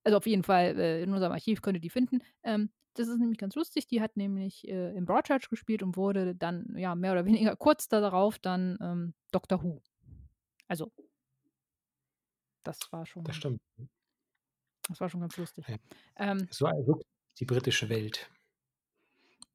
also 0.03 0.17
auf 0.17 0.25
jeden 0.27 0.43
Fall 0.43 0.79
äh, 0.79 1.03
in 1.03 1.13
unserem 1.13 1.31
Archiv 1.33 1.61
könnt 1.61 1.77
ihr 1.77 1.81
die 1.81 1.89
finden. 1.89 2.19
Ähm, 2.43 2.71
das 2.95 3.07
ist 3.07 3.19
nämlich 3.19 3.37
ganz 3.37 3.55
lustig. 3.55 3.85
Die 3.87 4.01
hat 4.01 4.17
nämlich 4.17 4.67
äh, 4.67 4.95
im 4.95 5.05
Broadchurch 5.05 5.47
gespielt 5.49 5.83
und 5.83 5.95
wurde 5.95 6.35
dann 6.35 6.73
ja 6.77 6.95
mehr 6.95 7.11
oder 7.11 7.25
weniger 7.25 7.55
kurz 7.55 7.87
darauf 7.87 8.39
dann 8.39 8.77
ähm, 8.81 9.13
Doctor 9.31 9.63
Who. 9.63 9.81
Also 10.67 10.91
das 12.63 12.79
war 12.91 13.01
Das 13.01 13.09
schon, 13.09 13.33
stimmt. 13.33 13.61
das 14.87 14.99
war 14.99 15.09
schon 15.09 15.21
ganz 15.21 15.37
lustig. 15.37 15.65
Ja. 15.67 15.77
Ähm, 16.17 16.47
So 16.51 16.65
wirkt 16.65 17.05
die 17.37 17.45
britische 17.45 17.89
Welt. 17.89 18.29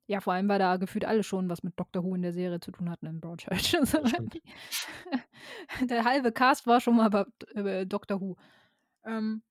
Ja, 0.06 0.20
vor 0.20 0.34
allem, 0.34 0.48
weil 0.48 0.58
da 0.58 0.76
gefühlt 0.76 1.06
alle 1.06 1.22
schon 1.22 1.48
was 1.48 1.62
mit 1.62 1.78
Doctor 1.78 2.04
Who 2.04 2.14
in 2.14 2.22
der 2.22 2.34
Serie 2.34 2.60
zu 2.60 2.70
tun 2.72 2.90
hatten 2.90 3.06
in 3.06 3.20
Broadchurch. 3.20 3.74
Der 5.88 6.04
halbe 6.04 6.30
Cast 6.30 6.66
war 6.66 6.80
schon 6.80 6.96
mal 6.96 7.08
bei 7.08 7.24
äh, 7.54 7.86
Doctor 7.86 8.20
Who. 8.20 8.36
Ähm, 9.04 9.42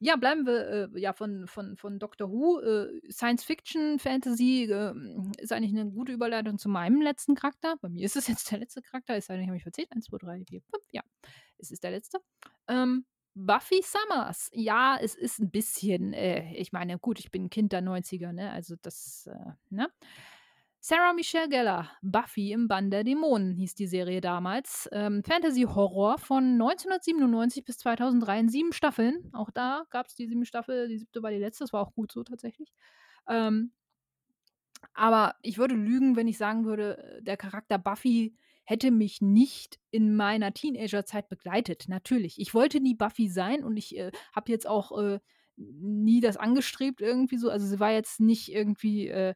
ja, 0.00 0.16
bleiben 0.16 0.44
wir 0.44 0.92
äh, 0.94 1.00
ja 1.00 1.14
von, 1.14 1.46
von, 1.46 1.78
von 1.78 1.98
Doctor 1.98 2.30
Who. 2.30 2.60
Äh, 2.60 3.00
Science 3.10 3.42
Fiction, 3.42 3.98
Fantasy 3.98 4.64
äh, 4.64 4.92
ist 5.38 5.50
eigentlich 5.50 5.72
eine 5.72 5.90
gute 5.90 6.12
Überleitung 6.12 6.58
zu 6.58 6.68
meinem 6.68 7.00
letzten 7.00 7.34
Charakter. 7.34 7.76
Bei 7.80 7.88
mir 7.88 8.04
ist 8.04 8.16
es 8.16 8.28
jetzt 8.28 8.50
der 8.50 8.58
letzte 8.58 8.82
Charakter, 8.82 9.16
es 9.16 9.26
sei 9.26 9.34
denn, 9.34 9.44
ich 9.44 9.48
habe 9.48 9.54
mich 9.54 9.62
verzählt. 9.62 9.90
1, 9.92 10.04
2, 10.04 10.18
3, 10.18 10.44
4, 10.46 10.60
5. 10.60 10.84
Ja, 10.90 11.02
es 11.56 11.70
ist 11.70 11.82
der 11.82 11.92
letzte. 11.92 12.18
Ähm, 12.68 13.06
Buffy 13.34 13.82
Summers. 13.82 14.50
Ja, 14.52 14.96
es 15.00 15.14
ist 15.14 15.40
ein 15.40 15.50
bisschen, 15.50 16.12
äh, 16.12 16.52
ich 16.54 16.72
meine, 16.72 16.98
gut, 16.98 17.18
ich 17.18 17.30
bin 17.30 17.50
Kind 17.50 17.72
der 17.72 17.82
90er, 17.82 18.32
ne? 18.32 18.50
Also 18.50 18.76
das, 18.80 19.28
äh, 19.32 19.52
ne? 19.70 19.88
Sarah 20.80 21.14
Michelle 21.14 21.48
Gellar, 21.48 21.90
Buffy 22.02 22.52
im 22.52 22.68
Bann 22.68 22.90
der 22.90 23.04
Dämonen 23.04 23.54
hieß 23.54 23.74
die 23.74 23.86
Serie 23.86 24.20
damals. 24.20 24.86
Ähm, 24.92 25.22
Fantasy-Horror 25.24 26.18
von 26.18 26.44
1997 26.58 27.64
bis 27.64 27.78
2003 27.78 28.40
in 28.40 28.48
sieben 28.50 28.72
Staffeln. 28.74 29.30
Auch 29.32 29.50
da 29.50 29.86
gab 29.88 30.08
es 30.08 30.14
die 30.14 30.26
sieben 30.26 30.44
Staffel, 30.44 30.88
die 30.88 30.98
siebte 30.98 31.22
war 31.22 31.30
die 31.30 31.38
letzte, 31.38 31.64
das 31.64 31.72
war 31.72 31.80
auch 31.80 31.94
gut 31.94 32.12
so 32.12 32.22
tatsächlich. 32.22 32.70
Ähm, 33.26 33.72
aber 34.92 35.36
ich 35.40 35.56
würde 35.56 35.74
lügen, 35.74 36.16
wenn 36.16 36.28
ich 36.28 36.36
sagen 36.36 36.66
würde, 36.66 37.18
der 37.22 37.38
Charakter 37.38 37.78
Buffy 37.78 38.36
hätte 38.64 38.90
mich 38.90 39.20
nicht 39.20 39.78
in 39.90 40.16
meiner 40.16 40.52
Teenagerzeit 40.52 41.28
begleitet. 41.28 41.84
Natürlich. 41.88 42.40
Ich 42.40 42.54
wollte 42.54 42.80
nie 42.80 42.94
Buffy 42.94 43.28
sein 43.28 43.62
und 43.62 43.76
ich 43.76 43.96
äh, 43.96 44.10
habe 44.34 44.50
jetzt 44.50 44.66
auch 44.66 44.98
äh, 44.98 45.20
nie 45.56 46.20
das 46.20 46.36
angestrebt 46.36 47.00
irgendwie 47.00 47.38
so. 47.38 47.50
Also 47.50 47.66
sie 47.66 47.78
war 47.78 47.92
jetzt 47.92 48.20
nicht 48.20 48.50
irgendwie 48.52 49.08
äh, 49.08 49.34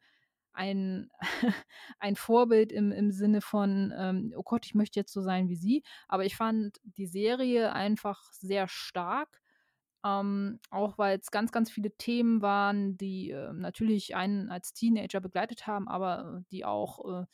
ein, 0.52 1.10
ein 2.00 2.16
Vorbild 2.16 2.72
im, 2.72 2.90
im 2.90 3.10
Sinne 3.12 3.40
von, 3.40 3.92
ähm, 3.96 4.34
oh 4.36 4.42
Gott, 4.42 4.66
ich 4.66 4.74
möchte 4.74 4.98
jetzt 4.98 5.12
so 5.12 5.22
sein 5.22 5.48
wie 5.48 5.56
sie. 5.56 5.82
Aber 6.08 6.24
ich 6.24 6.36
fand 6.36 6.78
die 6.82 7.06
Serie 7.06 7.72
einfach 7.72 8.32
sehr 8.32 8.66
stark. 8.66 9.40
Ähm, 10.04 10.60
auch 10.70 10.96
weil 10.96 11.18
es 11.18 11.30
ganz, 11.32 11.50
ganz 11.50 11.70
viele 11.70 11.90
Themen 11.96 12.40
waren, 12.40 12.96
die 12.96 13.30
äh, 13.30 13.52
natürlich 13.52 14.14
einen 14.14 14.48
als 14.48 14.72
Teenager 14.72 15.20
begleitet 15.20 15.66
haben, 15.66 15.88
aber 15.88 16.44
die 16.52 16.64
auch 16.64 17.22
äh, 17.22 17.26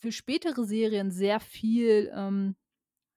für 0.00 0.12
spätere 0.12 0.64
Serien 0.64 1.10
sehr 1.10 1.40
viel, 1.40 2.10
ähm, 2.14 2.56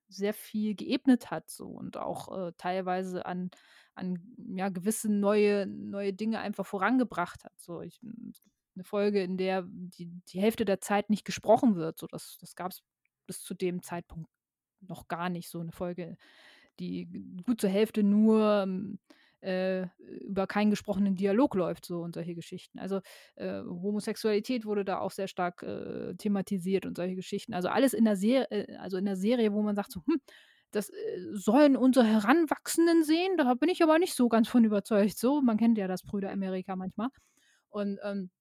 sehr 0.09 0.33
viel 0.33 0.75
geebnet 0.75 1.31
hat 1.31 1.49
so 1.49 1.65
und 1.67 1.97
auch 1.97 2.47
äh, 2.47 2.51
teilweise 2.57 3.25
an, 3.25 3.49
an 3.95 4.19
ja, 4.37 4.69
gewisse 4.69 5.11
neue, 5.11 5.65
neue 5.65 6.13
Dinge 6.13 6.39
einfach 6.39 6.65
vorangebracht 6.65 7.45
hat. 7.45 7.53
So, 7.57 7.81
ich, 7.81 7.99
gibt 8.01 8.41
eine 8.75 8.83
Folge, 8.83 9.23
in 9.23 9.37
der 9.37 9.63
die, 9.67 10.11
die 10.27 10.41
Hälfte 10.41 10.65
der 10.65 10.81
Zeit 10.81 11.09
nicht 11.09 11.25
gesprochen 11.25 11.75
wird. 11.75 11.99
So, 11.99 12.07
das 12.07 12.37
das 12.39 12.55
gab 12.55 12.71
es 12.71 12.83
bis 13.27 13.41
zu 13.41 13.53
dem 13.53 13.81
Zeitpunkt 13.81 14.29
noch 14.81 15.07
gar 15.07 15.29
nicht. 15.29 15.49
So 15.49 15.59
eine 15.59 15.71
Folge, 15.71 16.17
die 16.79 17.07
gut 17.45 17.61
zur 17.61 17.69
Hälfte 17.69 18.03
nur 18.03 18.63
ähm, 18.63 18.99
äh, 19.43 19.87
über 20.21 20.47
keinen 20.47 20.69
gesprochenen 20.69 21.15
Dialog 21.15 21.55
läuft, 21.55 21.85
so 21.85 22.01
und 22.01 22.15
solche 22.15 22.35
Geschichten. 22.35 22.79
Also 22.79 23.01
äh, 23.35 23.61
Homosexualität 23.61 24.65
wurde 24.65 24.85
da 24.85 24.99
auch 24.99 25.11
sehr 25.11 25.27
stark 25.27 25.63
äh, 25.63 26.15
thematisiert 26.15 26.85
und 26.85 26.95
solche 26.97 27.15
Geschichten. 27.15 27.53
Also 27.53 27.69
alles 27.69 27.93
in 27.93 28.05
der 28.05 28.15
Serie, 28.15 28.47
äh, 28.51 28.75
also 28.77 28.97
in 28.97 29.05
der 29.05 29.15
Serie, 29.15 29.53
wo 29.53 29.61
man 29.61 29.75
sagt 29.75 29.91
so, 29.91 30.01
hm, 30.05 30.19
das 30.71 30.89
äh, 30.89 30.93
sollen 31.33 31.75
unsere 31.77 32.05
Heranwachsenden 32.05 33.03
sehen. 33.03 33.37
Da 33.37 33.53
bin 33.53 33.69
ich 33.69 33.83
aber 33.83 33.99
nicht 33.99 34.15
so 34.15 34.29
ganz 34.29 34.47
von 34.47 34.63
überzeugt. 34.63 35.17
So, 35.17 35.41
man 35.41 35.57
kennt 35.57 35.77
ja 35.77 35.87
das 35.87 36.03
Brüder 36.03 36.31
Amerika 36.31 36.75
manchmal. 36.75 37.09
Und 37.69 37.99
ähm, 38.03 38.31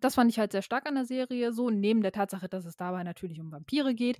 das 0.00 0.14
fand 0.14 0.30
ich 0.30 0.38
halt 0.38 0.52
sehr 0.52 0.62
stark 0.62 0.86
an 0.86 0.94
der 0.96 1.04
Serie 1.06 1.52
so, 1.52 1.70
neben 1.70 2.02
der 2.02 2.12
Tatsache, 2.12 2.48
dass 2.48 2.64
es 2.64 2.76
dabei 2.76 3.02
natürlich 3.02 3.40
um 3.40 3.52
Vampire 3.52 3.94
geht. 3.94 4.18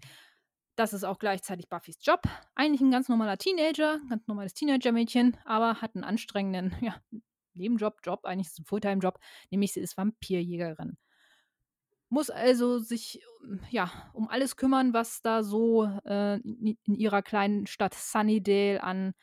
Das 0.76 0.92
ist 0.92 1.04
auch 1.04 1.18
gleichzeitig 1.18 1.68
Buffys 1.70 1.98
Job. 2.02 2.22
Eigentlich 2.54 2.82
ein 2.82 2.90
ganz 2.90 3.08
normaler 3.08 3.38
Teenager, 3.38 3.98
ganz 4.10 4.26
normales 4.26 4.52
Teenager-Mädchen, 4.52 5.36
aber 5.46 5.80
hat 5.80 5.94
einen 5.94 6.04
anstrengenden 6.04 6.74
ja, 6.82 6.94
Nebenjob, 7.54 8.00
Job, 8.04 8.24
eigentlich 8.24 8.48
ist 8.48 8.52
es 8.52 8.58
ein 8.60 8.66
Fulltime-Job, 8.66 9.18
nämlich 9.50 9.72
sie 9.72 9.80
ist 9.80 9.96
Vampirjägerin. 9.96 10.98
Muss 12.10 12.30
also 12.30 12.78
sich 12.78 13.22
ja, 13.70 13.90
um 14.12 14.28
alles 14.28 14.56
kümmern, 14.56 14.92
was 14.92 15.22
da 15.22 15.42
so 15.42 15.86
äh, 16.04 16.36
in 16.36 16.76
ihrer 16.84 17.22
kleinen 17.22 17.66
Stadt 17.66 17.94
Sunnydale 17.94 18.82
an 18.82 19.14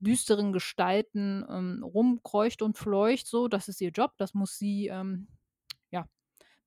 düsteren 0.00 0.52
Gestalten 0.52 1.44
ähm, 1.48 1.84
rumkreucht 1.84 2.62
und 2.62 2.76
fleucht 2.76 3.26
so. 3.26 3.48
Das 3.48 3.68
ist 3.68 3.80
ihr 3.80 3.90
Job, 3.90 4.12
das 4.16 4.34
muss 4.34 4.58
sie, 4.58 4.88
ähm, 4.88 5.28
ja, 5.90 6.08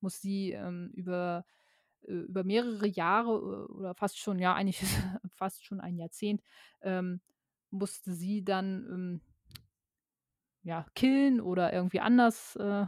muss 0.00 0.20
sie 0.20 0.52
ähm, 0.52 0.90
über, 0.94 1.44
über 2.06 2.44
mehrere 2.44 2.86
Jahre 2.86 3.32
äh, 3.68 3.72
oder 3.72 3.94
fast 3.94 4.18
schon, 4.18 4.38
ja, 4.38 4.54
eigentlich 4.54 4.80
fast 5.34 5.64
schon 5.64 5.80
ein 5.80 5.96
Jahrzehnt, 5.96 6.42
ähm, 6.82 7.20
musste 7.70 8.12
sie 8.12 8.44
dann 8.44 8.86
ähm, 8.90 9.20
ja, 10.62 10.86
killen 10.94 11.40
oder 11.40 11.72
irgendwie 11.72 12.00
anders 12.00 12.56
äh, 12.56 12.86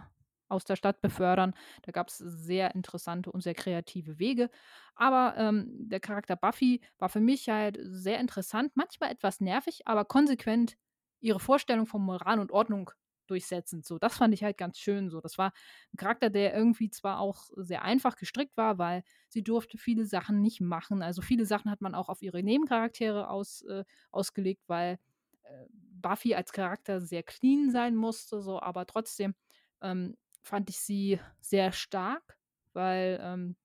aus 0.48 0.64
der 0.64 0.76
Stadt 0.76 1.00
befördern. 1.00 1.54
Da 1.82 1.92
gab 1.92 2.08
es 2.08 2.18
sehr 2.18 2.74
interessante 2.74 3.30
und 3.30 3.42
sehr 3.42 3.54
kreative 3.54 4.18
Wege. 4.18 4.50
Aber 4.94 5.34
ähm, 5.36 5.68
der 5.88 6.00
Charakter 6.00 6.36
Buffy 6.36 6.80
war 6.98 7.08
für 7.08 7.20
mich 7.20 7.48
halt 7.48 7.78
sehr 7.82 8.18
interessant, 8.18 8.72
manchmal 8.74 9.12
etwas 9.12 9.40
nervig, 9.40 9.86
aber 9.86 10.04
konsequent 10.04 10.76
ihre 11.20 11.40
Vorstellung 11.40 11.86
von 11.86 12.02
Moral 12.02 12.40
und 12.40 12.50
Ordnung 12.50 12.90
durchsetzend. 13.30 13.86
So, 13.86 13.98
das 13.98 14.16
fand 14.16 14.34
ich 14.34 14.44
halt 14.44 14.58
ganz 14.58 14.78
schön. 14.78 15.10
So, 15.10 15.20
das 15.20 15.38
war 15.38 15.52
ein 15.92 15.96
Charakter, 15.96 16.30
der 16.30 16.54
irgendwie 16.54 16.90
zwar 16.90 17.20
auch 17.20 17.50
sehr 17.56 17.82
einfach 17.82 18.16
gestrickt 18.16 18.56
war, 18.56 18.78
weil 18.78 19.02
sie 19.28 19.42
durfte 19.42 19.78
viele 19.78 20.04
Sachen 20.04 20.40
nicht 20.40 20.60
machen. 20.60 21.02
Also 21.02 21.22
viele 21.22 21.46
Sachen 21.46 21.70
hat 21.70 21.80
man 21.80 21.94
auch 21.94 22.08
auf 22.08 22.22
ihre 22.22 22.42
Nebencharaktere 22.42 23.28
aus, 23.30 23.62
äh, 23.62 23.84
ausgelegt, 24.10 24.62
weil 24.66 24.98
äh, 25.44 25.66
Buffy 26.00 26.34
als 26.34 26.52
Charakter 26.52 27.00
sehr 27.00 27.22
clean 27.22 27.70
sein 27.70 27.96
musste, 27.96 28.40
so, 28.40 28.60
aber 28.60 28.86
trotzdem 28.86 29.34
ähm, 29.82 30.16
fand 30.42 30.70
ich 30.70 30.78
sie 30.80 31.18
sehr 31.40 31.72
stark, 31.72 32.38
weil 32.72 33.18
ähm, 33.22 33.56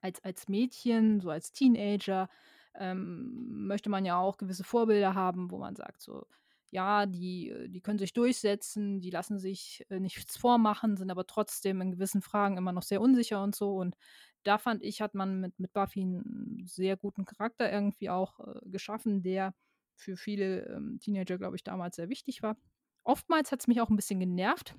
als, 0.00 0.22
als 0.24 0.48
Mädchen, 0.48 1.20
so 1.20 1.30
als 1.30 1.52
Teenager, 1.52 2.28
ähm, 2.74 3.66
möchte 3.66 3.90
man 3.90 4.04
ja 4.04 4.18
auch 4.18 4.38
gewisse 4.38 4.64
Vorbilder 4.64 5.14
haben, 5.14 5.50
wo 5.50 5.58
man 5.58 5.76
sagt, 5.76 6.00
so, 6.00 6.26
ja, 6.72 7.04
die, 7.06 7.50
äh, 7.50 7.68
die 7.68 7.80
können 7.82 7.98
sich 7.98 8.14
durchsetzen, 8.14 9.00
die 9.00 9.10
lassen 9.10 9.38
sich 9.38 9.84
äh, 9.90 10.00
nichts 10.00 10.36
vormachen, 10.38 10.96
sind 10.96 11.10
aber 11.10 11.26
trotzdem 11.26 11.80
in 11.82 11.92
gewissen 11.92 12.22
Fragen 12.22 12.56
immer 12.56 12.72
noch 12.72 12.82
sehr 12.82 13.00
unsicher 13.00 13.42
und 13.42 13.54
so. 13.54 13.76
Und 13.76 13.94
da 14.42 14.58
fand 14.58 14.82
ich, 14.82 15.02
hat 15.02 15.14
man 15.14 15.38
mit, 15.40 15.58
mit 15.60 15.72
Buffy 15.74 16.00
einen 16.00 16.64
sehr 16.66 16.96
guten 16.96 17.26
Charakter 17.26 17.70
irgendwie 17.70 18.08
auch 18.08 18.40
äh, 18.40 18.58
geschaffen, 18.64 19.22
der 19.22 19.54
für 19.94 20.16
viele 20.16 20.66
ähm, 20.66 20.98
Teenager, 20.98 21.36
glaube 21.36 21.56
ich, 21.56 21.62
damals 21.62 21.96
sehr 21.96 22.08
wichtig 22.08 22.42
war. 22.42 22.56
Oftmals 23.04 23.52
hat 23.52 23.60
es 23.60 23.68
mich 23.68 23.82
auch 23.82 23.90
ein 23.90 23.96
bisschen 23.96 24.18
genervt, 24.18 24.74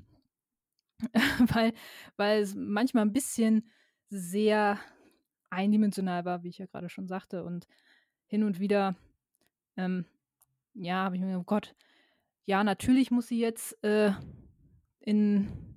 weil, 1.54 1.74
weil 2.18 2.41
es 2.41 2.56
manchmal 2.56 3.06
ein 3.06 3.14
bisschen 3.14 3.70
sehr 4.10 4.80
eindimensional 5.52 6.26
war, 6.26 6.41
wie 6.44 6.50
ich 6.50 6.58
ja 6.58 6.66
gerade 6.66 6.89
schon 6.89 7.08
sagte. 7.08 7.44
Und 7.44 7.68
hin 8.26 8.44
und 8.44 8.60
wieder, 8.60 8.96
ähm, 9.78 10.08
ja, 10.76 11.03
habe 11.05 11.15
ich 11.15 11.21
mir 11.21 11.28
gedacht, 11.28 11.41
oh 11.41 11.45
Gott, 11.45 11.76
ja, 12.45 12.63
natürlich 12.63 13.11
muss 13.11 13.28
sie 13.28 13.39
jetzt 13.39 13.82
äh, 13.84 14.11
in 14.99 15.74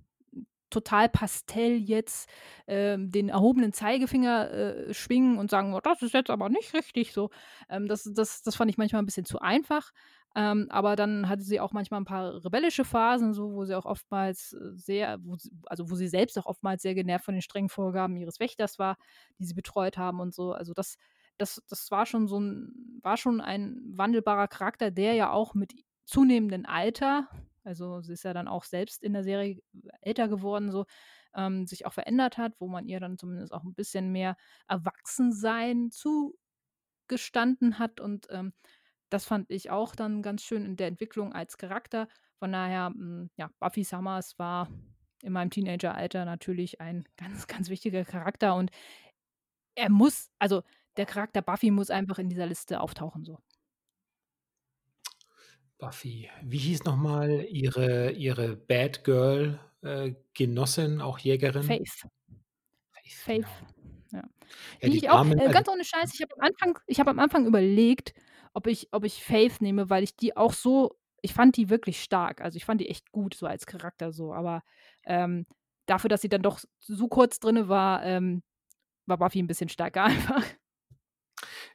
total 0.71 1.09
Pastell 1.09 1.77
jetzt 1.77 2.29
äh, 2.67 2.97
den 2.99 3.29
erhobenen 3.29 3.73
Zeigefinger 3.73 4.51
äh, 4.51 4.95
schwingen 4.95 5.39
und 5.39 5.51
sagen, 5.51 5.75
oh, 5.75 5.81
das 5.83 6.03
ist 6.03 6.15
jetzt 6.15 6.31
aber 6.31 6.49
nicht 6.49 6.75
richtig 6.75 7.13
so. 7.13 7.31
Ähm, 7.69 7.87
das, 7.89 8.05
das, 8.15 8.43
das 8.43 8.57
fand 8.57 8.71
ich 8.71 8.79
manchmal 8.79 9.03
ein 9.03 9.07
bisschen 9.07 9.25
zu 9.25 9.41
einfach. 9.41 9.93
Ähm, 10.35 10.67
aber 10.69 10.97
dann 10.97 11.29
hatte 11.31 11.43
sie 11.43 11.61
auch 11.61 11.73
manchmal 11.73 12.01
ein 12.01 12.05
paar 12.05 12.45
rebellische 12.45 12.85
Phasen, 12.85 13.33
so 13.33 13.55
wo 13.55 13.65
sie 13.65 13.75
auch 13.75 13.87
oftmals 13.87 14.53
äh, 14.53 14.75
sehr, 14.75 15.19
wo 15.23 15.37
sie, 15.37 15.51
also 15.67 15.91
wo 15.91 15.95
sie 15.95 16.09
selbst 16.09 16.39
auch 16.39 16.45
oftmals 16.47 16.83
sehr 16.83 16.95
genervt 16.95 17.25
von 17.25 17.35
den 17.35 17.43
strengen 17.43 17.71
Vorgaben 17.71 18.17
ihres 18.19 18.39
Wächters 18.39 18.79
war, 18.79 18.99
die 19.39 19.47
sie 19.47 19.55
betreut 19.55 19.97
haben 19.97 20.21
und 20.21 20.35
so. 20.35 20.53
Also 20.53 20.75
das, 20.75 20.97
das, 21.39 21.63
das 21.69 21.91
war 21.91 22.07
schon 22.07 22.29
so 22.29 22.39
ein, 22.41 23.01
war 23.03 23.17
schon 23.17 23.41
ein 23.41 23.81
wandelbarer 23.87 24.49
Charakter, 24.49 24.91
der 24.91 25.15
ja 25.15 25.31
auch 25.31 25.55
mit 25.55 25.75
zunehmendem 26.07 26.67
Alter, 26.67 27.29
also 27.65 28.01
sie 28.01 28.13
ist 28.13 28.25
ja 28.25 28.33
dann 28.33 28.49
auch 28.49 28.65
selbst 28.65 29.03
in 29.03 29.13
der 29.13 29.25
Serie 29.25 29.61
älter 30.01 30.29
geworden, 30.29 30.71
so, 30.71 30.87
ähm, 31.35 31.67
sich 31.67 31.87
auch 31.87 31.93
verändert 31.93 32.39
hat, 32.39 32.55
wo 32.61 32.69
man 32.69 32.87
ihr 32.87 33.01
dann 33.01 33.19
zumindest 33.19 33.53
auch 33.53 33.65
ein 33.65 33.75
bisschen 33.75 34.13
mehr 34.13 34.37
Erwachsensein 34.69 35.91
zugestanden 35.91 37.79
hat 37.79 38.01
und 38.01 38.27
ähm, 38.31 38.53
das 39.11 39.25
fand 39.25 39.51
ich 39.51 39.71
auch 39.71 39.95
dann 39.95 40.23
ganz 40.23 40.43
schön 40.43 40.65
in 40.65 40.77
der 40.77 40.89
Entwicklung 40.89 41.33
als 41.33 41.59
Charakter. 41.59 42.09
Von 42.41 42.53
daher, 42.53 42.87
hm, 42.89 43.31
ja, 43.37 43.51
Buffy 43.61 43.85
Summers 43.85 44.39
war 44.39 44.69
in 45.23 45.33
meinem 45.33 45.51
Teenageralter 45.51 46.25
natürlich 46.25 46.81
ein 46.81 47.05
ganz, 47.17 47.47
ganz 47.47 47.69
wichtiger 47.71 48.05
Charakter 48.05 48.55
und 48.57 48.71
er 49.75 49.91
muss, 49.91 50.31
also 50.39 50.63
der 50.97 51.07
Charakter 51.07 51.43
Buffy 51.43 51.71
muss 51.71 51.91
einfach 51.91 52.19
in 52.19 52.29
dieser 52.29 52.47
Liste 52.47 52.81
auftauchen, 52.81 53.25
so. 53.25 53.39
Buffy. 55.79 56.31
Wie 56.43 56.59
hieß 56.59 56.85
nochmal 56.85 57.47
ihre, 57.51 58.13
ihre 58.13 58.57
Bad 58.57 59.05
Girl 59.05 59.61
äh, 59.83 60.15
Genossin, 60.35 61.01
auch 61.01 61.19
Jägerin? 61.19 61.63
Faith. 61.63 62.07
Faith, 62.93 63.13
Faith. 63.13 63.47
genau. 64.11 64.23
Ja. 64.23 64.23
Ja, 64.81 64.89
Die 64.89 64.97
ich 64.97 65.11
auch, 65.11 65.25
äh, 65.25 65.39
also 65.39 65.53
ganz 65.53 65.69
ohne 65.69 65.85
Scheiß, 65.85 66.15
ich 66.15 66.23
habe 66.23 66.35
am 66.37 66.41
Anfang, 66.41 66.79
ich 66.87 67.01
habe 67.01 67.11
am 67.11 67.19
Anfang 67.19 67.47
überlegt, 67.47 68.15
ob 68.55 68.67
ich, 68.67 68.89
ob 68.93 69.05
ich 69.05 69.23
Faith 69.23 69.61
nehme, 69.61 69.91
weil 69.91 70.03
ich 70.03 70.17
die 70.17 70.37
auch 70.37 70.53
so, 70.53 70.97
ich 71.21 71.35
fand 71.35 71.57
die 71.57 71.69
wirklich 71.69 72.03
stark. 72.03 72.41
Also 72.41 72.57
ich 72.57 72.65
fand 72.65 72.81
die 72.81 72.89
echt 72.89 73.11
gut, 73.13 73.35
so 73.35 73.47
als 73.47 73.67
Charakter 73.67 74.13
so. 74.13 74.33
Aber 74.33 74.63
ähm, 75.05 75.47
dafür, 75.87 76.09
dass 76.09 76.23
sie 76.23 76.29
dann 76.29 76.43
doch 76.43 76.61
so 76.81 77.09
kurz 77.09 77.41
drin 77.41 77.69
war, 77.69 78.03
ähm, 78.05 78.43
war 79.07 79.19
Buffy 79.19 79.41
ein 79.41 79.47
bisschen 79.47 79.69
stärker 79.69 80.05
einfach. 80.05 80.45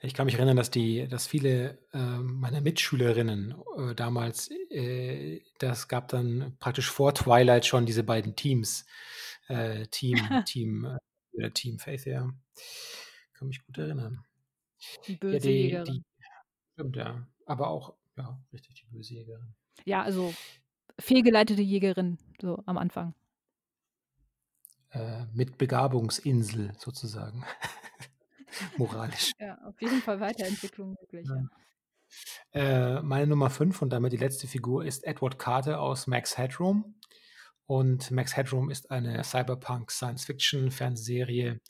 Ich 0.04 0.16
kann 0.16 0.26
mich 0.26 0.36
erinnern, 0.36 0.58
dass 0.58 0.72
die, 0.72 1.08
dass 1.08 1.28
viele 1.28 1.78
äh, 1.94 1.98
meiner 2.00 2.62
Mitschülerinnen 2.62 3.54
äh, 3.78 3.94
damals, 3.94 4.50
äh, 4.72 5.42
das 5.60 5.88
gab 5.88 6.08
dann 6.08 6.58
praktisch 6.60 6.90
vor 6.90 7.14
Twilight 7.14 7.68
schon 7.68 7.86
diese 7.86 8.04
beiden 8.04 8.36
Teams, 8.36 8.86
äh, 9.48 9.86
Team, 9.88 10.18
Team, 10.46 10.98
äh, 11.34 11.52
Team 11.52 11.78
Faith, 11.78 12.06
ja. 12.06 12.28
Kann 13.34 13.48
mich 13.48 13.64
gut 13.64 13.78
erinnern. 13.78 14.26
Die 15.08 15.18
Ja, 15.32 15.40
böse 15.40 15.40
die, 15.40 15.50
Jägerin. 15.52 15.86
die, 15.86 16.04
stimmt, 16.74 16.96
ja. 16.96 17.28
Aber 17.46 17.68
auch, 17.70 17.94
ja, 18.18 18.42
richtig, 18.52 18.74
die 18.76 18.88
böse 18.88 19.14
Jägerin. 19.14 19.54
Ja, 19.86 20.02
also 20.02 20.34
fehlgeleitete 21.00 21.62
Jägerin, 21.62 22.18
so 22.42 22.64
am 22.66 22.80
Anfang. 22.80 23.14
Äh, 24.90 25.26
mit 25.34 25.60
Begabungsinsel 25.60 26.74
sozusagen. 26.80 27.46
Moralisch. 28.78 29.32
Ja, 29.40 29.58
auf 29.66 29.82
jeden 29.82 30.02
Fall 30.02 30.20
Weiterentwicklung 30.20 30.96
möglich. 31.00 31.28
Ja. 31.28 31.48
Ja. 32.54 32.98
Äh, 32.98 33.02
meine 33.02 33.28
Nummer 33.28 33.50
5 33.50 33.82
und 33.82 33.92
damit 33.92 34.12
die 34.14 34.18
letzte 34.18 34.48
Figur 34.48 34.86
ist 34.86 35.04
Edward 35.06 35.40
Carter 35.40 35.80
aus 35.80 36.08
Max 36.08 36.38
Headroom. 36.38 36.96
Und 37.66 38.12
Max 38.12 38.36
Headroom 38.36 38.70
ist 38.70 38.92
eine 38.92 39.24
Cyberpunk-Science-Fiction-Fernsehserie, 39.24 41.62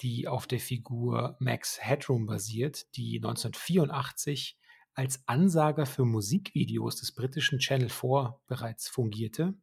die 0.00 0.26
auf 0.26 0.46
der 0.46 0.60
Figur 0.60 1.36
Max 1.40 1.78
Headroom 1.80 2.24
basiert, 2.26 2.86
die 2.96 3.16
1984 3.16 4.56
als 4.94 5.22
Ansager 5.26 5.86
für 5.86 6.04
Musikvideos 6.04 6.96
des 6.96 7.12
britischen 7.12 7.58
Channel 7.58 7.88
4 7.88 8.38
bereits 8.46 8.88
fungierte. 8.88 9.54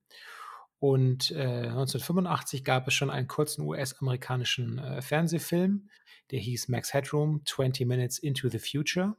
Und 0.80 1.32
äh, 1.32 1.68
1985 1.68 2.64
gab 2.64 2.88
es 2.88 2.94
schon 2.94 3.10
einen 3.10 3.28
kurzen 3.28 3.64
US-amerikanischen 3.64 4.80
äh, 4.80 5.02
Fernsehfilm, 5.02 5.90
der 6.32 6.40
hieß 6.40 6.70
Max 6.70 6.94
Headroom 6.94 7.42
20 7.46 7.86
Minutes 7.88 8.20
into 8.20 8.50
the 8.50 8.60
Future. 8.60 9.16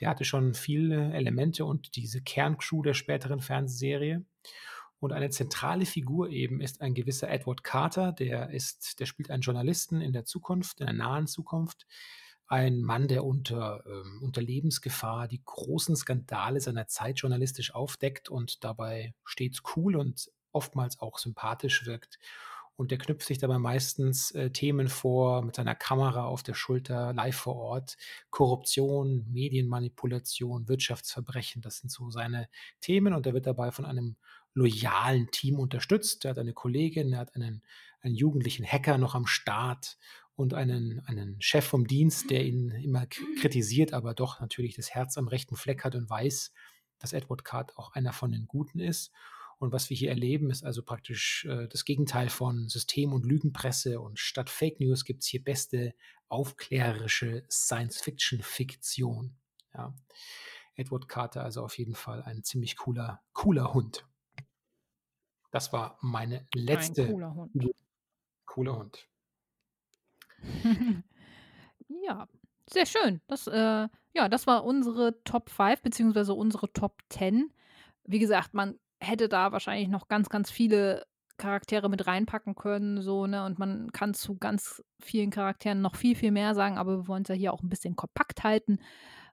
Der 0.00 0.08
hatte 0.08 0.24
schon 0.24 0.54
viele 0.54 1.12
Elemente 1.12 1.64
und 1.64 1.96
diese 1.96 2.20
Kerncrew 2.22 2.82
der 2.82 2.94
späteren 2.94 3.40
Fernsehserie. 3.40 4.24
Und 5.00 5.12
eine 5.12 5.30
zentrale 5.30 5.86
Figur 5.86 6.28
eben 6.28 6.60
ist 6.60 6.80
ein 6.80 6.94
gewisser 6.94 7.28
Edward 7.28 7.64
Carter, 7.64 8.12
der 8.12 8.50
ist, 8.50 9.00
der 9.00 9.06
spielt 9.06 9.30
einen 9.30 9.42
Journalisten 9.42 10.00
in 10.00 10.12
der 10.12 10.24
Zukunft, 10.24 10.78
in 10.78 10.86
der 10.86 10.94
nahen 10.94 11.26
Zukunft. 11.26 11.86
Ein 12.46 12.82
Mann, 12.82 13.08
der 13.08 13.24
unter, 13.24 13.82
ähm, 13.86 14.20
unter 14.22 14.42
Lebensgefahr 14.42 15.26
die 15.26 15.42
großen 15.42 15.96
Skandale 15.96 16.60
seiner 16.60 16.86
Zeit 16.86 17.18
journalistisch 17.18 17.74
aufdeckt 17.74 18.28
und 18.28 18.62
dabei 18.62 19.14
stets 19.24 19.62
cool 19.74 19.96
und 19.96 20.30
oftmals 20.52 21.00
auch 21.00 21.18
sympathisch 21.18 21.86
wirkt. 21.86 22.18
Und 22.76 22.90
der 22.90 22.98
knüpft 22.98 23.26
sich 23.26 23.38
dabei 23.38 23.58
meistens 23.58 24.30
äh, 24.32 24.50
Themen 24.50 24.88
vor 24.88 25.42
mit 25.42 25.56
seiner 25.56 25.74
Kamera 25.74 26.24
auf 26.24 26.42
der 26.42 26.54
Schulter, 26.54 27.12
live 27.12 27.36
vor 27.36 27.56
Ort. 27.56 27.96
Korruption, 28.30 29.26
Medienmanipulation, 29.30 30.68
Wirtschaftsverbrechen, 30.68 31.60
das 31.62 31.78
sind 31.78 31.90
so 31.90 32.10
seine 32.10 32.48
Themen. 32.80 33.12
Und 33.12 33.26
er 33.26 33.34
wird 33.34 33.46
dabei 33.46 33.70
von 33.70 33.84
einem 33.84 34.16
loyalen 34.54 35.30
Team 35.30 35.58
unterstützt. 35.58 36.24
Er 36.24 36.30
hat 36.30 36.38
eine 36.38 36.54
Kollegin, 36.54 37.12
er 37.12 37.20
hat 37.20 37.34
einen, 37.34 37.62
einen 38.00 38.14
jugendlichen 38.14 38.66
Hacker 38.66 38.98
noch 38.98 39.14
am 39.14 39.26
Start 39.26 39.98
und 40.34 40.54
einen, 40.54 41.00
einen 41.06 41.40
Chef 41.40 41.64
vom 41.64 41.86
Dienst, 41.86 42.30
der 42.30 42.44
ihn 42.44 42.70
immer 42.70 43.06
kritisiert, 43.06 43.92
aber 43.92 44.14
doch 44.14 44.40
natürlich 44.40 44.74
das 44.74 44.90
Herz 44.90 45.18
am 45.18 45.28
rechten 45.28 45.56
Fleck 45.56 45.84
hat 45.84 45.94
und 45.94 46.08
weiß, 46.08 46.52
dass 46.98 47.12
Edward 47.12 47.44
Card 47.44 47.76
auch 47.76 47.92
einer 47.92 48.12
von 48.12 48.32
den 48.32 48.46
Guten 48.46 48.80
ist. 48.80 49.12
Und 49.62 49.70
was 49.70 49.90
wir 49.90 49.96
hier 49.96 50.08
erleben, 50.08 50.50
ist 50.50 50.64
also 50.64 50.82
praktisch 50.82 51.44
äh, 51.44 51.68
das 51.68 51.84
Gegenteil 51.84 52.30
von 52.30 52.68
System- 52.68 53.12
und 53.12 53.24
Lügenpresse. 53.24 54.00
Und 54.00 54.18
statt 54.18 54.50
Fake 54.50 54.80
News 54.80 55.04
gibt 55.04 55.22
es 55.22 55.28
hier 55.28 55.40
beste 55.40 55.94
aufklärerische 56.26 57.44
Science-Fiction-Fiktion. 57.48 59.36
Ja. 59.72 59.94
Edward 60.74 61.08
Carter, 61.08 61.44
also 61.44 61.62
auf 61.62 61.78
jeden 61.78 61.94
Fall 61.94 62.24
ein 62.24 62.42
ziemlich 62.42 62.76
cooler, 62.76 63.22
cooler 63.34 63.72
Hund. 63.72 64.04
Das 65.52 65.72
war 65.72 65.96
meine 66.00 66.44
letzte. 66.56 67.02
Ein 67.02 67.12
cooler 67.12 67.34
Hund. 67.36 67.74
Cooler 68.46 68.76
Hund. 68.76 69.08
ja, 72.04 72.28
sehr 72.68 72.86
schön. 72.86 73.20
Das, 73.28 73.46
äh, 73.46 73.88
ja, 74.12 74.28
das 74.28 74.48
war 74.48 74.64
unsere 74.64 75.22
Top 75.22 75.50
5 75.50 75.82
beziehungsweise 75.82 76.34
unsere 76.34 76.72
Top 76.72 76.98
10. 77.10 77.54
Wie 78.02 78.18
gesagt, 78.18 78.54
man 78.54 78.80
hätte 79.02 79.28
da 79.28 79.52
wahrscheinlich 79.52 79.88
noch 79.88 80.08
ganz, 80.08 80.28
ganz 80.28 80.50
viele 80.50 81.04
Charaktere 81.38 81.88
mit 81.88 82.06
reinpacken 82.06 82.54
können, 82.54 83.02
so, 83.02 83.26
ne? 83.26 83.44
Und 83.44 83.58
man 83.58 83.90
kann 83.92 84.14
zu 84.14 84.36
ganz 84.36 84.82
vielen 85.00 85.30
Charakteren 85.30 85.80
noch 85.80 85.96
viel, 85.96 86.14
viel 86.14 86.30
mehr 86.30 86.54
sagen, 86.54 86.78
aber 86.78 86.98
wir 86.98 87.08
wollen 87.08 87.22
es 87.22 87.28
ja 87.28 87.34
hier 87.34 87.52
auch 87.52 87.62
ein 87.62 87.68
bisschen 87.68 87.96
kompakt 87.96 88.44
halten 88.44 88.78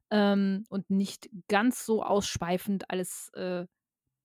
ähm, 0.09 0.65
und 0.69 0.89
nicht 0.89 1.29
ganz 1.47 1.85
so 1.85 2.03
ausschweifend 2.03 2.89
alles 2.89 3.29
äh, 3.35 3.65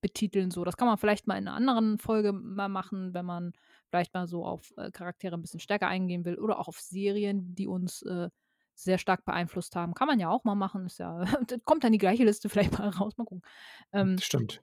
betiteln. 0.01 0.51
So, 0.51 0.65
das 0.65 0.77
kann 0.77 0.89
man 0.89 0.99
vielleicht 0.99 1.27
mal 1.27 1.37
in 1.37 1.49
einer 1.49 1.57
anderen 1.57 1.99
Folge 1.99 2.33
mal 2.33 2.69
machen, 2.69 3.13
wenn 3.15 3.27
man 3.27 3.53
vielleicht 3.89 4.15
mal 4.15 4.27
so 4.27 4.45
auf 4.45 4.73
äh, 4.77 4.91
Charaktere 4.91 5.37
ein 5.37 5.43
bisschen 5.43 5.61
stärker 5.61 5.89
eingehen 5.89 6.25
will 6.25 6.39
oder 6.39 6.59
auch 6.59 6.69
auf 6.69 6.81
Serien, 6.81 7.55
die 7.55 7.67
uns 7.67 8.03
äh, 8.03 8.29
sehr 8.75 8.99
stark 8.99 9.25
beeinflusst 9.25 9.77
haben. 9.77 9.95
Kann 9.95 10.09
man 10.09 10.21
ja 10.21 10.29
auch 10.29 10.45
mal 10.45 10.55
machen. 10.55 10.87
Ist 10.87 10.99
ja, 10.99 11.25
kommt 11.65 11.85
dann 11.85 11.93
die 11.93 11.99
gleiche 11.99 12.25
Liste 12.25 12.49
vielleicht 12.49 12.79
mal 12.79 12.89
raus. 12.89 13.17
Mal 13.17 13.25
gucken. 13.25 13.43
Ähm, 13.93 14.19
Stimmt. 14.19 14.63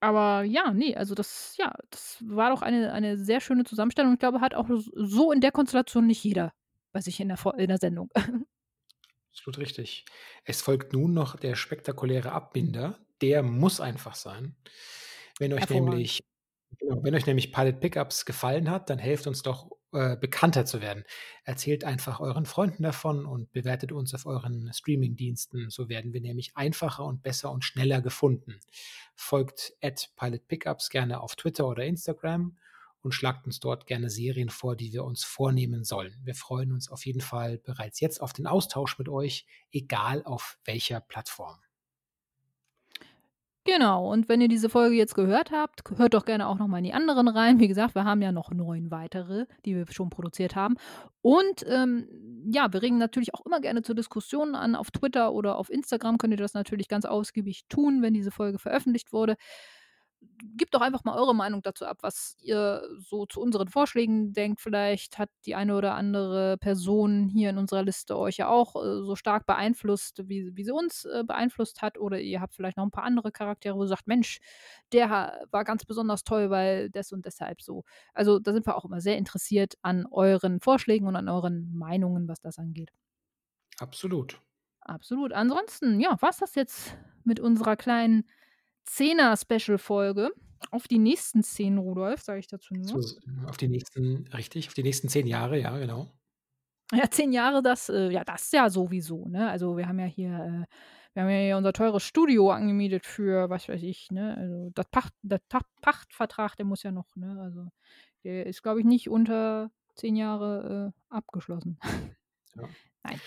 Aber 0.00 0.44
ja, 0.44 0.72
nee, 0.72 0.94
also 0.94 1.14
das, 1.14 1.56
ja, 1.56 1.74
das 1.90 2.18
war 2.26 2.50
doch 2.50 2.62
eine, 2.62 2.92
eine 2.92 3.18
sehr 3.18 3.40
schöne 3.40 3.64
Zusammenstellung. 3.64 4.12
Ich 4.12 4.18
glaube, 4.20 4.40
hat 4.40 4.54
auch 4.54 4.68
so 4.94 5.32
in 5.32 5.40
der 5.40 5.52
Konstellation 5.52 6.06
nicht 6.06 6.22
jeder 6.22 6.52
bei 6.92 7.00
sich 7.00 7.18
in 7.20 7.28
der, 7.28 7.38
in 7.58 7.68
der 7.68 7.78
Sendung. 7.78 8.10
Absolut 9.32 9.58
richtig. 9.58 10.04
Es 10.44 10.62
folgt 10.62 10.92
nun 10.92 11.14
noch 11.14 11.36
der 11.36 11.54
spektakuläre 11.54 12.32
Abbinder. 12.32 12.98
Der 13.20 13.42
muss 13.42 13.80
einfach 13.80 14.14
sein. 14.14 14.56
Wenn 15.38 15.52
euch 15.52 15.68
nämlich 15.68 16.22
Genau, 16.78 17.02
wenn 17.02 17.14
euch 17.14 17.26
nämlich 17.26 17.52
Pilot 17.52 17.80
Pickups 17.80 18.24
gefallen 18.24 18.70
hat, 18.70 18.90
dann 18.90 18.98
helft 18.98 19.26
uns 19.26 19.42
doch, 19.42 19.70
äh, 19.92 20.16
bekannter 20.16 20.66
zu 20.66 20.80
werden. 20.82 21.04
Erzählt 21.44 21.84
einfach 21.84 22.20
euren 22.20 22.44
Freunden 22.44 22.82
davon 22.82 23.24
und 23.24 23.52
bewertet 23.52 23.90
uns 23.90 24.14
auf 24.14 24.26
euren 24.26 24.72
Streamingdiensten. 24.72 25.70
So 25.70 25.88
werden 25.88 26.12
wir 26.12 26.20
nämlich 26.20 26.56
einfacher 26.56 27.04
und 27.04 27.22
besser 27.22 27.50
und 27.50 27.64
schneller 27.64 28.02
gefunden. 28.02 28.60
Folgt 29.14 29.72
at 29.82 30.10
Pilot 30.16 30.46
Pickups 30.46 30.90
gerne 30.90 31.20
auf 31.20 31.36
Twitter 31.36 31.66
oder 31.66 31.84
Instagram 31.84 32.58
und 33.00 33.12
schlagt 33.12 33.46
uns 33.46 33.60
dort 33.60 33.86
gerne 33.86 34.10
Serien 34.10 34.50
vor, 34.50 34.76
die 34.76 34.92
wir 34.92 35.04
uns 35.04 35.24
vornehmen 35.24 35.84
sollen. 35.84 36.20
Wir 36.22 36.34
freuen 36.34 36.72
uns 36.72 36.90
auf 36.90 37.06
jeden 37.06 37.20
Fall 37.20 37.58
bereits 37.58 38.00
jetzt 38.00 38.20
auf 38.20 38.32
den 38.32 38.46
Austausch 38.46 38.98
mit 38.98 39.08
euch, 39.08 39.46
egal 39.72 40.22
auf 40.24 40.58
welcher 40.64 41.00
Plattform. 41.00 41.56
Genau, 43.68 44.10
und 44.10 44.30
wenn 44.30 44.40
ihr 44.40 44.48
diese 44.48 44.70
Folge 44.70 44.96
jetzt 44.96 45.14
gehört 45.14 45.50
habt, 45.50 45.82
hört 45.98 46.14
doch 46.14 46.24
gerne 46.24 46.48
auch 46.48 46.56
noch 46.56 46.68
mal 46.68 46.78
in 46.78 46.84
die 46.84 46.94
anderen 46.94 47.28
rein. 47.28 47.60
Wie 47.60 47.68
gesagt, 47.68 47.94
wir 47.94 48.04
haben 48.04 48.22
ja 48.22 48.32
noch 48.32 48.50
neun 48.50 48.90
weitere, 48.90 49.44
die 49.66 49.76
wir 49.76 49.84
schon 49.90 50.08
produziert 50.08 50.56
haben. 50.56 50.76
Und 51.20 51.66
ähm, 51.68 52.08
ja, 52.50 52.72
wir 52.72 52.80
regen 52.80 52.96
natürlich 52.96 53.34
auch 53.34 53.44
immer 53.44 53.60
gerne 53.60 53.82
zur 53.82 53.94
Diskussion 53.94 54.54
an. 54.54 54.74
Auf 54.74 54.90
Twitter 54.90 55.34
oder 55.34 55.58
auf 55.58 55.68
Instagram 55.68 56.16
könnt 56.16 56.32
ihr 56.32 56.38
das 56.38 56.54
natürlich 56.54 56.88
ganz 56.88 57.04
ausgiebig 57.04 57.66
tun, 57.68 58.00
wenn 58.00 58.14
diese 58.14 58.30
Folge 58.30 58.58
veröffentlicht 58.58 59.12
wurde 59.12 59.36
gebt 60.56 60.74
doch 60.74 60.80
einfach 60.80 61.04
mal 61.04 61.16
eure 61.18 61.34
Meinung 61.34 61.62
dazu 61.62 61.84
ab, 61.84 61.98
was 62.00 62.36
ihr 62.40 62.82
so 62.98 63.26
zu 63.26 63.40
unseren 63.40 63.68
Vorschlägen 63.68 64.32
denkt. 64.32 64.60
Vielleicht 64.60 65.18
hat 65.18 65.30
die 65.46 65.54
eine 65.54 65.76
oder 65.76 65.94
andere 65.94 66.56
Person 66.58 67.28
hier 67.28 67.50
in 67.50 67.58
unserer 67.58 67.82
Liste 67.82 68.16
euch 68.16 68.36
ja 68.38 68.48
auch 68.48 68.76
äh, 68.76 69.02
so 69.02 69.16
stark 69.16 69.46
beeinflusst, 69.46 70.28
wie, 70.28 70.56
wie 70.56 70.64
sie 70.64 70.72
uns 70.72 71.04
äh, 71.04 71.24
beeinflusst 71.24 71.82
hat. 71.82 71.98
Oder 71.98 72.20
ihr 72.20 72.40
habt 72.40 72.54
vielleicht 72.54 72.76
noch 72.76 72.84
ein 72.84 72.90
paar 72.90 73.04
andere 73.04 73.32
Charaktere, 73.32 73.76
wo 73.76 73.82
ihr 73.82 73.88
sagt, 73.88 74.06
Mensch, 74.06 74.38
der 74.92 75.08
war 75.50 75.64
ganz 75.64 75.84
besonders 75.84 76.24
toll, 76.24 76.50
weil 76.50 76.90
das 76.90 77.12
und 77.12 77.24
deshalb 77.24 77.62
so. 77.62 77.84
Also 78.14 78.38
da 78.38 78.52
sind 78.52 78.66
wir 78.66 78.76
auch 78.76 78.84
immer 78.84 79.00
sehr 79.00 79.18
interessiert 79.18 79.74
an 79.82 80.06
euren 80.10 80.60
Vorschlägen 80.60 81.06
und 81.06 81.16
an 81.16 81.28
euren 81.28 81.72
Meinungen, 81.74 82.28
was 82.28 82.40
das 82.40 82.58
angeht. 82.58 82.92
Absolut. 83.78 84.40
Absolut. 84.80 85.32
Ansonsten, 85.32 86.00
ja, 86.00 86.16
was 86.20 86.38
das 86.38 86.54
jetzt 86.54 86.96
mit 87.24 87.40
unserer 87.40 87.76
kleinen 87.76 88.24
Zehner-Special-Folge. 88.88 90.32
Auf 90.70 90.88
die 90.88 90.98
nächsten 90.98 91.42
zehn, 91.42 91.78
Rudolf, 91.78 92.20
sage 92.20 92.40
ich 92.40 92.48
dazu 92.48 92.74
nur. 92.74 92.84
So, 92.84 93.18
auf 93.46 93.56
die 93.56 93.68
nächsten, 93.68 94.26
richtig, 94.34 94.68
auf 94.68 94.74
die 94.74 94.82
nächsten 94.82 95.08
zehn 95.08 95.26
Jahre, 95.26 95.58
ja, 95.58 95.76
genau. 95.78 96.10
Ja, 96.92 97.08
zehn 97.10 97.32
Jahre, 97.32 97.62
das, 97.62 97.88
äh, 97.88 98.10
ja, 98.10 98.24
das 98.24 98.50
ja 98.50 98.68
sowieso, 98.68 99.28
ne? 99.28 99.48
Also 99.50 99.76
wir 99.76 99.86
haben 99.86 99.98
ja 100.00 100.06
hier, 100.06 100.30
äh, 100.30 100.74
wir 101.14 101.22
haben 101.22 101.30
ja 101.30 101.38
hier 101.38 101.56
unser 101.56 101.72
teures 101.72 102.02
Studio 102.02 102.50
angemietet 102.50 103.06
für, 103.06 103.50
was 103.50 103.68
weiß 103.68 103.82
ich, 103.82 104.10
ne? 104.10 104.36
Also 104.36 104.70
das 104.74 104.86
Pacht, 104.90 105.12
der 105.22 105.40
Pachtvertrag, 105.80 106.56
der 106.56 106.64
muss 106.64 106.82
ja 106.82 106.90
noch, 106.90 107.14
ne? 107.14 107.38
Also 107.40 107.68
der 108.24 108.46
ist, 108.46 108.62
glaube 108.62 108.80
ich, 108.80 108.86
nicht 108.86 109.08
unter 109.08 109.70
zehn 109.94 110.16
Jahre 110.16 110.92
äh, 110.92 111.14
abgeschlossen. 111.14 111.78
Ja. 112.56 112.68
Nein. 113.04 113.20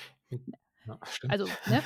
Ja, 0.91 1.07
stimmt. 1.07 1.33
Also, 1.33 1.45
ne? 1.69 1.81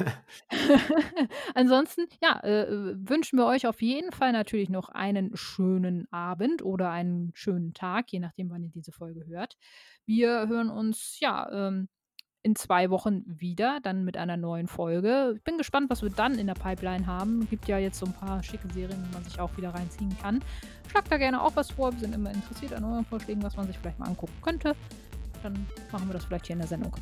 Ansonsten, 1.56 2.08
ja, 2.22 2.40
äh, 2.44 2.96
wünschen 2.98 3.38
wir 3.38 3.46
euch 3.46 3.68
auf 3.68 3.82
jeden 3.82 4.12
Fall 4.12 4.32
natürlich 4.32 4.70
noch 4.70 4.90
einen 4.90 5.36
schönen 5.36 6.12
Abend 6.12 6.64
oder 6.64 6.90
einen 6.90 7.32
schönen 7.36 7.74
Tag, 7.74 8.12
je 8.12 8.20
nachdem, 8.20 8.50
wann 8.50 8.64
ihr 8.64 8.70
diese 8.70 8.92
Folge 8.92 9.26
hört. 9.28 9.58
Wir 10.06 10.48
hören 10.48 10.70
uns, 10.70 11.20
ja, 11.20 11.50
ähm, 11.52 11.88
in 12.42 12.56
zwei 12.56 12.92
Wochen 12.92 13.24
wieder, 13.26 13.80
dann 13.82 14.06
mit 14.06 14.18
einer 14.18 14.38
neuen 14.38 14.68
Folge. 14.68 15.34
Ich 15.36 15.44
bin 15.44 15.58
gespannt, 15.58 15.90
was 15.90 16.04
wir 16.04 16.12
dann 16.12 16.38
in 16.38 16.46
der 16.46 16.54
Pipeline 16.54 17.08
haben. 17.08 17.48
Gibt 17.50 17.68
ja 17.68 17.80
jetzt 17.80 17.98
so 17.98 18.06
ein 18.06 18.14
paar 18.14 18.44
schicke 18.44 18.72
Serien, 18.72 19.04
die 19.04 19.14
man 19.16 19.24
sich 19.24 19.40
auch 19.40 19.58
wieder 19.58 19.74
reinziehen 19.74 20.16
kann. 20.22 20.44
Schlagt 20.92 21.12
da 21.12 21.18
gerne 21.18 21.42
auch 21.42 21.56
was 21.56 21.72
vor. 21.72 21.92
Wir 21.94 22.02
sind 22.02 22.14
immer 22.14 22.32
interessiert 22.32 22.74
an 22.74 22.84
euren 22.84 23.06
Vorschlägen, 23.06 23.42
was 23.42 23.58
man 23.58 23.66
sich 23.66 23.80
vielleicht 23.80 23.98
mal 23.98 24.06
angucken 24.06 24.40
könnte. 24.44 24.76
Dann 25.42 25.66
machen 25.92 26.08
wir 26.08 26.14
das 26.14 26.26
vielleicht 26.26 26.46
hier 26.46 26.54
in 26.54 26.60
der 26.60 26.68
Sendung 26.68 26.94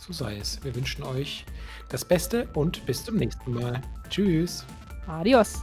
so 0.00 0.12
sei 0.12 0.38
es. 0.38 0.62
Wir 0.64 0.74
wünschen 0.74 1.02
euch 1.04 1.44
das 1.88 2.04
Beste 2.04 2.48
und 2.54 2.84
bis 2.86 3.04
zum 3.04 3.16
nächsten 3.16 3.52
Mal. 3.52 3.80
Tschüss. 4.08 4.64
Adios. 5.06 5.62